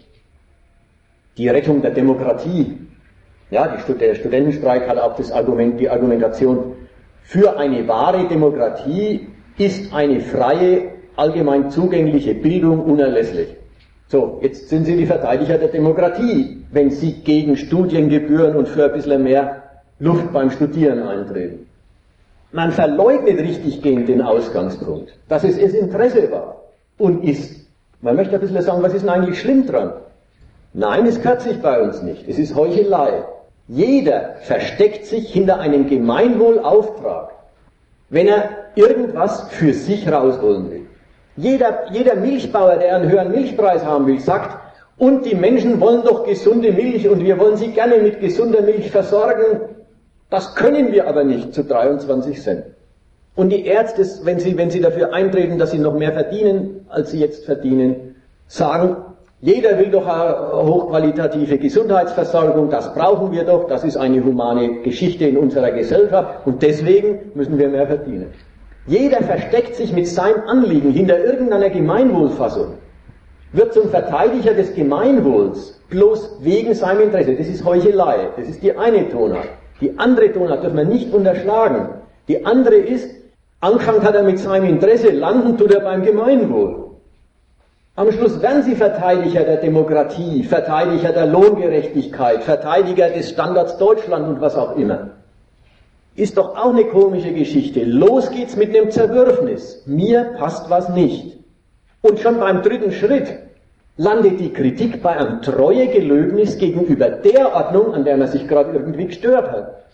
die 1.37 1.47
Rettung 1.47 1.81
der 1.81 1.91
Demokratie. 1.91 2.77
Ja, 3.49 3.67
die, 3.67 3.93
der 3.93 4.15
Studentenstreik 4.15 4.87
hat 4.87 4.97
auch 4.97 5.15
das 5.15 5.31
Argument, 5.31 5.79
die 5.79 5.89
Argumentation, 5.89 6.75
für 7.21 7.57
eine 7.57 7.87
wahre 7.87 8.27
Demokratie 8.27 9.27
ist 9.57 9.93
eine 9.93 10.19
freie, 10.19 10.91
allgemein 11.15 11.69
zugängliche 11.71 12.35
Bildung 12.35 12.81
unerlässlich. 12.81 13.55
So, 14.13 14.37
jetzt 14.43 14.69
sind 14.69 14.85
Sie 14.85 14.95
die 14.95 15.07
Verteidiger 15.07 15.57
der 15.57 15.69
Demokratie, 15.69 16.63
wenn 16.71 16.91
Sie 16.91 17.13
gegen 17.13 17.57
Studiengebühren 17.57 18.55
und 18.55 18.67
für 18.67 18.85
ein 18.85 18.93
bisschen 18.93 19.23
mehr 19.23 19.63
Luft 19.97 20.31
beim 20.31 20.51
Studieren 20.51 21.01
eintreten. 21.01 21.65
Man 22.51 22.71
verleugnet 22.71 23.39
richtiggehend 23.39 24.07
den 24.07 24.21
Ausgangspunkt, 24.21 25.15
dass 25.29 25.43
es 25.43 25.59
das 25.59 25.73
Interesse 25.73 26.29
war 26.29 26.61
und 26.99 27.23
ist. 27.23 27.65
Man 28.01 28.15
möchte 28.15 28.35
ein 28.35 28.41
bisschen 28.41 28.61
sagen, 28.61 28.83
was 28.83 28.93
ist 28.93 29.01
denn 29.01 29.09
eigentlich 29.09 29.41
schlimm 29.41 29.65
dran? 29.65 29.93
Nein, 30.73 31.07
es 31.07 31.19
gehört 31.19 31.41
sich 31.41 31.59
bei 31.59 31.81
uns 31.81 32.03
nicht. 32.03 32.27
Es 32.27 32.37
ist 32.37 32.55
Heuchelei. 32.55 33.23
Jeder 33.67 34.35
versteckt 34.43 35.07
sich 35.07 35.33
hinter 35.33 35.59
einem 35.59 35.89
Gemeinwohlauftrag, 35.89 37.31
wenn 38.11 38.27
er 38.27 38.49
irgendwas 38.75 39.49
für 39.49 39.73
sich 39.73 40.07
rausholen 40.07 40.69
will. 40.69 40.82
Jeder, 41.35 41.91
jeder 41.91 42.15
Milchbauer, 42.15 42.75
der 42.75 42.95
einen 42.95 43.09
höheren 43.09 43.31
Milchpreis 43.31 43.83
haben 43.83 44.05
will, 44.05 44.19
sagt, 44.19 44.57
und 44.97 45.25
die 45.25 45.35
Menschen 45.35 45.79
wollen 45.79 46.03
doch 46.03 46.25
gesunde 46.25 46.71
Milch 46.71 47.09
und 47.09 47.23
wir 47.23 47.39
wollen 47.39 47.57
sie 47.57 47.69
gerne 47.69 47.97
mit 47.97 48.19
gesunder 48.19 48.61
Milch 48.61 48.91
versorgen. 48.91 49.61
Das 50.29 50.55
können 50.55 50.91
wir 50.91 51.07
aber 51.07 51.23
nicht 51.23 51.53
zu 51.53 51.63
23 51.63 52.41
Cent. 52.41 52.63
Und 53.35 53.49
die 53.49 53.65
Ärzte, 53.65 54.05
wenn 54.23 54.39
sie, 54.39 54.55
wenn 54.57 54.69
sie 54.69 54.79
dafür 54.79 55.13
eintreten, 55.13 55.57
dass 55.57 55.71
sie 55.71 55.79
noch 55.79 55.95
mehr 55.95 56.13
verdienen, 56.13 56.85
als 56.89 57.11
sie 57.11 57.19
jetzt 57.19 57.45
verdienen, 57.45 58.15
sagen, 58.47 58.97
jeder 59.41 59.77
will 59.79 59.89
doch 59.89 60.07
eine 60.07 60.65
hochqualitative 60.67 61.57
Gesundheitsversorgung, 61.57 62.69
das 62.69 62.93
brauchen 62.93 63.31
wir 63.31 63.43
doch, 63.43 63.67
das 63.67 63.83
ist 63.83 63.97
eine 63.97 64.23
humane 64.23 64.81
Geschichte 64.83 65.25
in 65.25 65.37
unserer 65.37 65.71
Gesellschaft 65.71 66.45
und 66.45 66.61
deswegen 66.61 67.31
müssen 67.33 67.57
wir 67.57 67.67
mehr 67.67 67.87
verdienen. 67.87 68.31
Jeder 68.85 69.23
versteckt 69.23 69.75
sich 69.75 69.93
mit 69.93 70.07
seinem 70.07 70.41
Anliegen 70.47 70.91
hinter 70.91 71.23
irgendeiner 71.23 71.69
Gemeinwohlfassung, 71.69 72.73
wird 73.53 73.73
zum 73.73 73.89
Verteidiger 73.89 74.53
des 74.53 74.75
Gemeinwohls, 74.75 75.79
bloß 75.89 76.39
wegen 76.41 76.73
seinem 76.73 77.03
Interesse. 77.03 77.35
Das 77.35 77.47
ist 77.47 77.63
Heuchelei, 77.63 78.29
das 78.35 78.49
ist 78.49 78.61
die 78.61 78.75
eine 78.75 79.09
Tonart. 79.09 79.47
Die 79.79 79.97
andere 79.97 80.33
Tonart 80.33 80.63
dürfen 80.63 80.77
wir 80.77 80.85
nicht 80.85 81.13
unterschlagen. 81.13 81.89
Die 82.27 82.45
andere 82.45 82.75
ist, 82.75 83.09
angefangen 83.61 84.03
hat 84.03 84.15
er 84.15 84.23
mit 84.23 84.39
seinem 84.39 84.67
Interesse, 84.67 85.11
landen 85.11 85.57
tut 85.57 85.73
er 85.73 85.81
beim 85.81 86.03
Gemeinwohl. 86.03 86.83
Am 87.95 88.11
Schluss 88.11 88.41
werden 88.41 88.63
sie 88.63 88.75
Verteidiger 88.75 89.43
der 89.43 89.57
Demokratie, 89.57 90.43
Verteidiger 90.43 91.11
der 91.13 91.27
Lohngerechtigkeit, 91.27 92.43
Verteidiger 92.43 93.09
des 93.09 93.29
Standards 93.29 93.77
Deutschland 93.77 94.27
und 94.27 94.41
was 94.41 94.55
auch 94.55 94.75
immer. 94.75 95.11
Ist 96.15 96.37
doch 96.37 96.55
auch 96.55 96.73
eine 96.73 96.85
komische 96.85 97.33
Geschichte. 97.33 97.83
Los 97.83 98.29
geht's 98.29 98.55
mit 98.55 98.75
einem 98.75 98.91
Zerwürfnis. 98.91 99.83
Mir 99.87 100.35
passt 100.37 100.69
was 100.69 100.89
nicht. 100.89 101.39
Und 102.01 102.19
schon 102.19 102.39
beim 102.39 102.61
dritten 102.61 102.91
Schritt 102.91 103.33
landet 103.97 104.39
die 104.39 104.51
Kritik 104.51 105.01
bei 105.01 105.17
einem 105.17 105.41
Treuegelöbnis 105.41 106.57
gegenüber 106.57 107.09
der 107.09 107.55
Ordnung, 107.55 107.93
an 107.93 108.03
der 108.03 108.17
man 108.17 108.27
sich 108.27 108.47
gerade 108.47 108.73
irgendwie 108.73 109.07
gestört 109.07 109.51
hat. 109.51 109.85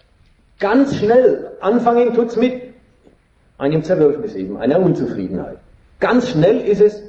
Ganz 0.60 0.96
schnell, 0.96 1.52
anfangen 1.62 2.14
tut's 2.14 2.36
mit 2.36 2.62
einem 3.58 3.84
Zerwürfnis 3.84 4.36
eben, 4.36 4.58
einer 4.58 4.80
Unzufriedenheit. 4.80 5.58
Ganz 6.00 6.30
schnell 6.30 6.60
ist 6.62 6.82
es, 6.82 7.02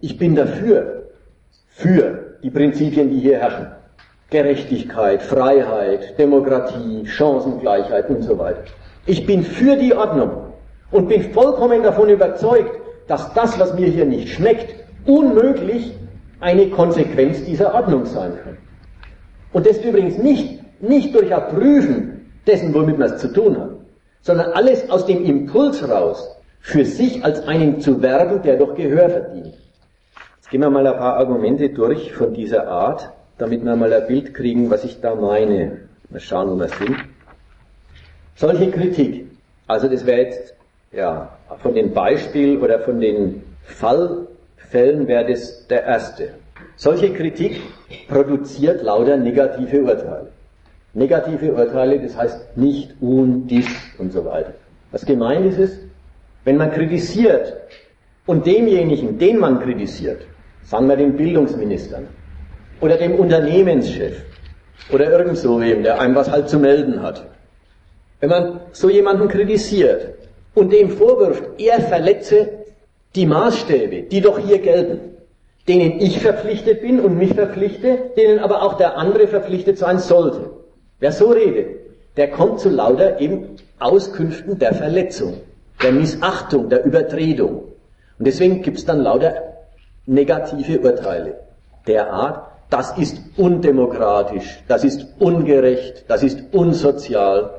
ich 0.00 0.18
bin 0.18 0.34
dafür, 0.34 1.10
für 1.68 2.36
die 2.42 2.50
Prinzipien, 2.50 3.10
die 3.10 3.20
hier 3.20 3.38
herrschen. 3.38 3.66
Gerechtigkeit, 4.30 5.22
Freiheit, 5.22 6.18
Demokratie, 6.18 7.06
Chancengleichheit 7.06 8.08
und 8.08 8.22
so 8.22 8.38
weiter. 8.38 8.64
Ich 9.06 9.26
bin 9.26 9.42
für 9.42 9.76
die 9.76 9.94
Ordnung 9.94 10.30
und 10.90 11.08
bin 11.08 11.32
vollkommen 11.32 11.82
davon 11.82 12.08
überzeugt, 12.08 12.80
dass 13.06 13.32
das, 13.34 13.58
was 13.60 13.74
mir 13.74 13.86
hier 13.86 14.06
nicht 14.06 14.28
schmeckt, 14.30 14.74
unmöglich 15.06 15.94
eine 16.40 16.68
Konsequenz 16.70 17.44
dieser 17.44 17.74
Ordnung 17.74 18.06
sein 18.06 18.32
kann. 18.42 18.56
Und 19.52 19.66
das 19.66 19.78
übrigens 19.78 20.18
nicht, 20.18 20.60
nicht 20.82 21.14
durch 21.14 21.30
Erprüfen 21.30 22.30
dessen, 22.46 22.74
womit 22.74 22.98
man 22.98 23.10
es 23.12 23.20
zu 23.20 23.32
tun 23.32 23.58
hat, 23.58 23.70
sondern 24.22 24.52
alles 24.52 24.88
aus 24.90 25.06
dem 25.06 25.24
Impuls 25.24 25.86
raus, 25.88 26.36
für 26.60 26.84
sich 26.84 27.22
als 27.24 27.46
einen 27.46 27.80
zu 27.80 28.00
werben, 28.00 28.40
der 28.42 28.56
doch 28.56 28.74
Gehör 28.74 29.10
verdient. 29.10 29.54
Jetzt 30.36 30.50
gehen 30.50 30.62
wir 30.62 30.70
mal 30.70 30.86
ein 30.86 30.96
paar 30.96 31.16
Argumente 31.16 31.68
durch 31.68 32.12
von 32.12 32.32
dieser 32.32 32.66
Art, 32.68 33.10
damit 33.38 33.64
wir 33.64 33.76
mal 33.76 33.92
ein 33.92 34.06
Bild 34.06 34.34
kriegen, 34.34 34.70
was 34.70 34.84
ich 34.84 35.00
da 35.00 35.14
meine. 35.14 35.78
Mal 36.10 36.20
schauen, 36.20 36.50
wo 36.50 36.56
wir 36.56 36.68
sind. 36.68 36.96
Solche 38.36 38.70
Kritik, 38.70 39.26
also 39.66 39.88
das 39.88 40.04
wäre 40.06 40.22
jetzt, 40.22 40.54
ja, 40.92 41.36
von 41.62 41.74
den 41.74 41.92
Beispiel 41.92 42.58
oder 42.58 42.80
von 42.80 43.00
den 43.00 43.42
Fallfällen 43.62 45.06
wäre 45.06 45.26
das 45.26 45.66
der 45.68 45.84
erste. 45.84 46.30
Solche 46.76 47.12
Kritik 47.12 47.60
produziert 48.08 48.82
lauter 48.82 49.16
negative 49.16 49.82
Urteile. 49.82 50.28
Negative 50.94 51.52
Urteile, 51.52 52.00
das 52.00 52.16
heißt 52.16 52.56
nicht 52.56 52.94
und, 53.00 53.48
dies 53.48 53.66
und 53.98 54.12
so 54.12 54.24
weiter. 54.24 54.54
Was 54.92 55.04
gemeint 55.04 55.46
ist 55.46 55.58
es, 55.58 55.78
wenn 56.44 56.56
man 56.56 56.70
kritisiert 56.70 57.56
und 58.26 58.46
demjenigen, 58.46 59.18
den 59.18 59.38
man 59.38 59.60
kritisiert, 59.60 60.22
sagen 60.62 60.88
wir 60.88 60.96
den 60.96 61.16
Bildungsministern, 61.16 62.08
oder 62.80 62.96
dem 62.96 63.14
Unternehmenschef 63.14 64.22
oder 64.92 65.10
irgend 65.10 65.38
so 65.38 65.60
wem, 65.60 65.82
der 65.82 66.00
einem 66.00 66.14
was 66.14 66.30
halt 66.30 66.48
zu 66.48 66.58
melden 66.58 67.02
hat. 67.02 67.24
Wenn 68.20 68.30
man 68.30 68.60
so 68.72 68.88
jemanden 68.88 69.28
kritisiert 69.28 70.14
und 70.54 70.72
dem 70.72 70.90
vorwirft, 70.90 71.44
er 71.58 71.80
verletze 71.80 72.48
die 73.14 73.26
Maßstäbe, 73.26 74.02
die 74.02 74.20
doch 74.20 74.38
hier 74.38 74.58
gelten, 74.58 75.14
denen 75.68 76.00
ich 76.00 76.20
verpflichtet 76.20 76.82
bin 76.82 77.00
und 77.00 77.16
mich 77.16 77.34
verpflichte, 77.34 78.10
denen 78.16 78.38
aber 78.38 78.62
auch 78.62 78.74
der 78.74 78.96
andere 78.96 79.28
verpflichtet 79.28 79.78
sein 79.78 79.98
sollte. 79.98 80.50
Wer 81.00 81.12
so 81.12 81.30
redet, 81.30 81.68
der 82.16 82.30
kommt 82.30 82.60
zu 82.60 82.68
lauter 82.68 83.20
eben 83.20 83.56
Auskünften 83.78 84.58
der 84.58 84.74
Verletzung, 84.74 85.40
der 85.82 85.92
Missachtung, 85.92 86.68
der 86.68 86.84
Übertretung. 86.84 87.64
Und 88.18 88.26
deswegen 88.26 88.62
gibt's 88.62 88.84
dann 88.84 89.00
lauter 89.00 89.34
negative 90.06 90.80
Urteile 90.80 91.40
der 91.86 92.10
Art, 92.12 92.53
das 92.74 92.98
ist 92.98 93.20
undemokratisch, 93.36 94.64
das 94.66 94.82
ist 94.82 95.06
ungerecht, 95.20 96.06
das 96.08 96.24
ist 96.24 96.42
unsozial. 96.52 97.50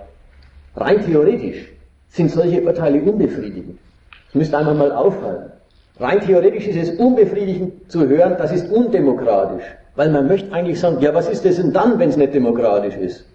Rein 0.75 1.05
theoretisch 1.05 1.69
sind 2.09 2.31
solche 2.31 2.61
Urteile 2.61 3.01
unbefriedigend. 3.01 3.79
Das 4.25 4.35
müsst 4.35 4.53
einmal 4.53 4.75
mal 4.75 4.91
aufhalten. 4.91 5.53
Rein 6.01 6.19
theoretisch 6.19 6.67
ist 6.67 6.89
es 6.89 6.99
unbefriedigend 6.99 7.89
zu 7.89 8.05
hören, 8.09 8.35
das 8.37 8.51
ist 8.51 8.69
undemokratisch. 8.69 9.63
Weil 9.95 10.09
man 10.09 10.27
möchte 10.27 10.51
eigentlich 10.51 10.81
sagen, 10.81 10.99
ja, 10.99 11.13
was 11.13 11.29
ist 11.29 11.45
das 11.45 11.55
denn 11.55 11.71
dann, 11.71 11.97
wenn 11.97 12.09
es 12.09 12.17
nicht 12.17 12.33
demokratisch 12.33 12.97
ist? 12.97 13.25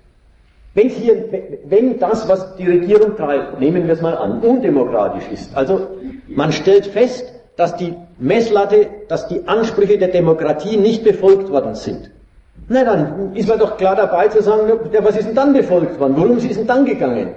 Wenn 0.74 0.90
hier, 0.90 1.24
wenn 1.64 1.98
das, 1.98 2.28
was 2.28 2.56
die 2.56 2.66
Regierung 2.66 3.16
treibt, 3.16 3.58
nehmen 3.58 3.86
wir 3.86 3.94
es 3.94 4.02
mal 4.02 4.18
an, 4.18 4.40
undemokratisch 4.40 5.24
ist, 5.32 5.56
also 5.56 5.88
man 6.28 6.52
stellt 6.52 6.84
fest, 6.84 7.32
dass 7.56 7.74
die 7.74 7.94
Messlatte, 8.20 8.86
dass 9.08 9.28
die 9.28 9.48
Ansprüche 9.48 9.98
der 9.98 10.08
Demokratie 10.08 10.76
nicht 10.76 11.02
befolgt 11.02 11.50
worden 11.50 11.74
sind. 11.74 12.10
Na 12.68 12.84
dann 12.84 13.34
ist 13.34 13.48
man 13.48 13.58
doch 13.58 13.76
klar 13.76 13.96
dabei 13.96 14.28
zu 14.28 14.42
sagen, 14.42 14.70
ja, 14.92 15.02
was 15.02 15.16
ist 15.16 15.28
denn 15.28 15.34
dann 15.34 15.52
befolgt 15.52 15.98
worden? 15.98 16.14
Worum 16.16 16.36
ist 16.36 16.50
es 16.50 16.56
denn 16.56 16.66
dann 16.66 16.84
gegangen? 16.84 17.34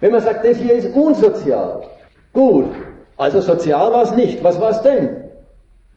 Wenn 0.00 0.12
man 0.12 0.22
sagt, 0.22 0.44
das 0.44 0.56
hier 0.56 0.74
ist 0.74 0.94
unsozial. 0.94 1.82
Gut, 2.32 2.70
also 3.16 3.40
sozial 3.40 3.92
war 3.92 4.02
es 4.02 4.14
nicht. 4.14 4.42
Was 4.42 4.60
war 4.60 4.70
es 4.70 4.82
denn? 4.82 5.24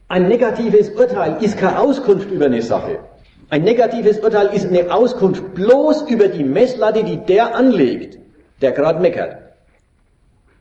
Ein 0.09 0.27
negatives 0.27 0.89
Urteil 0.91 1.37
ist 1.41 1.57
keine 1.57 1.79
Auskunft 1.79 2.29
über 2.29 2.45
eine 2.45 2.61
Sache. 2.61 2.99
Ein 3.49 3.63
negatives 3.63 4.19
Urteil 4.19 4.47
ist 4.53 4.67
eine 4.67 4.93
Auskunft 4.93 5.53
bloß 5.53 6.03
über 6.03 6.27
die 6.27 6.43
Messlatte, 6.43 7.03
die 7.03 7.17
der 7.17 7.55
anlegt, 7.55 8.19
der 8.61 8.73
gerade 8.73 8.99
meckert. 8.99 9.37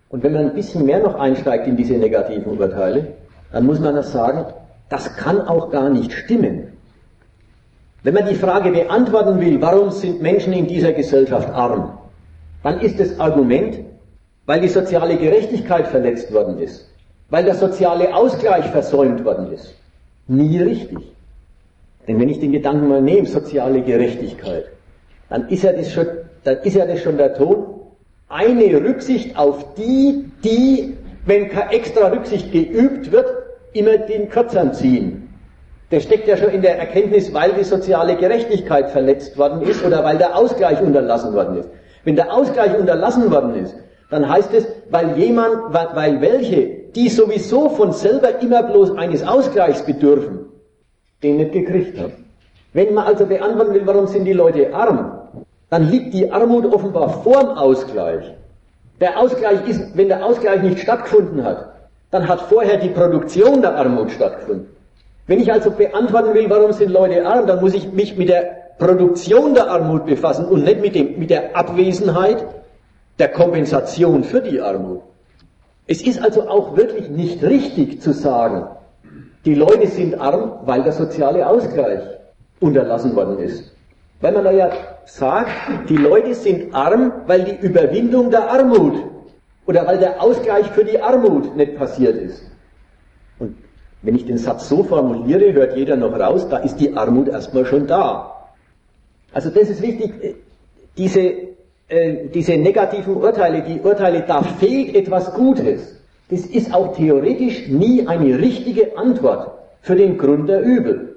Und 0.09 0.23
wenn 0.23 0.33
man 0.33 0.47
ein 0.47 0.55
bisschen 0.55 0.87
mehr 0.87 1.01
noch 1.01 1.17
einsteigt 1.17 1.67
in 1.67 1.77
diese 1.77 1.95
negativen 1.95 2.59
Urteile, 2.59 3.09
dann 3.53 3.67
muss 3.67 3.81
man 3.81 3.95
das 3.95 4.13
sagen, 4.13 4.47
das 4.89 5.17
kann 5.17 5.41
auch 5.41 5.71
gar 5.71 5.89
nicht 5.89 6.13
stimmen. 6.13 6.73
Wenn 8.03 8.15
man 8.15 8.27
die 8.27 8.35
Frage 8.35 8.71
beantworten 8.71 9.41
will, 9.41 9.61
warum 9.61 9.91
sind 9.91 10.23
Menschen 10.23 10.53
in 10.53 10.67
dieser 10.67 10.93
Gesellschaft 10.93 11.49
arm, 11.51 11.99
dann 12.63 12.81
ist 12.81 13.01
das 13.01 13.19
Argument, 13.19 13.81
weil 14.47 14.61
die 14.61 14.69
soziale 14.69 15.17
Gerechtigkeit 15.17 15.89
verletzt 15.89 16.33
worden 16.33 16.59
ist, 16.59 16.89
weil 17.31 17.45
der 17.45 17.55
soziale 17.55 18.15
Ausgleich 18.15 18.67
versäumt 18.67 19.25
worden 19.25 19.53
ist. 19.53 19.75
nie 20.29 20.59
richtig. 20.59 20.99
Denn 22.07 22.21
wenn 22.21 22.29
ich 22.29 22.41
den 22.41 22.53
Gedanken 22.53 22.89
mal 22.89 23.03
nehme, 23.03 23.27
soziale 23.27 23.83
Gerechtigkeit, 23.83 24.67
dann 25.29 25.49
ist 25.49 25.65
ja 25.65 25.73
das 25.73 25.93
schon, 25.93 26.07
dann 26.45 26.59
ist 26.59 26.75
ja 26.75 26.87
das 26.87 27.01
schon 27.01 27.17
der 27.17 27.35
Ton, 27.35 27.67
eine 28.29 28.81
Rücksicht 28.81 29.37
auf 29.37 29.75
die, 29.75 30.31
die, 30.45 30.97
wenn 31.27 31.49
keine 31.49 31.73
extra 31.73 32.09
Rücksicht 32.09 32.53
geübt 32.53 33.13
wird, 33.13 33.27
immer 33.73 33.99
den 33.99 34.29
Kürzern 34.31 34.73
ziehen. 34.73 35.29
Der 35.91 36.01
steckt 36.01 36.27
ja 36.27 36.37
schon 36.37 36.51
in 36.51 36.63
der 36.63 36.79
Erkenntnis, 36.79 37.33
weil 37.33 37.53
die 37.53 37.65
soziale 37.65 38.17
Gerechtigkeit 38.17 38.91
verletzt 38.91 39.37
worden 39.39 39.63
ist 39.63 39.85
oder 39.85 40.03
weil 40.03 40.19
der 40.19 40.37
Ausgleich 40.37 40.81
unterlassen 40.81 41.35
worden 41.35 41.59
ist. 41.59 41.69
Wenn 42.05 42.17
der 42.17 42.33
Ausgleich 42.33 42.77
unterlassen 42.77 43.31
worden 43.31 43.55
ist, 43.63 43.77
dann 44.11 44.29
heißt 44.29 44.55
es, 44.55 44.67
weil 44.91 45.19
jemand, 45.19 45.73
weil 45.73 46.21
welche, 46.21 46.67
die 46.95 47.09
sowieso 47.09 47.69
von 47.69 47.93
selber 47.93 48.41
immer 48.41 48.63
bloß 48.63 48.97
eines 48.97 49.27
Ausgleichs 49.27 49.83
bedürfen, 49.85 50.47
den 51.23 51.37
nicht 51.39 51.53
gekriegt 51.53 51.99
haben. 51.99 52.25
Wenn 52.73 52.95
man 52.95 53.07
also 53.07 53.27
beantworten 53.27 53.75
will, 53.75 53.87
warum 53.87 54.07
sind 54.07 54.25
die 54.25 54.33
Leute 54.33 54.75
arm, 54.75 55.45
dann 55.71 55.89
liegt 55.89 56.15
die 56.15 56.31
Armut 56.31 56.67
offenbar 56.73 57.23
vorm 57.23 57.49
Ausgleich. 57.59 58.36
Der 59.01 59.19
Ausgleich 59.19 59.69
ist, 59.69 59.97
wenn 59.97 60.09
der 60.09 60.25
Ausgleich 60.25 60.63
nicht 60.63 60.81
stattgefunden 60.81 61.45
hat, 61.45 61.73
dann 62.11 62.29
hat 62.29 62.41
vorher 62.43 62.79
die 62.79 62.89
Produktion 62.89 63.61
der 63.61 63.77
Armut 63.77 64.11
stattgefunden. 64.11 64.69
Wenn 65.27 65.41
ich 65.41 65.53
also 65.53 65.71
beantworten 65.71 66.35
will, 66.35 66.49
warum 66.49 66.73
sind 66.73 66.91
Leute 66.91 67.27
arm, 67.27 67.47
dann 67.47 67.61
muss 67.61 67.75
ich 67.75 67.93
mich 67.93 68.17
mit 68.17 68.29
der 68.29 68.75
Produktion 68.79 69.55
der 69.55 69.71
Armut 69.71 70.07
befassen 70.07 70.47
und 70.47 70.65
nicht 70.65 70.81
mit, 70.81 70.95
dem, 70.95 71.19
mit 71.19 71.31
der 71.31 71.57
Abwesenheit 71.57 72.45
der 73.19 73.29
Kompensation 73.29 74.25
für 74.25 74.41
die 74.41 74.61
Armut. 74.61 75.03
Es 75.87 76.03
ist 76.03 76.23
also 76.23 76.49
auch 76.49 76.77
wirklich 76.77 77.09
nicht 77.09 77.43
richtig 77.43 78.01
zu 78.03 78.13
sagen, 78.13 78.67
die 79.45 79.55
Leute 79.55 79.87
sind 79.87 80.21
arm, 80.21 80.61
weil 80.65 80.83
der 80.83 80.93
soziale 80.93 81.47
Ausgleich 81.47 82.01
unterlassen 82.61 83.15
worden 83.15 83.39
ist. 83.39 83.73
Weil 84.21 84.33
man 84.33 84.45
da 84.45 84.51
ja 84.51 84.71
sagt, 85.07 85.51
die 85.89 85.97
Leute 85.97 86.35
sind 86.35 86.75
arm, 86.75 87.13
weil 87.27 87.45
die 87.45 87.67
Überwindung 87.67 88.31
der 88.31 88.51
Armut 88.51 88.95
oder 89.67 89.87
weil 89.87 89.99
der 89.99 90.23
Ausgleich 90.23 90.67
für 90.67 90.85
die 90.85 91.01
Armut 91.01 91.57
nicht 91.57 91.77
passiert 91.77 92.17
ist. 92.17 92.43
Und 93.39 93.57
wenn 94.03 94.17
ich 94.17 94.27
den 94.27 94.39
Satz 94.39 94.69
so 94.69 94.85
formuliere, 94.85 95.53
hört 95.53 95.77
jeder 95.77 95.97
noch 95.97 96.19
raus, 96.19 96.49
da 96.49 96.59
ist 96.59 96.77
die 96.77 96.97
Armut 96.97 97.29
erstmal 97.29 97.67
schon 97.67 97.87
da. 97.87 98.51
Also 99.33 99.51
das 99.51 99.69
ist 99.69 99.83
wichtig, 99.83 100.13
äh, 100.23 100.35
diese, 100.97 101.21
äh, 101.89 102.29
diese 102.33 102.57
negativen 102.57 103.17
Urteile, 103.17 103.63
die 103.63 103.81
Urteile, 103.81 104.25
da 104.27 104.43
fehlt 104.43 104.95
etwas 104.95 105.33
Gutes. 105.35 106.01
Das 106.31 106.41
ist 106.41 106.75
auch 106.75 106.97
theoretisch 106.97 107.69
nie 107.69 108.07
eine 108.07 108.39
richtige 108.39 108.97
Antwort 108.99 109.53
für 109.83 109.95
den 109.95 110.19
Grund 110.19 110.49
der 110.49 110.63
Übel. 110.63 111.17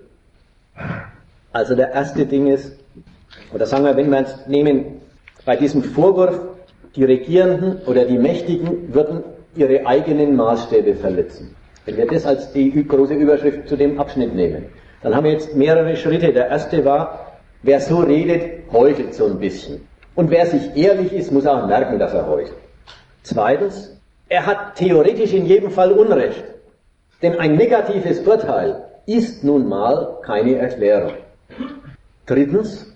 Also 1.51 1.75
der 1.75 1.91
erste 1.93 2.25
Ding 2.25 2.47
ist, 2.47 2.78
oder 3.53 3.65
sagen 3.65 3.85
wir, 3.85 3.95
wenn 3.95 4.11
wir 4.11 4.19
es 4.19 4.47
nehmen, 4.47 5.01
bei 5.45 5.55
diesem 5.55 5.83
Vorwurf, 5.83 6.39
die 6.95 7.03
Regierenden 7.03 7.81
oder 7.85 8.05
die 8.05 8.17
Mächtigen 8.17 8.93
würden 8.93 9.23
ihre 9.55 9.85
eigenen 9.85 10.35
Maßstäbe 10.35 10.95
verletzen. 10.95 11.55
Wenn 11.85 11.97
wir 11.97 12.07
das 12.07 12.25
als 12.25 12.51
die 12.51 12.87
große 12.87 13.13
Überschrift 13.13 13.67
zu 13.67 13.75
dem 13.75 13.99
Abschnitt 13.99 14.35
nehmen, 14.35 14.65
dann 15.01 15.15
haben 15.15 15.23
wir 15.23 15.31
jetzt 15.31 15.55
mehrere 15.55 15.95
Schritte. 15.95 16.33
Der 16.33 16.47
erste 16.47 16.83
war, 16.85 17.37
wer 17.63 17.79
so 17.79 17.99
redet, 17.99 18.71
heuchelt 18.71 19.13
so 19.13 19.25
ein 19.25 19.39
bisschen. 19.39 19.87
Und 20.15 20.29
wer 20.29 20.45
sich 20.45 20.75
ehrlich 20.75 21.13
ist, 21.13 21.31
muss 21.31 21.45
auch 21.45 21.65
merken, 21.67 21.97
dass 21.99 22.13
er 22.13 22.27
heuchelt. 22.27 22.57
Zweitens, 23.23 23.97
er 24.27 24.45
hat 24.45 24.75
theoretisch 24.75 25.33
in 25.33 25.45
jedem 25.45 25.71
Fall 25.71 25.91
Unrecht. 25.91 26.43
Denn 27.21 27.39
ein 27.39 27.55
negatives 27.55 28.19
Urteil 28.19 28.83
ist 29.05 29.43
nun 29.43 29.67
mal 29.67 30.17
keine 30.23 30.55
Erklärung. 30.55 31.13
Drittens, 32.25 32.88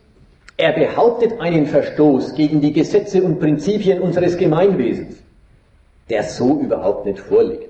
er 0.58 0.74
behauptet 0.74 1.40
einen 1.40 1.66
Verstoß 1.66 2.36
gegen 2.36 2.62
die 2.62 2.74
Gesetze 2.74 3.24
und 3.24 3.40
Prinzipien 3.40 4.02
unseres 4.02 4.38
Gemeinwesens, 4.38 5.16
der 6.10 6.24
so 6.24 6.60
überhaupt 6.60 7.06
nicht 7.06 7.20
vorliegt. 7.20 7.70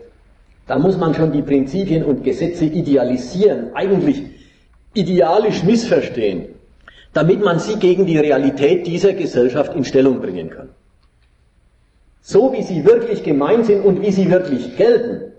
Da 0.68 0.78
muss 0.80 0.98
man 0.98 1.14
schon 1.14 1.32
die 1.32 1.42
Prinzipien 1.42 2.04
und 2.04 2.24
Gesetze 2.24 2.66
idealisieren, 2.66 3.74
eigentlich 3.74 4.24
idealisch 4.94 5.64
missverstehen, 5.64 6.50
damit 7.14 7.44
man 7.44 7.60
sie 7.60 7.78
gegen 7.78 8.06
die 8.06 8.18
Realität 8.18 8.86
dieser 8.88 9.14
Gesellschaft 9.14 9.76
in 9.76 9.84
Stellung 9.84 10.22
bringen 10.22 10.50
kann. 10.50 10.70
So 12.22 12.54
wie 12.54 12.64
sie 12.64 12.86
wirklich 12.86 13.24
gemeint 13.24 13.66
sind 13.66 13.84
und 13.84 14.02
wie 14.02 14.12
sie 14.12 14.30
wirklich 14.32 14.78
gelten, 14.78 15.34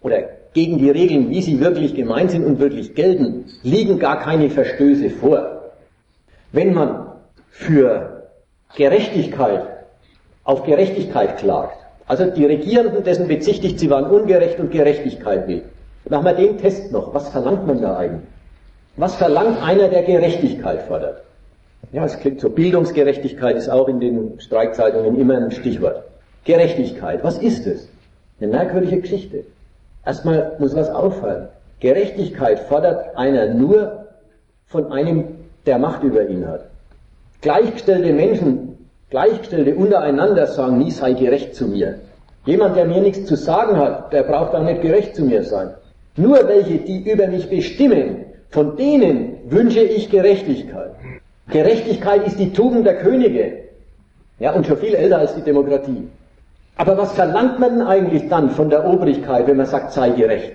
oder 0.00 0.22
gegen 0.54 0.78
die 0.78 0.90
Regeln, 0.90 1.28
wie 1.30 1.42
sie 1.42 1.60
wirklich 1.60 1.94
gemeint 1.94 2.30
sind 2.30 2.44
und 2.44 2.58
wirklich 2.58 2.94
gelten, 2.94 3.44
liegen 3.62 3.98
gar 3.98 4.20
keine 4.20 4.48
Verstöße 4.48 5.10
vor. 5.10 5.55
Wenn 6.56 6.72
man 6.72 7.08
für 7.50 8.28
Gerechtigkeit 8.76 9.62
auf 10.44 10.64
Gerechtigkeit 10.64 11.36
klagt, 11.36 11.76
also 12.06 12.30
die 12.30 12.46
Regierenden, 12.46 13.04
dessen 13.04 13.28
bezichtigt, 13.28 13.78
sie 13.78 13.90
waren 13.90 14.06
ungerecht 14.06 14.58
und 14.58 14.70
Gerechtigkeit 14.70 15.46
will. 15.48 15.64
Machen 16.08 16.24
wir 16.24 16.32
den 16.32 16.56
Test 16.56 16.92
noch. 16.92 17.12
Was 17.12 17.28
verlangt 17.28 17.66
man 17.66 17.82
da 17.82 17.98
eigentlich? 17.98 18.30
Was 18.96 19.16
verlangt 19.16 19.62
einer, 19.62 19.88
der 19.88 20.04
Gerechtigkeit 20.04 20.80
fordert? 20.84 21.24
Ja, 21.92 22.06
es 22.06 22.18
klingt 22.20 22.40
so. 22.40 22.48
Bildungsgerechtigkeit 22.48 23.54
ist 23.56 23.68
auch 23.68 23.88
in 23.88 24.00
den 24.00 24.40
Streikzeitungen 24.40 25.20
immer 25.20 25.36
ein 25.36 25.50
Stichwort. 25.50 26.04
Gerechtigkeit, 26.44 27.22
was 27.22 27.36
ist 27.36 27.66
es? 27.66 27.86
Eine 28.40 28.50
merkwürdige 28.52 29.02
Geschichte. 29.02 29.44
Erstmal 30.06 30.56
muss 30.58 30.74
was 30.74 30.88
auffallen. 30.88 31.48
Gerechtigkeit 31.80 32.60
fordert 32.60 33.14
einer 33.14 33.52
nur 33.52 34.06
von 34.64 34.90
einem, 34.90 35.35
der 35.66 35.78
Macht 35.78 36.02
über 36.02 36.28
ihn 36.28 36.46
hat. 36.46 36.66
Gleichgestellte 37.40 38.12
Menschen 38.12 38.76
Gleichgestellte 39.08 39.76
untereinander 39.76 40.48
sagen 40.48 40.78
nie 40.78 40.90
sei 40.90 41.12
gerecht 41.12 41.54
zu 41.54 41.68
mir. 41.68 42.00
Jemand, 42.44 42.76
der 42.76 42.86
mir 42.86 43.00
nichts 43.00 43.26
zu 43.26 43.36
sagen 43.36 43.76
hat, 43.76 44.12
der 44.12 44.24
braucht 44.24 44.52
auch 44.54 44.64
nicht 44.64 44.82
gerecht 44.82 45.14
zu 45.14 45.22
mir 45.24 45.44
sein. 45.44 45.74
Nur 46.16 46.48
welche, 46.48 46.78
die 46.78 47.08
über 47.08 47.28
mich 47.28 47.48
bestimmen, 47.48 48.24
von 48.50 48.76
denen 48.76 49.38
wünsche 49.48 49.80
ich 49.80 50.10
Gerechtigkeit. 50.10 50.90
Gerechtigkeit 51.48 52.26
ist 52.26 52.38
die 52.40 52.52
Tugend 52.52 52.84
der 52.84 52.96
Könige. 52.98 53.66
Ja, 54.40 54.52
und 54.52 54.66
schon 54.66 54.76
viel 54.76 54.94
älter 54.94 55.18
als 55.18 55.34
die 55.36 55.42
Demokratie. 55.42 56.08
Aber 56.76 56.98
was 56.98 57.12
verlangt 57.12 57.60
man 57.60 57.82
eigentlich 57.82 58.28
dann 58.28 58.50
von 58.50 58.70
der 58.70 58.86
Obrigkeit, 58.86 59.46
wenn 59.46 59.56
man 59.56 59.66
sagt, 59.66 59.92
sei 59.92 60.10
gerecht? 60.10 60.52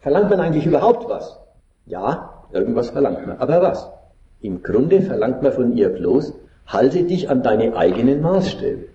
Verlangt 0.00 0.30
man 0.30 0.40
eigentlich 0.40 0.66
überhaupt 0.66 1.08
was? 1.08 1.36
Ja, 1.86 2.44
irgendwas 2.52 2.90
verlangt 2.90 3.26
man. 3.26 3.38
Aber 3.38 3.60
was? 3.60 3.90
Im 4.42 4.62
Grunde 4.62 5.02
verlangt 5.02 5.42
man 5.42 5.52
von 5.52 5.76
ihr 5.76 5.88
bloß, 5.88 6.34
halte 6.66 7.04
dich 7.04 7.30
an 7.30 7.44
deine 7.44 7.76
eigenen 7.76 8.22
Maßstäbe. 8.22 8.86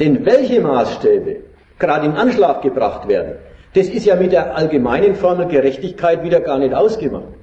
Denn 0.00 0.24
welche 0.24 0.62
Maßstäbe 0.62 1.36
gerade 1.78 2.06
in 2.06 2.12
Anschlag 2.12 2.62
gebracht 2.62 3.06
werden, 3.06 3.34
das 3.74 3.88
ist 3.88 4.06
ja 4.06 4.16
mit 4.16 4.32
der 4.32 4.56
allgemeinen 4.56 5.14
Formel 5.14 5.46
Gerechtigkeit 5.46 6.24
wieder 6.24 6.40
gar 6.40 6.58
nicht 6.58 6.72
ausgemacht. 6.72 7.34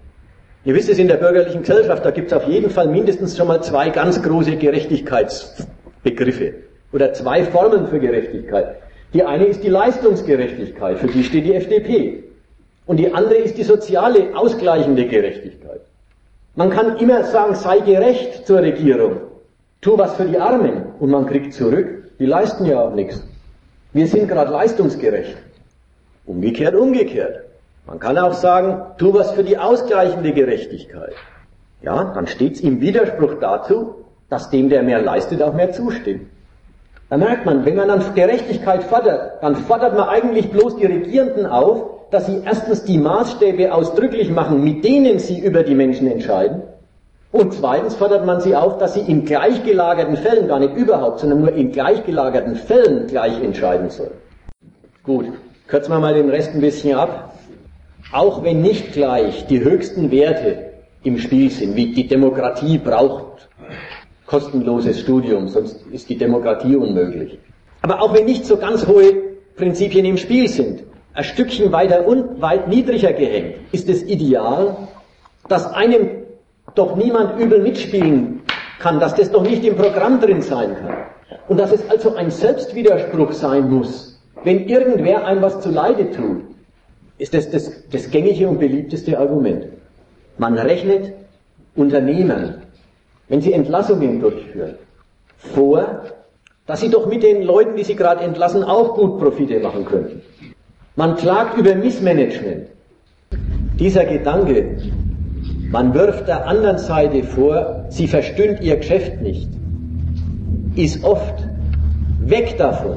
Ihr 0.63 0.73
wisst 0.73 0.89
es 0.89 0.97
in 0.97 1.07
der 1.07 1.17
bürgerlichen 1.17 1.61
Gesellschaft, 1.61 2.03
da 2.03 2.09
gibt 2.09 2.31
es 2.31 2.33
auf 2.33 2.47
jeden 2.47 2.71
Fall 2.71 2.87
mindestens 2.87 3.37
schon 3.37 3.47
mal 3.47 3.61
zwei 3.61 3.89
ganz 3.89 4.23
große 4.23 4.55
Gerechtigkeitsbegriffe 4.55 6.55
oder 6.91 7.13
zwei 7.13 7.43
Formen 7.43 7.87
für 7.87 7.99
Gerechtigkeit. 7.99 8.77
Die 9.13 9.23
eine 9.23 9.45
ist 9.45 9.63
die 9.63 9.69
Leistungsgerechtigkeit, 9.69 10.97
für 10.97 11.07
die 11.07 11.23
steht 11.23 11.45
die 11.45 11.53
FDP. 11.53 12.23
Und 12.87 12.97
die 12.97 13.13
andere 13.13 13.35
ist 13.35 13.57
die 13.57 13.63
soziale, 13.63 14.35
ausgleichende 14.35 15.05
Gerechtigkeit. 15.05 15.64
Man 16.55 16.69
kann 16.69 16.97
immer 16.97 17.23
sagen, 17.23 17.55
sei 17.55 17.79
gerecht 17.79 18.47
zur 18.47 18.59
Regierung. 18.59 19.17
Tu 19.81 19.97
was 19.97 20.15
für 20.15 20.25
die 20.25 20.39
Armen 20.39 20.85
und 20.99 21.09
man 21.09 21.25
kriegt 21.25 21.53
zurück. 21.53 22.17
Die 22.17 22.25
leisten 22.25 22.65
ja 22.65 22.79
auch 22.79 22.93
nichts. 22.93 23.21
Wir 23.91 24.07
sind 24.07 24.29
gerade 24.29 24.51
leistungsgerecht. 24.51 25.35
Umgekehrt, 26.25 26.73
umgekehrt. 26.75 27.41
Man 27.85 27.99
kann 27.99 28.17
auch 28.17 28.33
sagen, 28.33 28.81
tu 28.97 29.13
was 29.13 29.31
für 29.31 29.43
die 29.43 29.57
ausgleichende 29.57 30.31
Gerechtigkeit. 30.31 31.13
Ja, 31.81 32.11
dann 32.15 32.25
steht's 32.25 32.61
im 32.61 32.79
Widerspruch 32.79 33.35
dazu, 33.39 34.05
dass 34.29 34.49
dem, 34.49 34.69
der 34.69 34.81
mehr 34.81 35.01
leistet, 35.01 35.41
auch 35.41 35.53
mehr 35.53 35.71
zustimmt. 35.71 36.27
Da 37.09 37.17
merkt 37.17 37.45
man, 37.45 37.65
wenn 37.65 37.75
man 37.75 37.89
dann 37.89 38.15
Gerechtigkeit 38.15 38.83
fordert, 38.83 39.43
dann 39.43 39.55
fordert 39.55 39.95
man 39.95 40.09
eigentlich 40.09 40.49
bloß 40.49 40.77
die 40.77 40.85
Regierenden 40.85 41.45
auf, 41.45 41.94
dass 42.11 42.27
sie 42.27 42.41
erstens 42.45 42.83
die 42.83 42.97
Maßstäbe 42.97 43.73
ausdrücklich 43.73 44.29
machen, 44.29 44.63
mit 44.63 44.83
denen 44.83 45.19
sie 45.19 45.39
über 45.39 45.63
die 45.63 45.75
Menschen 45.75 46.09
entscheiden, 46.09 46.63
und 47.35 47.53
zweitens 47.53 47.95
fordert 47.95 48.25
man 48.25 48.39
sie 48.39 48.55
auf, 48.55 48.77
dass 48.77 48.93
sie 48.93 49.01
in 49.01 49.25
gleichgelagerten 49.25 50.15
Fällen, 50.15 50.47
gar 50.47 50.59
nicht 50.59 50.77
überhaupt, 50.77 51.19
sondern 51.19 51.41
nur 51.41 51.53
in 51.53 51.69
gleichgelagerten 51.69 52.55
Fällen 52.55 53.07
gleich 53.07 53.43
entscheiden 53.43 53.89
sollen. 53.89 54.13
Gut, 55.03 55.25
kürzen 55.67 55.91
wir 55.91 55.99
mal 55.99 56.13
den 56.13 56.29
Rest 56.29 56.53
ein 56.53 56.61
bisschen 56.61 56.97
ab. 56.97 57.37
Auch 58.13 58.41
wenn 58.41 58.61
nicht 58.61 58.93
gleich 58.93 59.47
die 59.47 59.61
höchsten 59.61 60.11
Werte 60.11 60.71
im 61.03 61.17
Spiel 61.17 61.49
sind, 61.49 61.75
wie 61.75 61.91
die 61.91 62.07
Demokratie 62.07 62.77
braucht 62.77 63.49
kostenloses 64.25 65.01
Studium, 65.01 65.49
sonst 65.49 65.85
ist 65.91 66.09
die 66.09 66.17
Demokratie 66.17 66.77
unmöglich. 66.77 67.37
Aber 67.81 68.01
auch 68.01 68.13
wenn 68.13 68.25
nicht 68.25 68.45
so 68.45 68.55
ganz 68.57 68.87
hohe 68.87 69.13
Prinzipien 69.55 70.05
im 70.05 70.17
Spiel 70.17 70.47
sind, 70.47 70.83
ein 71.15 71.23
Stückchen 71.23 71.71
weiter 71.71 72.05
und 72.05 72.41
weit 72.41 72.67
niedriger 72.67 73.13
gehängt, 73.13 73.55
ist 73.71 73.89
das 73.89 74.03
Ideal, 74.03 74.75
dass 75.47 75.71
einem 75.73 76.09
doch 76.75 76.95
niemand 76.95 77.39
übel 77.39 77.61
mitspielen 77.61 78.41
kann, 78.79 78.99
dass 78.99 79.15
das 79.15 79.31
doch 79.31 79.43
nicht 79.43 79.63
im 79.63 79.75
Programm 79.75 80.19
drin 80.19 80.41
sein 80.41 80.75
kann. 80.75 80.97
Und 81.47 81.57
dass 81.57 81.71
es 81.71 81.89
also 81.89 82.15
ein 82.15 82.29
Selbstwiderspruch 82.29 83.31
sein 83.31 83.71
muss, 83.71 84.19
wenn 84.43 84.67
irgendwer 84.67 85.25
einem 85.25 85.41
was 85.41 85.61
zuleide 85.61 86.11
tut, 86.11 86.43
ist 87.17 87.33
das 87.33 87.49
das, 87.49 87.71
das 87.89 88.11
gängige 88.11 88.47
und 88.49 88.59
beliebteste 88.59 89.17
Argument. 89.17 89.67
Man 90.37 90.57
rechnet 90.57 91.13
Unternehmen, 91.75 92.55
wenn 93.29 93.41
sie 93.41 93.53
Entlassungen 93.53 94.19
durchführen, 94.19 94.75
vor, 95.37 96.01
dass 96.65 96.81
sie 96.81 96.89
doch 96.89 97.05
mit 97.05 97.23
den 97.23 97.43
Leuten, 97.43 97.77
die 97.77 97.83
sie 97.83 97.95
gerade 97.95 98.23
entlassen, 98.23 98.63
auch 98.63 98.95
gut 98.95 99.19
Profite 99.19 99.59
machen 99.59 99.85
könnten. 99.85 100.21
Man 100.97 101.17
klagt 101.17 101.57
über 101.57 101.75
Missmanagement. 101.75 102.67
Dieser 103.77 104.05
Gedanke, 104.05 104.77
man 105.69 105.93
wirft 105.93 106.25
der 106.29 106.47
anderen 106.47 106.77
Seite 106.77 107.21
vor, 107.23 107.83
sie 107.89 108.07
verstündt 108.07 108.61
ihr 108.61 108.77
Geschäft 108.77 109.21
nicht, 109.21 109.49
ist 110.77 111.03
oft 111.03 111.33
weg 112.21 112.55
davon, 112.57 112.95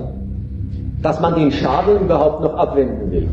dass 1.03 1.19
man 1.21 1.35
den 1.35 1.51
Schaden 1.51 2.03
überhaupt 2.03 2.41
noch 2.43 2.55
abwenden 2.55 3.11
will. 3.11 3.29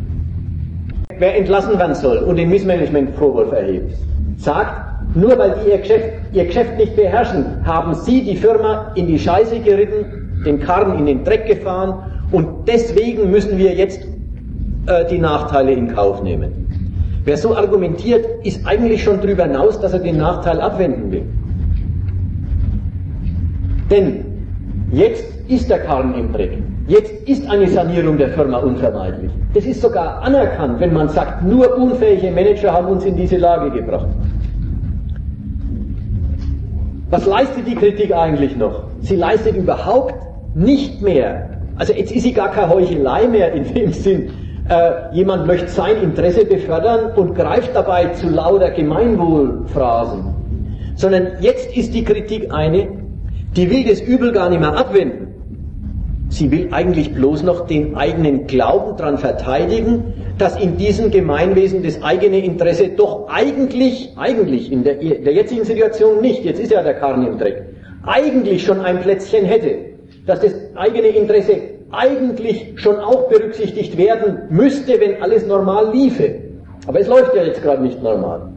Wer 1.20 1.38
entlassen 1.38 1.78
werden 1.78 1.94
soll 1.94 2.18
und 2.18 2.38
den 2.38 2.50
Missmanagement-Vorwurf 2.50 3.52
erhebt, 3.52 3.94
sagt, 4.38 5.16
nur 5.16 5.38
weil 5.38 5.58
die 5.64 5.70
ihr 5.70 5.78
Geschäft, 5.78 6.10
ihr 6.34 6.46
Geschäft 6.46 6.76
nicht 6.78 6.96
beherrschen, 6.96 7.64
haben 7.64 7.94
sie 7.94 8.24
die 8.24 8.36
Firma 8.36 8.92
in 8.96 9.06
die 9.06 9.20
Scheiße 9.20 9.60
geritten, 9.60 10.42
den 10.44 10.60
Karren 10.60 10.98
in 10.98 11.06
den 11.06 11.24
Dreck 11.24 11.46
gefahren 11.46 12.00
und 12.32 12.68
deswegen 12.68 13.30
müssen 13.30 13.60
wir 13.60 13.76
jetzt 13.76 14.15
äh, 14.88 15.06
die 15.10 15.18
Nachteile 15.18 15.72
in 15.74 15.94
Kauf 15.94 16.22
nehmen. 16.22 16.66
Wer 17.24 17.38
so 17.38 17.56
argumentiert, 17.56 18.26
ist 18.46 18.66
eigentlich 18.68 19.04
schon 19.04 19.20
darüber 19.20 19.46
hinaus, 19.46 19.80
dass 19.80 19.94
er 19.94 20.00
den 20.00 20.18
Nachteil 20.18 20.62
abwenden 20.62 21.12
will. 21.12 21.26
Denn 23.90 24.26
jetzt 24.92 25.26
ist 25.48 25.70
der 25.70 25.80
Karren 25.80 26.14
im 26.14 26.32
Dreck. 26.32 26.58
Jetzt 26.88 27.28
ist 27.28 27.50
eine 27.50 27.68
Sanierung 27.68 28.18
der 28.18 28.30
Firma 28.30 28.60
unvermeidlich. 28.60 29.32
Es 29.56 29.66
ist 29.66 29.82
sogar 29.82 30.22
anerkannt, 30.22 30.80
wenn 30.80 30.94
man 30.94 31.10
sagt, 31.10 31.44
nur 31.44 31.76
unfähige 31.76 32.30
Manager 32.30 32.72
haben 32.74 32.88
uns 32.88 33.06
in 33.06 33.16
diese 33.16 33.38
Lage 33.38 33.72
gebracht. 33.72 34.08
Was 37.10 37.26
leistet 37.26 37.68
die 37.68 37.76
Kritik 37.76 38.14
eigentlich 38.14 38.56
noch? 38.56 38.84
Sie 39.02 39.16
leistet 39.16 39.56
überhaupt 39.56 40.16
nicht 40.54 41.02
mehr. 41.02 41.50
Also 41.76 41.94
jetzt 41.94 42.12
ist 42.12 42.24
sie 42.24 42.34
gar 42.34 42.52
keine 42.52 42.70
Heuchelei 42.70 43.28
mehr 43.28 43.52
in 43.54 43.74
dem 43.74 43.92
Sinn, 43.92 44.30
äh, 44.70 45.14
jemand 45.14 45.46
möchte 45.48 45.68
sein 45.68 46.02
Interesse 46.02 46.46
befördern 46.46 47.12
und 47.16 47.36
greift 47.36 47.76
dabei 47.76 48.08
zu 48.10 48.30
lauter 48.30 48.72
Gemeinwohlphrasen. 48.72 50.34
Sondern 50.96 51.34
jetzt 51.42 51.76
ist 51.76 51.94
die 51.94 52.04
Kritik 52.04 52.54
eine, 52.54 52.88
die 53.56 53.70
will 53.70 53.86
das 53.86 54.02
Übel 54.02 54.32
gar 54.32 54.50
nicht 54.50 54.60
mehr 54.60 54.78
abwenden. 54.78 55.26
Sie 56.30 56.50
will 56.52 56.70
eigentlich 56.72 57.14
bloß 57.14 57.44
noch 57.44 57.68
den 57.68 57.96
eigenen 57.96 58.48
Glauben 58.48 58.98
daran 58.98 59.18
verteidigen, 59.20 60.14
dass 60.38 60.60
in 60.60 60.78
diesem 60.78 61.12
Gemeinwesen 61.12 61.84
das 61.84 62.02
eigene 62.02 62.40
Interesse 62.40 62.90
doch 62.90 63.28
eigentlich, 63.30 64.14
eigentlich 64.18 64.72
in 64.72 64.84
der, 64.84 64.96
der 64.96 65.34
jetzigen 65.34 65.64
Situation 65.64 66.22
nicht, 66.22 66.44
jetzt 66.44 66.60
ist 66.60 66.72
ja 66.72 66.82
der 66.82 66.96
Karren 66.96 67.28
im 67.28 67.38
Dreck, 67.38 67.64
eigentlich 68.04 68.64
schon 68.64 68.82
ein 68.82 69.00
Plätzchen 69.00 69.46
hätte, 69.46 69.78
dass 70.26 70.42
das 70.42 70.54
eigene 70.76 71.08
Interesse 71.08 71.75
eigentlich 71.98 72.74
schon 72.76 72.98
auch 72.98 73.30
berücksichtigt 73.30 73.98
werden 73.98 74.44
müsste, 74.50 75.00
wenn 75.00 75.22
alles 75.22 75.46
normal 75.48 75.92
liefe. 75.92 76.36
Aber 76.88 77.00
es 77.00 77.08
läuft 77.08 77.36
ja 77.36 77.44
jetzt 77.44 77.62
gerade 77.62 77.82
nicht 77.82 78.02
normal. 78.02 78.50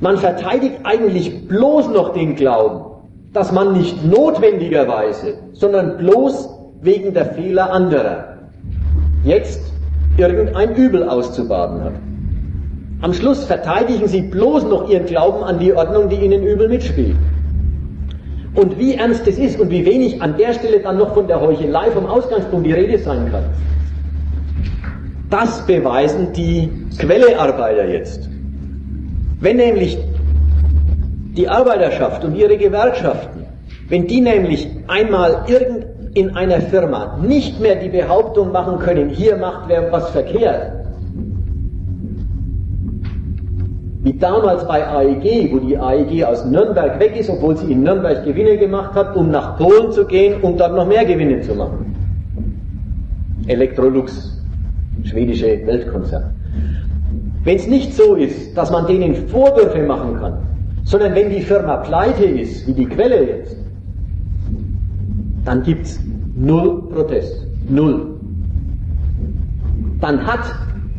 Man 0.00 0.18
verteidigt 0.18 0.76
eigentlich 0.84 1.48
bloß 1.48 1.88
noch 1.88 2.12
den 2.12 2.36
Glauben, 2.36 2.84
dass 3.32 3.50
man 3.52 3.72
nicht 3.72 4.04
notwendigerweise, 4.04 5.34
sondern 5.52 5.96
bloß 5.98 6.50
wegen 6.82 7.14
der 7.14 7.26
Fehler 7.26 7.72
anderer 7.72 8.36
jetzt 9.24 9.60
irgendein 10.18 10.74
Übel 10.74 11.08
auszubaden 11.08 11.82
hat. 11.82 11.92
Am 13.02 13.12
Schluss 13.12 13.44
verteidigen 13.44 14.08
sie 14.08 14.22
bloß 14.22 14.64
noch 14.64 14.88
ihren 14.88 15.06
Glauben 15.06 15.44
an 15.44 15.58
die 15.58 15.74
Ordnung, 15.74 16.08
die 16.08 16.16
ihnen 16.16 16.42
übel 16.42 16.68
mitspielt. 16.68 17.16
Und 18.56 18.78
wie 18.78 18.94
ernst 18.94 19.26
es 19.28 19.38
ist 19.38 19.60
und 19.60 19.70
wie 19.70 19.84
wenig 19.84 20.20
an 20.22 20.36
der 20.36 20.54
Stelle 20.54 20.80
dann 20.80 20.96
noch 20.96 21.14
von 21.14 21.28
der 21.28 21.40
Heuchelei 21.40 21.90
vom 21.90 22.06
Ausgangspunkt 22.06 22.66
die 22.66 22.72
Rede 22.72 22.98
sein 22.98 23.30
kann. 23.30 23.44
Das 25.30 25.66
beweisen 25.66 26.32
die 26.32 26.70
Quellearbeiter 26.98 27.86
jetzt. 27.86 28.28
Wenn 29.40 29.56
nämlich 29.56 29.98
die 31.36 31.48
Arbeiterschaft 31.48 32.24
und 32.24 32.34
ihre 32.34 32.56
Gewerkschaften, 32.56 33.44
wenn 33.88 34.06
die 34.06 34.22
nämlich 34.22 34.68
einmal 34.88 35.44
irgend 35.46 35.86
in 36.14 36.34
einer 36.34 36.62
Firma 36.62 37.18
nicht 37.22 37.60
mehr 37.60 37.76
die 37.76 37.90
Behauptung 37.90 38.50
machen 38.52 38.78
können, 38.78 39.10
hier 39.10 39.36
macht 39.36 39.68
wer 39.68 39.92
was 39.92 40.08
verkehrt, 40.10 40.72
Wie 44.06 44.12
damals 44.12 44.64
bei 44.68 44.86
AEG, 44.86 45.52
wo 45.52 45.58
die 45.58 45.76
AEG 45.76 46.22
aus 46.22 46.44
Nürnberg 46.44 47.00
weg 47.00 47.16
ist, 47.18 47.28
obwohl 47.28 47.56
sie 47.56 47.72
in 47.72 47.82
Nürnberg 47.82 48.24
Gewinne 48.24 48.56
gemacht 48.56 48.94
hat, 48.94 49.16
um 49.16 49.32
nach 49.32 49.56
Polen 49.58 49.90
zu 49.90 50.06
gehen, 50.06 50.40
um 50.42 50.56
dort 50.56 50.76
noch 50.76 50.86
mehr 50.86 51.04
Gewinne 51.04 51.40
zu 51.40 51.56
machen. 51.56 51.92
Electrolux, 53.48 54.40
schwedische 55.02 55.66
Weltkonzern. 55.66 56.36
Wenn 57.42 57.56
es 57.56 57.66
nicht 57.66 57.94
so 57.94 58.14
ist, 58.14 58.56
dass 58.56 58.70
man 58.70 58.86
denen 58.86 59.16
Vorwürfe 59.26 59.82
machen 59.82 60.20
kann, 60.20 60.34
sondern 60.84 61.12
wenn 61.16 61.28
die 61.30 61.40
Firma 61.40 61.78
pleite 61.78 62.26
ist, 62.26 62.64
wie 62.68 62.74
die 62.74 62.86
Quelle 62.86 63.24
jetzt, 63.26 63.56
dann 65.44 65.64
gibt 65.64 65.84
es 65.84 66.00
null 66.36 66.88
Protest. 66.94 67.44
Null. 67.68 68.20
Dann 70.00 70.24
hat 70.24 70.44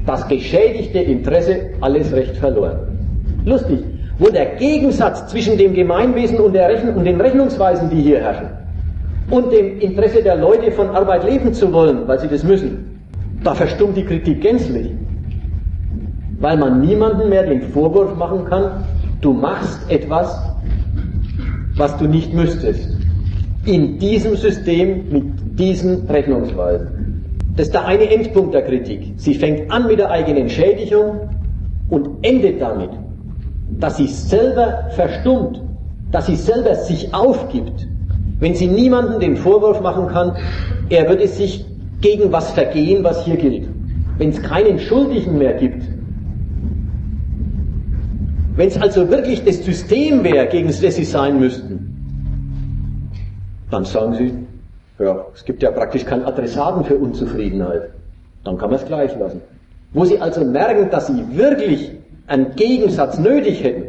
das 0.06 0.28
geschädigte 0.28 1.00
Interesse 1.00 1.70
alles 1.80 2.12
Recht 2.12 2.36
verloren. 2.36 2.87
Lustig, 3.48 3.80
wo 4.20 4.28
der 4.28 4.58
Gegensatz 4.58 5.28
zwischen 5.28 5.58
dem 5.58 5.74
Gemeinwesen 5.74 6.38
und, 6.40 6.54
Rechn 6.54 6.90
und 6.90 7.06
den 7.06 7.22
Rechnungsweisen, 7.22 7.90
die 7.90 8.02
hier 8.02 8.20
herrschen, 8.20 8.50
und 9.30 9.54
dem 9.54 9.80
Interesse 9.80 10.22
der 10.22 10.36
Leute 10.36 10.70
von 10.74 10.90
Arbeit 10.90 11.24
leben 11.24 11.54
zu 11.54 11.72
wollen, 11.72 12.06
weil 12.08 12.20
sie 12.20 12.28
das 12.28 12.44
müssen, 12.44 13.00
da 13.46 13.56
verstummt 13.56 13.96
die 13.96 14.04
Kritik 14.04 14.42
gänzlich. 14.42 14.92
Weil 16.42 16.58
man 16.58 16.82
niemandem 16.82 17.30
mehr 17.30 17.44
den 17.44 17.62
Vorwurf 17.62 18.18
machen 18.18 18.44
kann, 18.46 18.84
du 19.22 19.32
machst 19.32 19.80
etwas, 19.90 20.42
was 21.78 21.96
du 21.98 22.06
nicht 22.06 22.34
müsstest. 22.34 22.90
In 23.66 23.98
diesem 23.98 24.36
System 24.36 25.06
mit 25.10 25.24
diesen 25.58 26.06
Rechnungsweisen. 26.10 27.24
Das 27.56 27.68
ist 27.68 27.74
der 27.74 27.86
eine 27.86 28.12
Endpunkt 28.12 28.54
der 28.54 28.64
Kritik. 28.64 29.14
Sie 29.16 29.36
fängt 29.36 29.72
an 29.72 29.88
mit 29.88 30.00
der 30.00 30.12
eigenen 30.12 30.50
Schädigung 30.50 31.30
und 31.90 32.10
endet 32.24 32.62
damit, 32.62 32.90
dass 33.70 33.98
sie 33.98 34.08
selber 34.08 34.90
verstummt, 34.92 35.62
dass 36.12 36.28
sie 36.28 36.36
selber 36.36 36.76
sich 36.76 37.14
aufgibt, 37.14 37.88
wenn 38.40 38.56
sie 38.56 38.68
niemanden 38.68 39.20
den 39.20 39.36
Vorwurf 39.36 39.82
machen 39.82 40.08
kann, 40.08 40.36
er 40.90 41.10
würde 41.10 41.28
sich 41.28 41.66
gegen 42.02 42.32
was 42.32 42.52
vergehen, 42.52 43.04
was 43.04 43.26
hier 43.26 43.38
gilt. 43.38 43.68
Wenn 44.18 44.30
es 44.30 44.42
keinen 44.42 44.80
Schuldigen 44.80 45.38
mehr 45.38 45.54
gibt, 45.54 45.84
wenn 48.56 48.68
es 48.68 48.82
also 48.82 49.10
wirklich 49.10 49.44
das 49.44 49.64
System 49.64 50.24
wäre, 50.24 50.48
gegen 50.48 50.68
das 50.68 50.80
sie 50.80 51.04
sein 51.04 51.40
müssten, 51.40 51.88
dann 53.70 53.86
sagen 53.86 54.14
sie, 54.16 54.34
ja, 55.00 55.26
es 55.36 55.46
gibt 55.46 55.62
ja 55.62 55.72
praktisch 55.72 56.06
keinen 56.06 56.24
Adressaten 56.24 56.84
für 56.84 56.96
Unzufriedenheit. 56.96 57.90
Dann 58.44 58.58
kann 58.58 58.70
man 58.70 58.80
es 58.80 58.86
gleich 58.86 59.16
lassen. 59.20 59.42
Wo 59.94 60.06
sie 60.06 60.20
also 60.20 60.44
merken, 60.44 60.90
dass 60.90 61.08
sie 61.08 61.24
wirklich 61.38 61.92
einen 62.28 62.56
Gegensatz 62.56 63.18
nötig 63.18 63.64
hätten, 63.64 63.88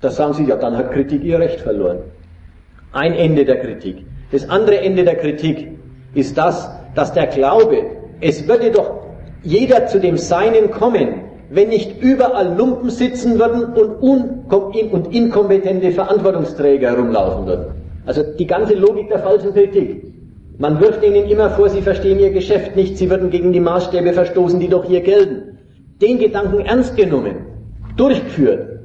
da 0.00 0.10
sagen 0.10 0.34
sie, 0.34 0.44
ja, 0.44 0.56
dann 0.56 0.76
hat 0.76 0.92
Kritik 0.92 1.22
ihr 1.22 1.38
Recht 1.38 1.60
verloren. 1.60 1.98
Ein 2.92 3.14
Ende 3.14 3.44
der 3.44 3.60
Kritik. 3.60 4.04
Das 4.32 4.48
andere 4.50 4.80
Ende 4.80 5.04
der 5.04 5.16
Kritik 5.16 5.68
ist 6.14 6.36
das, 6.36 6.70
dass 6.94 7.12
der 7.12 7.26
Glaube, 7.28 7.84
es 8.20 8.46
würde 8.48 8.70
doch 8.70 9.02
jeder 9.42 9.86
zu 9.86 10.00
dem 10.00 10.16
Seinen 10.16 10.70
kommen, 10.70 11.22
wenn 11.50 11.68
nicht 11.68 12.02
überall 12.02 12.56
Lumpen 12.56 12.90
sitzen 12.90 13.38
würden 13.38 13.64
und, 13.74 14.52
und 14.92 15.14
inkompetente 15.14 15.92
Verantwortungsträger 15.92 16.90
herumlaufen 16.90 17.46
würden. 17.46 17.66
Also 18.06 18.22
die 18.38 18.46
ganze 18.46 18.74
Logik 18.74 19.08
der 19.08 19.20
falschen 19.20 19.52
Kritik. 19.52 20.02
Man 20.58 20.80
wirft 20.80 21.02
ihnen 21.02 21.28
immer 21.28 21.50
vor, 21.50 21.68
sie 21.68 21.82
verstehen 21.82 22.20
ihr 22.20 22.30
Geschäft 22.30 22.76
nicht, 22.76 22.96
sie 22.96 23.10
würden 23.10 23.30
gegen 23.30 23.52
die 23.52 23.60
Maßstäbe 23.60 24.12
verstoßen, 24.12 24.60
die 24.60 24.68
doch 24.68 24.84
hier 24.84 25.00
gelten. 25.00 25.58
Den 26.00 26.18
Gedanken 26.18 26.60
ernst 26.60 26.96
genommen, 26.96 27.53
durchgeführt, 27.96 28.80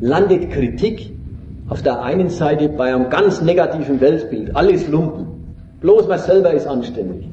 landet 0.00 0.50
Kritik 0.50 1.12
auf 1.68 1.82
der 1.82 2.02
einen 2.02 2.28
Seite 2.28 2.68
bei 2.68 2.94
einem 2.94 3.08
ganz 3.10 3.40
negativen 3.40 4.00
Weltbild, 4.00 4.54
alles 4.54 4.88
Lumpen. 4.88 5.26
Bloß 5.80 6.08
man 6.08 6.18
selber 6.18 6.52
ist 6.52 6.66
anständig. 6.66 7.26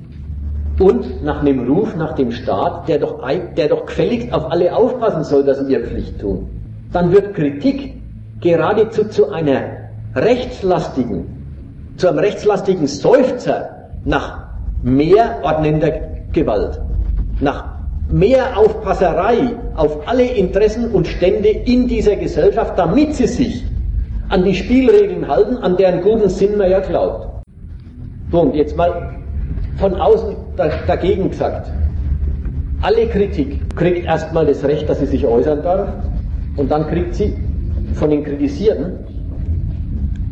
und 0.81 1.23
nach 1.23 1.41
einem 1.41 1.67
Ruf 1.67 1.95
nach 1.95 2.13
dem 2.13 2.31
Staat, 2.31 2.87
der 2.89 2.99
doch, 2.99 3.21
der 3.55 3.67
doch 3.69 3.85
gefälligst 3.85 4.33
auf 4.33 4.51
alle 4.51 4.75
aufpassen 4.75 5.23
soll, 5.23 5.43
dass 5.43 5.59
sie 5.59 5.71
ihre 5.71 5.83
Pflicht 5.83 6.19
tun. 6.19 6.47
Dann 6.91 7.11
wird 7.11 7.35
Kritik 7.35 7.95
geradezu 8.39 9.05
zu 9.05 9.31
einer 9.31 9.61
rechtslastigen, 10.15 11.25
zu 11.97 12.07
einem 12.07 12.19
rechtslastigen 12.19 12.87
Seufzer 12.87 13.89
nach 14.05 14.45
mehr 14.81 15.39
ordnender 15.43 15.91
Gewalt, 16.33 16.81
nach 17.39 17.70
mehr 18.11 18.57
Aufpasserei 18.57 19.55
auf 19.75 20.07
alle 20.07 20.25
Interessen 20.25 20.91
und 20.91 21.07
Stände 21.07 21.49
in 21.49 21.87
dieser 21.87 22.15
Gesellschaft, 22.15 22.77
damit 22.77 23.15
sie 23.15 23.27
sich 23.27 23.63
an 24.29 24.43
die 24.43 24.55
Spielregeln 24.55 25.27
halten, 25.27 25.57
an 25.57 25.77
deren 25.77 26.01
guten 26.01 26.29
Sinn 26.29 26.57
man 26.57 26.69
ja 26.69 26.79
glaubt. 26.79 27.27
So, 28.31 28.41
und 28.41 28.55
jetzt 28.55 28.77
mal 28.77 29.17
von 29.77 29.95
außen 29.95 30.35
dagegen 30.87 31.29
gesagt. 31.29 31.71
Alle 32.81 33.07
Kritik 33.07 33.75
kriegt 33.75 34.05
erstmal 34.05 34.45
das 34.45 34.63
Recht, 34.63 34.89
dass 34.89 34.99
sie 34.99 35.05
sich 35.05 35.25
äußern 35.25 35.61
darf, 35.61 35.89
und 36.57 36.69
dann 36.71 36.87
kriegt 36.87 37.15
sie 37.15 37.35
von 37.93 38.09
den 38.09 38.23
Kritisierten 38.23 38.99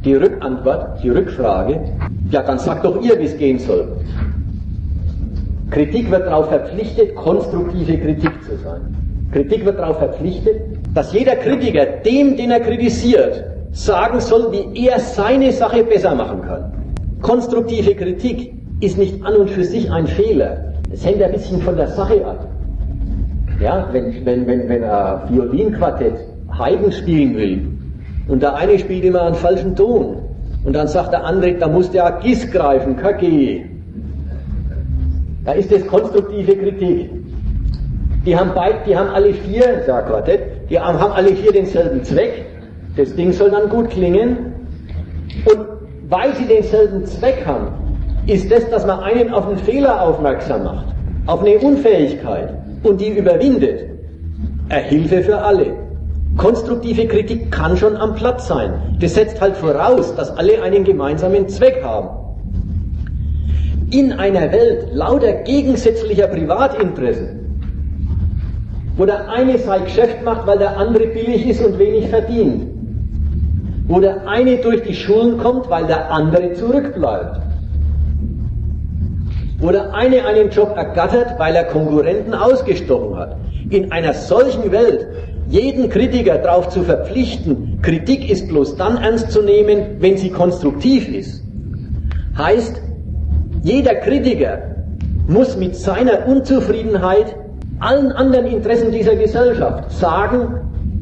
die 0.04 0.16
Rückantwort, 0.16 1.04
die 1.04 1.10
Rückfrage, 1.10 1.80
ja, 2.32 2.42
dann 2.42 2.58
sagt 2.58 2.86
doch 2.86 3.02
ihr, 3.02 3.20
wie 3.20 3.26
es 3.26 3.38
gehen 3.38 3.60
soll. 3.60 3.98
Kritik 5.72 6.10
wird 6.10 6.26
darauf 6.26 6.50
verpflichtet, 6.50 7.16
konstruktive 7.16 7.98
Kritik 7.98 8.44
zu 8.44 8.58
sein. 8.58 8.96
Kritik 9.32 9.66
wird 9.66 9.78
darauf 9.78 10.00
verpflichtet, 10.00 10.62
dass 10.96 11.14
jeder 11.14 11.36
Kritiker 11.36 11.86
dem, 12.04 12.36
den 12.36 12.50
er 12.50 12.60
kritisiert, 12.60 13.44
sagen 13.72 14.20
soll, 14.20 14.52
wie 14.52 14.88
er 14.88 15.00
seine 15.00 15.52
Sache 15.52 15.84
besser 15.84 16.16
machen 16.16 16.42
kann. 16.42 16.74
Konstruktive 17.22 17.94
Kritik 17.94 18.54
ist 18.82 18.98
nicht 18.98 19.24
an 19.24 19.36
und 19.36 19.50
für 19.52 19.64
sich 19.64 19.92
ein 19.92 20.08
Fehler. 20.08 20.74
Es 20.92 21.06
hängt 21.06 21.22
ein 21.22 21.32
bisschen 21.32 21.62
von 21.62 21.78
der 21.78 21.88
Sache 21.88 22.26
ab. 22.26 22.48
Ja, 23.62 23.88
wenn, 23.92 24.26
wenn, 24.26 24.48
wenn, 24.48 24.70
wenn 24.70 24.84
ein 24.84 25.30
Violinquartett 25.30 26.16
Haydn 26.58 26.92
spielen 26.92 27.36
will 27.36 27.68
und 28.28 28.42
der 28.42 28.56
eine 28.56 28.80
spielt 28.80 29.04
immer 29.04 29.24
einen 29.24 29.36
falschen 29.36 29.76
Ton 29.76 30.18
und 30.64 30.74
dann 30.74 30.88
sagt 30.88 31.12
der 31.12 31.26
andere, 31.26 31.54
da 31.54 31.68
muss 31.68 31.92
der 31.92 32.20
Gis 32.24 32.50
greifen, 32.50 32.96
KG. 32.96 33.66
Da 35.50 35.56
ist 35.56 35.72
das 35.72 35.84
konstruktive 35.88 36.56
Kritik. 36.58 37.10
Die 38.24 38.38
haben, 38.38 38.54
beid, 38.54 38.86
die 38.86 38.95
haben 38.95 39.10
alle 39.10 39.34
vier, 39.34 39.82
sag 39.84 40.06
Quartett, 40.06 40.70
die 40.70 40.80
haben 40.80 41.12
alle 41.12 41.30
vier 41.30 41.52
denselben 41.52 42.04
Zweck. 42.04 42.45
Das 42.95 43.16
Ding 43.16 43.32
soll 43.32 43.50
dann 43.50 43.68
gut 43.68 43.89
klingen. 43.89 44.54
Und 45.45 45.66
weil 46.08 46.36
sie 46.36 46.45
denselben 46.45 47.04
Zweck 47.04 47.47
haben, 47.47 47.70
ist 48.28 48.52
das, 48.52 48.70
dass 48.70 48.86
man 48.86 49.00
einen 49.00 49.34
auf 49.34 49.47
einen 49.47 49.58
Fehler 49.58 50.04
aufmerksam 50.04 50.66
macht, 50.66 50.86
auf 51.26 51.41
eine 51.41 51.58
Unfähigkeit 51.58 52.54
und 52.84 53.02
die 53.02 53.18
überwindet, 53.18 53.89
eine 54.70 54.84
Hilfe 54.84 55.24
für 55.24 55.39
alle. 55.39 55.74
Konstruktive 56.38 57.08
Kritik 57.08 57.52
kann 57.52 57.76
schon 57.76 57.97
am 57.97 58.14
Platz 58.14 58.47
sein. 58.47 58.97
Das 59.00 59.16
setzt 59.16 59.41
halt 59.41 59.58
voraus, 59.58 60.16
dass 60.16 60.30
alle 60.30 60.62
einen 60.62 60.84
gemeinsamen 60.84 61.50
Zweck 61.50 61.82
haben. 61.84 62.19
In 63.92 64.14
einer 64.14 64.52
Welt 64.52 64.94
lauter 64.94 65.34
gegensätzlicher 65.44 66.28
Privatinteressen, 66.28 67.40
wo 68.98 69.06
der 69.06 69.30
eine 69.30 69.58
sein 69.58 69.86
Geschäft 69.86 70.24
macht, 70.24 70.46
weil 70.46 70.60
der 70.60 70.78
andere 70.78 71.08
billig 71.08 71.48
ist 71.48 71.64
und 71.64 71.80
wenig 71.80 72.08
verdient, 72.10 72.68
wo 73.88 74.00
der 74.00 74.28
eine 74.28 74.58
durch 74.58 74.84
die 74.84 74.94
Schulen 74.94 75.40
kommt, 75.40 75.70
weil 75.72 75.88
der 75.88 76.12
andere 76.12 76.54
zurückbleibt, 76.54 77.40
wo 79.60 79.72
der 79.72 79.92
eine 79.96 80.24
einen 80.26 80.52
Job 80.52 80.74
ergattert, 80.76 81.40
weil 81.40 81.56
er 81.56 81.64
Konkurrenten 81.64 82.36
ausgestochen 82.36 83.18
hat. 83.18 83.38
In 83.72 83.92
einer 83.92 84.14
solchen 84.14 84.72
Welt 84.72 85.08
jeden 85.50 85.90
Kritiker 85.90 86.38
darauf 86.38 86.70
zu 86.70 86.84
verpflichten, 86.84 87.80
Kritik 87.82 88.30
ist 88.30 88.50
bloß 88.50 88.76
dann 88.76 88.98
ernst 88.98 89.32
zu 89.32 89.42
nehmen, 89.42 89.96
wenn 90.00 90.16
sie 90.16 90.30
konstruktiv 90.30 91.10
ist, 91.10 91.44
heißt, 92.38 92.84
jeder 93.64 93.95
Kritiker 93.95 94.60
muss 95.28 95.57
mit 95.57 95.76
seiner 95.76 96.28
Unzufriedenheit 96.28 97.36
allen 97.80 98.12
anderen 98.12 98.45
Interessen 98.45 98.91
dieser 98.91 99.16
Gesellschaft 99.16 99.91
sagen, 99.91 100.55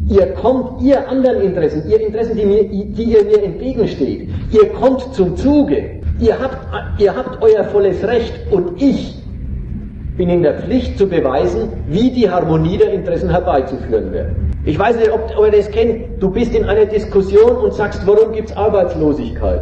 ihr 0.09 0.27
kommt, 0.33 0.81
ihr 0.81 1.07
anderen 1.07 1.41
Interessen, 1.41 1.83
ihr 1.89 1.99
Interessen, 2.01 2.35
die, 2.35 2.45
mir, 2.45 2.67
die 2.67 3.03
ihr 3.03 3.23
mir 3.25 3.43
entgegensteht, 3.43 4.29
ihr 4.51 4.69
kommt 4.69 5.13
zum 5.13 5.35
Zuge. 5.35 6.01
Ihr 6.19 6.39
habt, 6.39 6.57
ihr 6.99 7.15
habt 7.15 7.43
euer 7.43 7.63
volles 7.65 8.03
Recht 8.03 8.33
und 8.51 8.81
ich 8.81 9.21
bin 10.17 10.29
in 10.29 10.41
der 10.41 10.55
Pflicht 10.55 10.97
zu 10.97 11.07
beweisen, 11.07 11.69
wie 11.87 12.09
die 12.09 12.27
Harmonie 12.27 12.77
der 12.77 12.91
Interessen 12.91 13.29
herbeizuführen 13.29 14.11
wäre. 14.11 14.29
Ich 14.65 14.77
weiß 14.77 14.97
nicht, 14.97 15.11
ob, 15.11 15.31
ihr 15.45 15.51
das 15.51 15.69
kennt. 15.69 16.21
Du 16.21 16.31
bist 16.31 16.55
in 16.55 16.65
einer 16.65 16.85
Diskussion 16.85 17.55
und 17.57 17.73
sagst, 17.73 18.01
warum 18.07 18.33
gibt 18.33 18.49
es 18.49 18.57
Arbeitslosigkeit? 18.57 19.61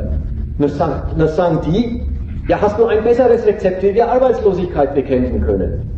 Dann 0.57 0.69
sagen, 0.69 1.01
dann 1.17 1.27
sagen 1.27 1.59
die, 1.65 2.01
ja, 2.47 2.61
hast 2.61 2.77
du 2.77 2.85
ein 2.85 3.03
besseres 3.03 3.45
Rezept, 3.45 3.81
wie 3.81 3.95
wir 3.95 4.07
Arbeitslosigkeit 4.07 4.93
bekämpfen 4.93 5.41
können? 5.41 5.89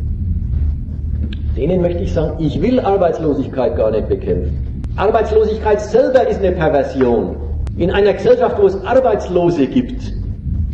Denen 1.56 1.82
möchte 1.82 2.04
ich 2.04 2.12
sagen, 2.14 2.36
ich 2.38 2.62
will 2.62 2.80
Arbeitslosigkeit 2.80 3.76
gar 3.76 3.90
nicht 3.90 4.08
bekämpfen. 4.08 4.82
Arbeitslosigkeit 4.96 5.80
selber 5.80 6.26
ist 6.26 6.38
eine 6.38 6.52
Perversion. 6.52 7.36
In 7.76 7.90
einer 7.90 8.14
Gesellschaft, 8.14 8.56
wo 8.58 8.66
es 8.66 8.82
Arbeitslose 8.84 9.66
gibt, 9.66 10.14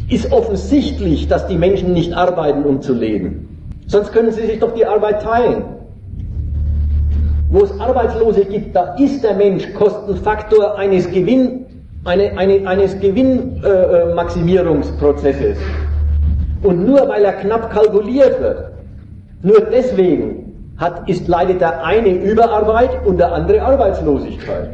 ist 0.09 0.31
offensichtlich, 0.31 1.27
dass 1.27 1.47
die 1.49 1.57
Menschen 1.57 1.93
nicht 1.93 2.13
arbeiten, 2.13 2.65
um 2.65 2.81
zu 2.81 2.95
leben. 2.95 3.49
Sonst 3.87 4.13
können 4.13 4.31
sie 4.31 4.47
sich 4.47 4.61
doch 4.61 4.75
die 4.75 4.87
Arbeit 4.87 5.23
teilen. 5.23 5.65
Wo 7.51 7.65
es 7.65 7.81
Arbeitslose 7.81 8.45
gibt, 8.45 8.77
da 8.77 8.95
ist 8.95 9.25
der 9.25 9.35
Mensch 9.35 9.73
Kostenfaktor 9.75 10.79
eines 10.79 11.11
Gewinn, 11.11 11.64
eine, 12.05 12.37
eine, 12.37 12.69
eines 12.69 13.01
Gewinnmaximierungsprozesses. 13.01 15.59
Äh, 15.59 16.67
Und 16.67 16.87
nur 16.87 17.09
weil 17.09 17.25
er 17.25 17.33
knapp 17.35 17.71
kalkuliert 17.73 18.41
wird, 18.41 18.71
nur 19.43 19.61
deswegen 19.61 20.45
hat, 20.77 21.09
ist, 21.09 21.29
leidet 21.29 21.61
der 21.61 21.85
eine 21.85 22.09
Überarbeit 22.09 23.07
und 23.07 23.19
der 23.19 23.33
andere 23.33 23.63
Arbeitslosigkeit. 23.63 24.71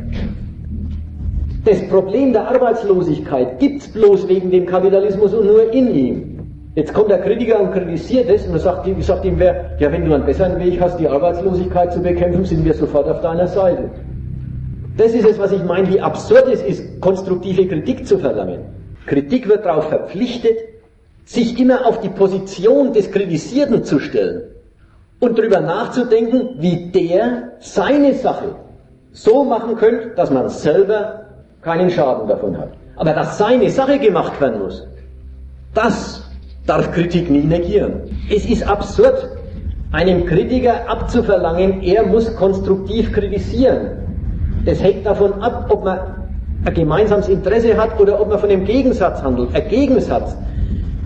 Das 1.64 1.87
Problem 1.89 2.33
der 2.33 2.49
Arbeitslosigkeit 2.49 3.59
gibt 3.59 3.83
es 3.83 3.93
bloß 3.93 4.26
wegen 4.28 4.51
dem 4.51 4.66
Kapitalismus 4.66 5.35
und 5.35 5.47
nur 5.47 5.72
in 5.72 5.95
ihm. 5.95 6.26
Jetzt 6.74 6.95
kommt 6.95 7.11
der 7.11 7.18
Kritiker 7.18 7.61
und 7.61 7.72
kritisiert 7.72 8.31
es 8.31 8.47
und 8.47 8.59
sagt, 8.59 8.89
sagt 9.01 9.24
ihm 9.24 9.39
wer, 9.39 9.72
ja 9.78 9.93
wenn 9.93 10.05
du 10.05 10.14
einen 10.14 10.24
besseren 10.24 10.59
Weg 10.59 10.81
hast, 10.81 10.99
die 10.99 11.09
Arbeitslosigkeit 11.09 11.93
zu 11.93 12.01
bekämpfen, 12.01 12.45
sind 12.45 12.64
wir 12.64 12.74
sofort 12.74 13.09
auf 13.09 13.20
deiner 13.20 13.49
Seite. 13.49 13.91
Das 15.01 15.14
ist 15.14 15.26
es, 15.26 15.38
was 15.38 15.51
ich 15.51 15.64
meine, 15.64 15.88
wie 15.88 15.98
absurd 15.98 16.46
es 16.53 16.62
ist, 16.62 17.01
konstruktive 17.01 17.66
Kritik 17.66 18.07
zu 18.07 18.18
verlangen. 18.18 18.61
Kritik 19.07 19.48
wird 19.48 19.64
darauf 19.64 19.88
verpflichtet, 19.88 20.59
sich 21.24 21.59
immer 21.59 21.86
auf 21.86 22.01
die 22.01 22.11
Position 22.11 22.92
des 22.92 23.11
Kritisierten 23.11 23.82
zu 23.82 23.98
stellen 23.98 24.42
und 25.18 25.38
darüber 25.38 25.61
nachzudenken, 25.61 26.57
wie 26.59 26.90
der 26.90 27.53
seine 27.61 28.12
Sache 28.12 28.57
so 29.12 29.42
machen 29.42 29.76
könnte, 29.76 30.11
dass 30.16 30.30
man 30.30 30.51
selber 30.51 31.24
keinen 31.62 31.88
Schaden 31.90 32.28
davon 32.28 32.59
hat. 32.59 32.72
Aber 32.96 33.14
dass 33.14 33.38
seine 33.38 33.70
Sache 33.70 33.98
gemacht 33.98 34.38
werden 34.38 34.61
muss, 34.61 34.86
das 35.72 36.30
darf 36.66 36.92
Kritik 36.92 37.30
nie 37.30 37.44
negieren. 37.44 38.03
Es 38.28 38.44
ist 38.44 38.68
absurd, 38.68 39.30
einem 39.92 40.26
Kritiker 40.26 40.86
abzuverlangen, 40.90 41.80
er 41.80 42.05
muss 42.05 42.36
konstruktiv 42.36 43.11
kritisieren. 43.14 44.10
Es 44.65 44.83
hängt 44.83 45.07
davon 45.07 45.35
ab, 45.43 45.67
ob 45.71 45.85
man 45.85 45.99
ein 46.65 46.75
gemeinsames 46.75 47.29
Interesse 47.29 47.77
hat 47.77 47.99
oder 47.99 48.21
ob 48.21 48.29
man 48.29 48.39
von 48.39 48.51
einem 48.51 48.65
Gegensatz 48.65 49.23
handelt. 49.23 49.55
Ein 49.55 49.69
Gegensatz, 49.69 50.37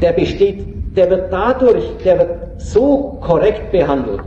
der 0.00 0.12
besteht, 0.12 0.96
der 0.96 1.10
wird 1.10 1.32
dadurch, 1.32 1.84
der 2.04 2.18
wird 2.18 2.30
so 2.58 3.18
korrekt 3.20 3.70
behandelt, 3.70 4.20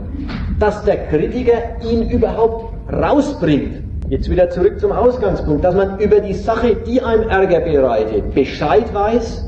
dass 0.58 0.84
der 0.84 1.06
Kritiker 1.06 1.58
ihn 1.82 2.08
überhaupt 2.10 2.74
rausbringt 2.92 3.88
Jetzt 4.10 4.30
wieder 4.30 4.48
zurück 4.48 4.80
zum 4.80 4.90
Ausgangspunkt, 4.90 5.62
dass 5.62 5.74
man 5.74 5.98
über 5.98 6.20
die 6.20 6.32
Sache, 6.32 6.74
die 6.74 7.02
einem 7.02 7.28
Ärger 7.28 7.60
bereitet, 7.60 8.34
Bescheid 8.34 8.92
weiß. 8.94 9.44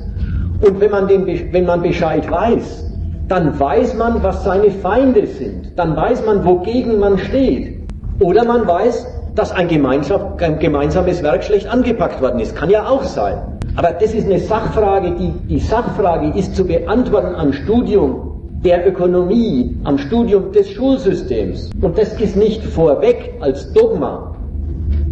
Und 0.61 0.79
wenn 0.81 0.91
man, 0.91 1.09
den, 1.09 1.27
wenn 1.27 1.65
man 1.65 1.81
Bescheid 1.81 2.31
weiß, 2.31 2.93
dann 3.29 3.59
weiß 3.59 3.95
man, 3.95 4.23
was 4.23 4.45
seine 4.45 4.71
Feinde 4.71 5.27
sind. 5.27 5.79
Dann 5.79 5.97
weiß 5.97 6.27
man, 6.27 6.45
wogegen 6.45 6.99
man 6.99 7.17
steht. 7.17 7.89
Oder 8.19 8.45
man 8.45 8.67
weiß, 8.69 9.07
dass 9.41 9.53
ein, 9.53 9.71
ein 9.71 10.59
gemeinsames 10.59 11.23
Werk 11.23 11.45
schlecht 11.45 11.67
angepackt 11.67 12.21
worden 12.21 12.41
ist. 12.41 12.55
Kann 12.55 12.69
ja 12.69 12.87
auch 12.87 13.05
sein. 13.05 13.39
Aber 13.75 13.93
das 13.93 14.13
ist 14.13 14.27
eine 14.27 14.39
Sachfrage, 14.39 15.13
die, 15.13 15.33
die 15.49 15.59
Sachfrage 15.59 16.39
ist 16.39 16.55
zu 16.55 16.67
beantworten 16.67 17.35
am 17.35 17.55
Studium 17.55 18.51
der 18.63 18.87
Ökonomie, 18.87 19.79
am 19.85 19.97
Studium 19.97 20.53
des 20.53 20.69
Schulsystems. 20.69 21.71
Und 21.81 21.97
das 21.97 22.21
ist 22.21 22.37
nicht 22.37 22.63
vorweg 22.63 23.33
als 23.41 23.73
Dogma, 23.73 24.35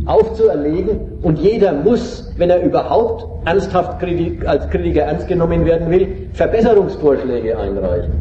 aufzuerlegen 0.04 1.00
und 1.22 1.38
jeder 1.38 1.72
muss, 1.72 2.30
wenn 2.36 2.50
er 2.50 2.62
überhaupt 2.62 3.26
ernsthaft 3.46 4.02
als 4.44 4.68
Kritiker 4.68 5.02
ernst 5.04 5.26
genommen 5.28 5.64
werden 5.64 5.90
will, 5.90 6.28
Verbesserungsvorschläge 6.34 7.56
einreichen. 7.56 8.12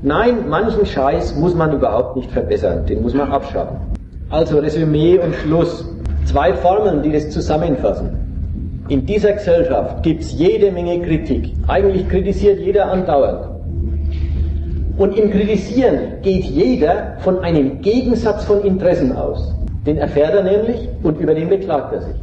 Nein, 0.00 0.48
manchen 0.48 0.86
Scheiß 0.86 1.36
muss 1.36 1.54
man 1.54 1.74
überhaupt 1.74 2.16
nicht 2.16 2.30
verbessern, 2.30 2.86
den 2.86 3.02
muss 3.02 3.12
man 3.12 3.30
abschaffen. 3.30 3.99
Also 4.30 4.58
Resümee 4.60 5.18
und 5.18 5.34
Schluss. 5.34 5.84
Zwei 6.24 6.54
Formeln, 6.54 7.02
die 7.02 7.10
das 7.10 7.30
zusammenfassen. 7.30 8.10
In 8.88 9.04
dieser 9.04 9.32
Gesellschaft 9.32 10.04
gibt 10.04 10.22
es 10.22 10.32
jede 10.32 10.70
Menge 10.70 11.00
Kritik. 11.00 11.52
Eigentlich 11.66 12.08
kritisiert 12.08 12.60
jeder 12.60 12.92
andauernd. 12.92 13.48
Und 14.98 15.16
im 15.18 15.30
Kritisieren 15.32 16.20
geht 16.22 16.44
jeder 16.44 17.16
von 17.20 17.40
einem 17.40 17.80
Gegensatz 17.80 18.44
von 18.44 18.62
Interessen 18.62 19.16
aus. 19.16 19.52
Den 19.84 19.96
erfährt 19.96 20.34
er 20.34 20.44
nämlich 20.44 20.88
und 21.02 21.20
über 21.20 21.34
den 21.34 21.48
beklagt 21.48 21.92
er 21.92 22.02
sich. 22.02 22.16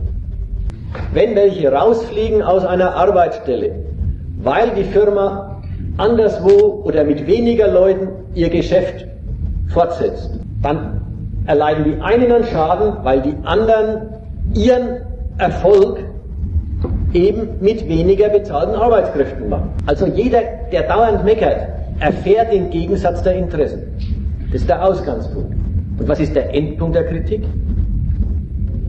Wenn 1.14 1.36
welche 1.36 1.72
rausfliegen 1.72 2.42
aus 2.42 2.64
einer 2.64 2.96
Arbeitsstelle, 2.96 3.84
weil 4.38 4.70
die 4.78 4.84
Firma 4.84 5.62
anderswo 5.98 6.84
oder 6.86 7.04
mit 7.04 7.28
weniger 7.28 7.68
Leuten 7.68 8.10
ihr 8.34 8.50
Geschäft 8.50 9.08
fortsetzt, 9.68 10.40
dann 10.62 11.02
erleiden 11.48 11.86
die 11.86 12.02
einen 12.02 12.44
Schaden, 12.46 12.94
weil 13.04 13.22
die 13.22 13.36
anderen 13.44 14.10
ihren 14.54 15.02
Erfolg 15.38 16.00
eben 17.14 17.50
mit 17.62 17.88
weniger 17.88 18.30
bezahlten 18.30 18.76
Arbeitskräften 18.76 19.50
machen. 19.50 19.72
Also 19.86 20.06
jeder, 20.06 20.42
der 20.72 20.84
dauernd 20.84 21.24
meckert, 21.24 21.68
erfährt 22.00 22.54
den 22.54 22.70
Gegensatz 22.70 23.24
der 23.24 23.36
Interessen. 23.36 23.84
Das 24.52 24.62
ist 24.62 24.70
der 24.70 24.86
Ausgangspunkt. 24.86 25.54
Und 26.00 26.08
was 26.08 26.20
ist 26.20 26.36
der 26.36 26.54
Endpunkt 26.54 26.96
der 26.96 27.06
Kritik? 27.06 27.44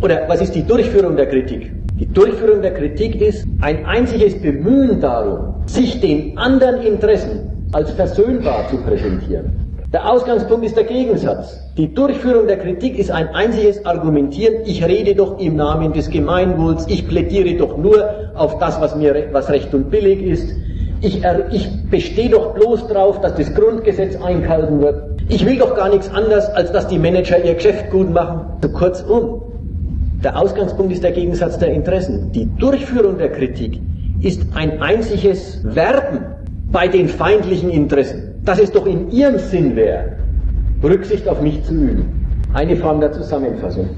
Oder 0.02 0.28
was 0.28 0.40
ist 0.40 0.54
die 0.54 0.62
Durchführung 0.62 1.16
der 1.16 1.26
Kritik? 1.26 1.72
Die 1.98 2.06
Durchführung 2.06 2.62
der 2.62 2.74
Kritik 2.74 3.20
ist 3.20 3.46
ein 3.60 3.84
einziges 3.86 4.40
Bemühen 4.40 5.00
darum, 5.00 5.54
sich 5.66 6.00
den 6.00 6.36
anderen 6.38 6.82
Interessen 6.82 7.68
als 7.72 7.90
versöhnbar 7.92 8.68
zu 8.68 8.76
präsentieren. 8.78 9.57
Der 9.90 10.10
Ausgangspunkt 10.10 10.66
ist 10.66 10.76
der 10.76 10.84
Gegensatz. 10.84 11.62
Die 11.78 11.94
Durchführung 11.94 12.46
der 12.46 12.58
Kritik 12.58 12.98
ist 12.98 13.10
ein 13.10 13.28
einziges 13.28 13.86
Argumentieren, 13.86 14.56
ich 14.66 14.84
rede 14.84 15.14
doch 15.14 15.38
im 15.38 15.56
Namen 15.56 15.94
des 15.94 16.10
Gemeinwohls, 16.10 16.84
ich 16.88 17.08
plädiere 17.08 17.56
doch 17.56 17.78
nur 17.78 18.06
auf 18.34 18.58
das, 18.58 18.78
was 18.82 18.94
mir 18.96 19.28
was 19.32 19.48
recht 19.48 19.72
und 19.72 19.90
billig 19.90 20.22
ist, 20.22 20.54
ich, 21.00 21.22
ich 21.52 21.70
bestehe 21.88 22.28
doch 22.28 22.52
bloß 22.54 22.88
darauf, 22.88 23.22
dass 23.22 23.34
das 23.36 23.54
Grundgesetz 23.54 24.20
eingehalten 24.20 24.80
wird. 24.82 25.22
Ich 25.28 25.46
will 25.46 25.56
doch 25.56 25.74
gar 25.74 25.88
nichts 25.88 26.12
anderes, 26.12 26.44
als 26.50 26.70
dass 26.70 26.88
die 26.88 26.98
Manager 26.98 27.42
ihr 27.42 27.54
Geschäft 27.54 27.90
gut 27.90 28.10
machen. 28.12 28.40
So 28.62 28.68
kurzum, 28.68 29.42
der 30.22 30.38
Ausgangspunkt 30.38 30.92
ist 30.92 31.02
der 31.02 31.12
Gegensatz 31.12 31.56
der 31.58 31.72
Interessen. 31.72 32.30
Die 32.32 32.46
Durchführung 32.58 33.16
der 33.16 33.30
Kritik 33.30 33.80
ist 34.20 34.54
ein 34.54 34.82
einziges 34.82 35.62
Werben 35.64 36.26
bei 36.70 36.88
den 36.88 37.08
feindlichen 37.08 37.70
Interessen, 37.70 38.27
dass 38.48 38.58
es 38.58 38.72
doch 38.72 38.86
in 38.86 39.10
ihrem 39.10 39.38
Sinn 39.38 39.76
wäre, 39.76 40.16
Rücksicht 40.82 41.28
auf 41.28 41.42
mich 41.42 41.62
zu 41.64 41.74
üben. 41.74 42.06
Eine 42.54 42.76
Form 42.76 42.98
der 42.98 43.12
Zusammenfassung. 43.12 43.90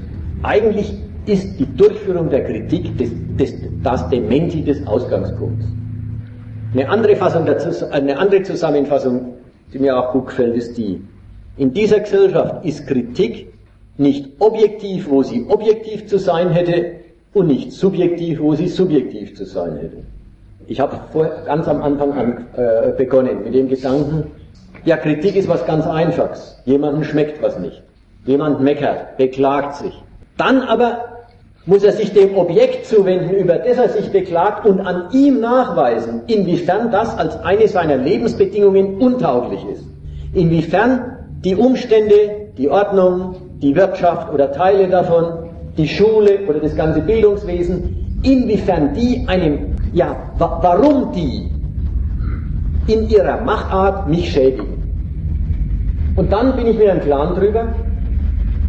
Eigentlich 0.43 0.93
ist 1.25 1.57
die 1.57 1.65
Durchführung 1.77 2.29
der 2.29 2.43
Kritik 2.43 2.97
des, 2.97 3.11
des, 3.37 3.53
das 3.81 4.09
Dementi 4.09 4.61
des 4.61 4.85
Ausgangspunkts. 4.85 5.65
Eine 6.73 6.89
andere, 6.89 7.15
Fassung 7.15 7.45
dazu, 7.45 7.69
eine 7.91 8.17
andere 8.17 8.43
Zusammenfassung, 8.43 9.35
die 9.71 9.79
mir 9.79 9.97
auch 9.97 10.11
gut 10.11 10.27
gefällt, 10.27 10.57
ist 10.57 10.77
die. 10.77 10.99
In 11.55 11.73
dieser 11.73 12.01
Gesellschaft 12.01 12.65
ist 12.65 12.85
Kritik 12.87 13.53
nicht 13.97 14.31
objektiv, 14.39 15.09
wo 15.09 15.23
sie 15.23 15.45
objektiv 15.47 16.07
zu 16.07 16.17
sein 16.17 16.49
hätte, 16.49 16.97
und 17.33 17.47
nicht 17.47 17.71
subjektiv, 17.71 18.41
wo 18.41 18.53
sie 18.55 18.67
subjektiv 18.67 19.33
zu 19.37 19.45
sein 19.45 19.77
hätte. 19.77 20.03
Ich 20.67 20.81
habe 20.81 20.99
ganz 21.45 21.69
am 21.69 21.81
Anfang 21.81 22.11
an, 22.11 22.45
äh, 22.57 22.91
begonnen 22.97 23.45
mit 23.45 23.53
dem 23.53 23.69
Gedanken, 23.69 24.25
ja, 24.85 24.97
Kritik 24.97 25.35
ist 25.35 25.47
was 25.47 25.65
ganz 25.65 25.85
Einfaches. 25.85 26.59
Jemandem 26.65 27.03
schmeckt 27.03 27.41
was 27.41 27.59
nicht. 27.59 27.81
Jemand 28.25 28.61
meckert, 28.61 29.17
beklagt 29.17 29.75
sich. 29.75 29.93
Dann 30.37 30.61
aber 30.61 31.05
muss 31.65 31.83
er 31.83 31.91
sich 31.91 32.11
dem 32.13 32.35
Objekt 32.37 32.87
zuwenden, 32.87 33.35
über 33.35 33.55
das 33.55 33.77
er 33.77 33.89
sich 33.89 34.11
beklagt, 34.11 34.65
und 34.65 34.79
an 34.79 35.09
ihm 35.11 35.39
nachweisen, 35.39 36.23
inwiefern 36.27 36.91
das 36.91 37.17
als 37.17 37.39
eine 37.43 37.67
seiner 37.67 37.97
Lebensbedingungen 37.97 38.99
untauglich 38.99 39.63
ist. 39.71 39.85
Inwiefern 40.33 41.17
die 41.43 41.55
Umstände, 41.55 42.49
die 42.57 42.69
Ordnung, 42.69 43.35
die 43.61 43.75
Wirtschaft 43.75 44.33
oder 44.33 44.51
Teile 44.51 44.87
davon, 44.87 45.49
die 45.77 45.87
Schule 45.87 46.47
oder 46.47 46.59
das 46.59 46.75
ganze 46.75 47.01
Bildungswesen, 47.01 48.19
inwiefern 48.23 48.93
die 48.93 49.25
einem, 49.27 49.75
ja, 49.93 50.15
wa 50.37 50.59
warum 50.61 51.11
die 51.11 51.50
in 52.91 53.09
ihrer 53.09 53.41
Machart 53.41 54.07
mich 54.07 54.31
schädigen. 54.31 54.77
Und 56.15 56.31
dann 56.31 56.55
bin 56.55 56.67
ich 56.67 56.77
mir 56.77 56.91
im 56.91 57.01
Klaren 57.01 57.35
drüber, 57.35 57.69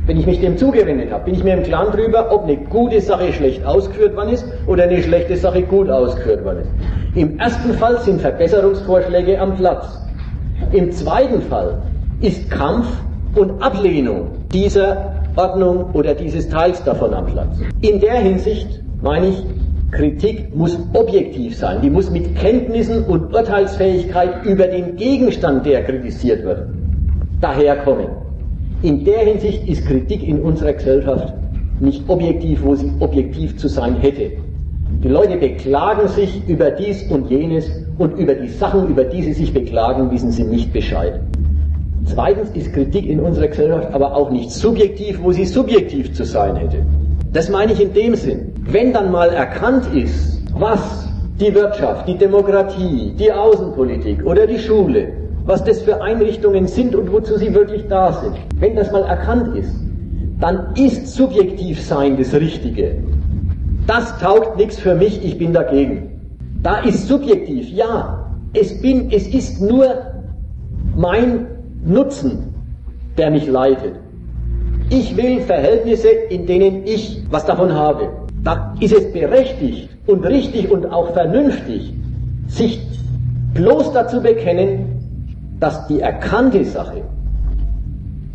wenn 0.06 0.18
ich 0.18 0.26
mich 0.26 0.40
dem 0.40 0.58
zugewendet 0.58 1.12
habe, 1.12 1.24
bin 1.24 1.34
ich 1.34 1.44
mir 1.44 1.54
im 1.54 1.62
Klaren 1.62 1.92
drüber, 1.92 2.32
ob 2.32 2.44
eine 2.44 2.56
gute 2.56 3.00
Sache 3.00 3.32
schlecht 3.32 3.64
ausgeführt 3.64 4.16
worden 4.16 4.30
ist 4.30 4.44
oder 4.66 4.84
eine 4.84 5.00
schlechte 5.02 5.36
Sache 5.36 5.62
gut 5.62 5.88
ausgeführt 5.88 6.44
worden 6.44 6.62
ist. 6.62 6.70
Im 7.14 7.38
ersten 7.38 7.74
Fall 7.74 8.00
sind 8.00 8.20
Verbesserungsvorschläge 8.20 9.38
am 9.38 9.54
Platz. 9.56 10.00
Im 10.72 10.90
zweiten 10.90 11.42
Fall 11.42 11.82
ist 12.20 12.50
Kampf 12.50 12.88
und 13.36 13.62
Ablehnung 13.62 14.28
dieser 14.52 15.12
Ordnung 15.36 15.90
oder 15.92 16.14
dieses 16.14 16.48
Teils 16.48 16.82
davon 16.84 17.14
am 17.14 17.26
Platz. 17.26 17.58
In 17.80 18.00
der 18.00 18.14
Hinsicht 18.14 18.82
meine 19.02 19.28
ich, 19.28 19.44
Kritik 19.92 20.56
muss 20.56 20.78
objektiv 20.94 21.54
sein, 21.54 21.82
die 21.82 21.90
muss 21.90 22.10
mit 22.10 22.34
Kenntnissen 22.36 23.04
und 23.04 23.34
Urteilsfähigkeit 23.34 24.42
über 24.46 24.66
den 24.66 24.96
Gegenstand, 24.96 25.66
der 25.66 25.84
kritisiert 25.84 26.42
wird, 26.44 26.66
daherkommen. 27.42 28.06
In 28.80 29.04
der 29.04 29.18
Hinsicht 29.18 29.68
ist 29.68 29.86
Kritik 29.86 30.26
in 30.26 30.40
unserer 30.40 30.72
Gesellschaft 30.72 31.34
nicht 31.78 32.08
objektiv, 32.08 32.64
wo 32.64 32.74
sie 32.74 32.90
objektiv 33.00 33.58
zu 33.58 33.68
sein 33.68 33.96
hätte. 33.96 34.30
Die 35.04 35.08
Leute 35.08 35.36
beklagen 35.36 36.08
sich 36.08 36.40
über 36.48 36.70
dies 36.70 37.02
und 37.10 37.30
jenes 37.30 37.70
und 37.98 38.18
über 38.18 38.34
die 38.34 38.48
Sachen, 38.48 38.88
über 38.88 39.04
die 39.04 39.22
sie 39.22 39.34
sich 39.34 39.52
beklagen, 39.52 40.10
wissen 40.10 40.32
sie 40.32 40.44
nicht 40.44 40.72
Bescheid. 40.72 41.20
Zweitens 42.06 42.48
ist 42.54 42.72
Kritik 42.72 43.06
in 43.06 43.20
unserer 43.20 43.48
Gesellschaft 43.48 43.92
aber 43.92 44.16
auch 44.16 44.30
nicht 44.30 44.52
subjektiv, 44.52 45.22
wo 45.22 45.32
sie 45.32 45.44
subjektiv 45.44 46.14
zu 46.14 46.24
sein 46.24 46.56
hätte. 46.56 46.78
Das 47.34 47.50
meine 47.50 47.72
ich 47.72 47.80
in 47.82 47.92
dem 47.92 48.14
Sinn. 48.14 48.51
Wenn 48.64 48.92
dann 48.92 49.10
mal 49.10 49.30
erkannt 49.30 49.86
ist, 49.94 50.40
was 50.54 51.08
die 51.40 51.52
Wirtschaft, 51.54 52.06
die 52.06 52.16
Demokratie, 52.16 53.12
die 53.18 53.32
Außenpolitik 53.32 54.24
oder 54.24 54.46
die 54.46 54.58
Schule, 54.58 55.12
was 55.44 55.64
das 55.64 55.82
für 55.82 56.00
Einrichtungen 56.00 56.68
sind 56.68 56.94
und 56.94 57.10
wozu 57.12 57.36
sie 57.36 57.52
wirklich 57.52 57.88
da 57.88 58.12
sind, 58.12 58.36
wenn 58.60 58.76
das 58.76 58.92
mal 58.92 59.02
erkannt 59.02 59.56
ist, 59.56 59.74
dann 60.38 60.74
ist 60.76 61.08
subjektiv 61.08 61.82
sein 61.82 62.16
das 62.16 62.32
Richtige. 62.34 62.96
Das 63.86 64.16
taugt 64.20 64.56
nichts 64.56 64.78
für 64.78 64.94
mich, 64.94 65.24
ich 65.24 65.38
bin 65.38 65.52
dagegen. 65.52 66.20
Da 66.62 66.78
ist 66.78 67.08
subjektiv, 67.08 67.68
ja, 67.68 68.30
es, 68.54 68.80
bin, 68.80 69.10
es 69.10 69.26
ist 69.26 69.60
nur 69.60 69.86
mein 70.94 71.46
Nutzen, 71.84 72.54
der 73.18 73.32
mich 73.32 73.48
leitet. 73.48 73.94
Ich 74.90 75.16
will 75.16 75.40
Verhältnisse, 75.40 76.08
in 76.08 76.46
denen 76.46 76.86
ich 76.86 77.24
was 77.30 77.44
davon 77.44 77.74
habe. 77.74 78.21
Da 78.44 78.74
ist 78.80 78.92
es 78.92 79.12
berechtigt 79.12 79.88
und 80.06 80.24
richtig 80.26 80.70
und 80.70 80.86
auch 80.86 81.12
vernünftig, 81.12 81.94
sich 82.48 82.80
bloß 83.54 83.92
dazu 83.92 84.20
bekennen, 84.20 85.56
dass 85.60 85.86
die 85.86 86.00
erkannte 86.00 86.64
Sache 86.64 87.02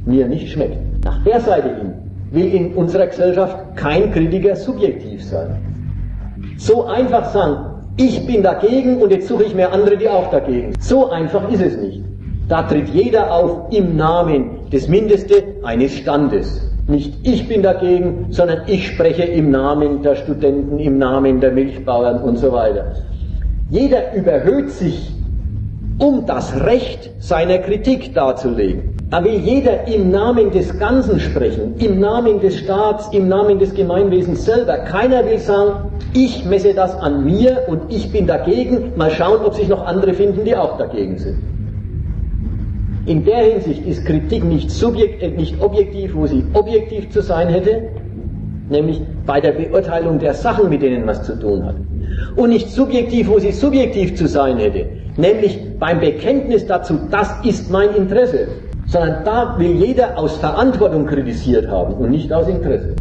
mir 0.06 0.28
nicht 0.28 0.50
schmeckt. 0.52 0.78
Nach 1.04 1.22
der 1.24 1.42
Seite 1.42 1.76
hin 1.76 1.94
will 2.32 2.54
in 2.54 2.74
unserer 2.74 3.08
Gesellschaft 3.08 3.76
kein 3.76 4.12
Kritiker 4.12 4.56
subjektiv 4.56 5.24
sein. 5.24 5.58
So 6.58 6.86
einfach 6.86 7.26
sagen, 7.32 7.58
ich 7.98 8.26
bin 8.26 8.44
dagegen 8.44 9.02
und 9.02 9.12
jetzt 9.12 9.28
suche 9.28 9.44
ich 9.44 9.56
mir 9.56 9.72
andere, 9.72 9.98
die 9.98 10.08
auch 10.08 10.30
dagegen. 10.30 10.74
So 10.80 11.10
einfach 11.10 11.50
ist 11.52 11.62
es 11.62 11.78
nicht. 11.78 12.02
Da 12.48 12.64
tritt 12.64 12.88
jeder 12.90 13.32
auf 13.32 13.74
im 13.74 13.98
Namen 13.98 14.70
des 14.72 14.88
Mindeste 14.88 15.44
eines 15.64 15.94
Standes. 15.98 16.62
Nicht 16.88 17.16
ich 17.24 17.50
bin 17.50 17.64
dagegen, 17.64 18.28
sondern 18.30 18.62
ich 18.68 18.88
spreche 18.88 19.24
im 19.24 19.52
Namen 19.52 20.02
der 20.04 20.16
Studenten, 20.16 20.80
im 20.80 20.98
Namen 20.98 21.42
der 21.42 21.52
Milchbauern 21.52 22.22
und 22.22 22.38
so 22.38 22.54
weiter. 22.54 22.94
Jeder 23.70 24.14
überhöht 24.14 24.70
sich, 24.70 25.12
um 26.00 26.26
das 26.26 26.64
Recht 26.64 27.12
seiner 27.20 27.58
Kritik 27.58 28.14
darzulegen. 28.14 28.96
Da 29.10 29.24
will 29.24 29.36
jeder 29.36 29.88
im 29.88 30.12
Namen 30.12 30.52
des 30.52 30.78
Ganzen 30.80 31.20
sprechen, 31.20 31.76
im 31.80 32.00
Namen 32.00 32.40
des 32.40 32.58
Staats, 32.60 33.10
im 33.14 33.28
Namen 33.28 33.60
des 33.60 33.74
Gemeinwesens 33.74 34.46
selber. 34.46 34.78
Keiner 34.80 35.26
will 35.26 35.40
sagen, 35.40 35.92
ich 36.14 36.46
messe 36.46 36.74
das 36.74 36.96
an 37.00 37.26
mir 37.26 37.64
und 37.68 37.84
ich 37.90 38.12
bin 38.12 38.28
dagegen, 38.28 38.94
mal 38.96 39.12
schauen, 39.12 39.46
ob 39.46 39.56
sich 39.56 39.68
noch 39.68 39.86
andere 39.86 40.14
finden, 40.14 40.46
die 40.46 40.56
auch 40.56 40.78
dagegen 40.78 41.18
sind. 41.18 41.38
In 43.08 43.26
der 43.26 43.54
Hinsicht 43.54 43.86
ist 43.86 44.06
Kritik 44.06 44.44
nicht, 44.44 44.70
subjekt, 44.70 45.24
äh, 45.24 45.30
nicht 45.30 45.60
objektiv, 45.60 46.14
wo 46.14 46.28
sie 46.28 46.44
objektiv 46.54 47.10
zu 47.10 47.22
sein 47.22 47.48
hätte, 47.48 47.90
nämlich 48.70 49.02
bei 49.26 49.42
der 49.42 49.54
Beurteilung 49.54 50.20
der 50.20 50.34
Sachen, 50.34 50.70
mit 50.70 50.82
denen 50.82 51.06
man 51.06 51.16
es 51.16 51.24
zu 51.24 51.40
tun 51.40 51.66
hat. 51.66 51.76
und 52.36 52.50
nicht 52.50 52.70
subjektiv, 52.70 53.28
wo 53.28 53.40
sie 53.40 53.52
subjektiv 53.52 54.16
zu 54.16 54.28
sein 54.28 54.58
hätte, 54.58 54.90
nämlich 55.18 55.60
beim 55.80 56.00
Bekenntnis 56.00 56.66
dazu, 56.66 57.00
das 57.10 57.30
ist 57.44 57.70
mein 57.70 57.94
Interesse, 57.96 58.48
sondern 58.88 59.26
da 59.26 59.58
will 59.58 59.72
jeder 59.72 60.18
aus 60.18 60.38
Verantwortung 60.38 61.06
kritisiert 61.06 61.68
haben 61.68 61.94
und 61.96 62.12
nicht 62.12 62.32
aus 62.32 62.48
Interesse. 62.48 62.96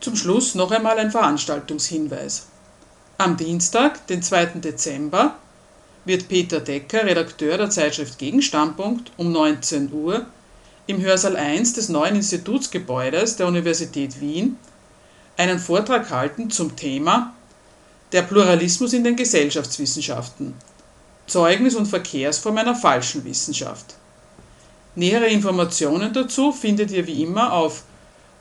Zum 0.00 0.16
Schluss 0.16 0.54
noch 0.54 0.70
einmal 0.70 0.98
ein 0.98 1.10
Veranstaltungshinweis. 1.10 2.48
Am 3.18 3.36
Dienstag, 3.36 4.06
den 4.08 4.22
2. 4.22 4.46
Dezember, 4.56 5.34
wird 6.06 6.28
Peter 6.28 6.60
Decker, 6.60 7.04
Redakteur 7.04 7.58
der 7.58 7.68
Zeitschrift 7.68 8.18
Gegenstandpunkt, 8.18 9.10
um 9.16 9.32
19 9.32 9.92
Uhr 9.92 10.26
im 10.86 11.02
Hörsaal 11.02 11.36
1 11.36 11.74
des 11.74 11.88
neuen 11.88 12.16
Institutsgebäudes 12.16 13.36
der 13.36 13.46
Universität 13.48 14.20
Wien 14.20 14.56
einen 15.36 15.58
Vortrag 15.58 16.08
halten 16.10 16.50
zum 16.50 16.76
Thema 16.76 17.34
Der 18.12 18.22
Pluralismus 18.22 18.92
in 18.92 19.02
den 19.02 19.16
Gesellschaftswissenschaften. 19.16 20.54
Zeugnis 21.26 21.74
und 21.74 21.86
Verkehrsform 21.86 22.58
einer 22.58 22.76
falschen 22.76 23.24
Wissenschaft. 23.24 23.96
Nähere 24.94 25.26
Informationen 25.26 26.12
dazu 26.12 26.52
findet 26.52 26.92
ihr 26.92 27.04
wie 27.06 27.24
immer 27.24 27.52
auf 27.52 27.82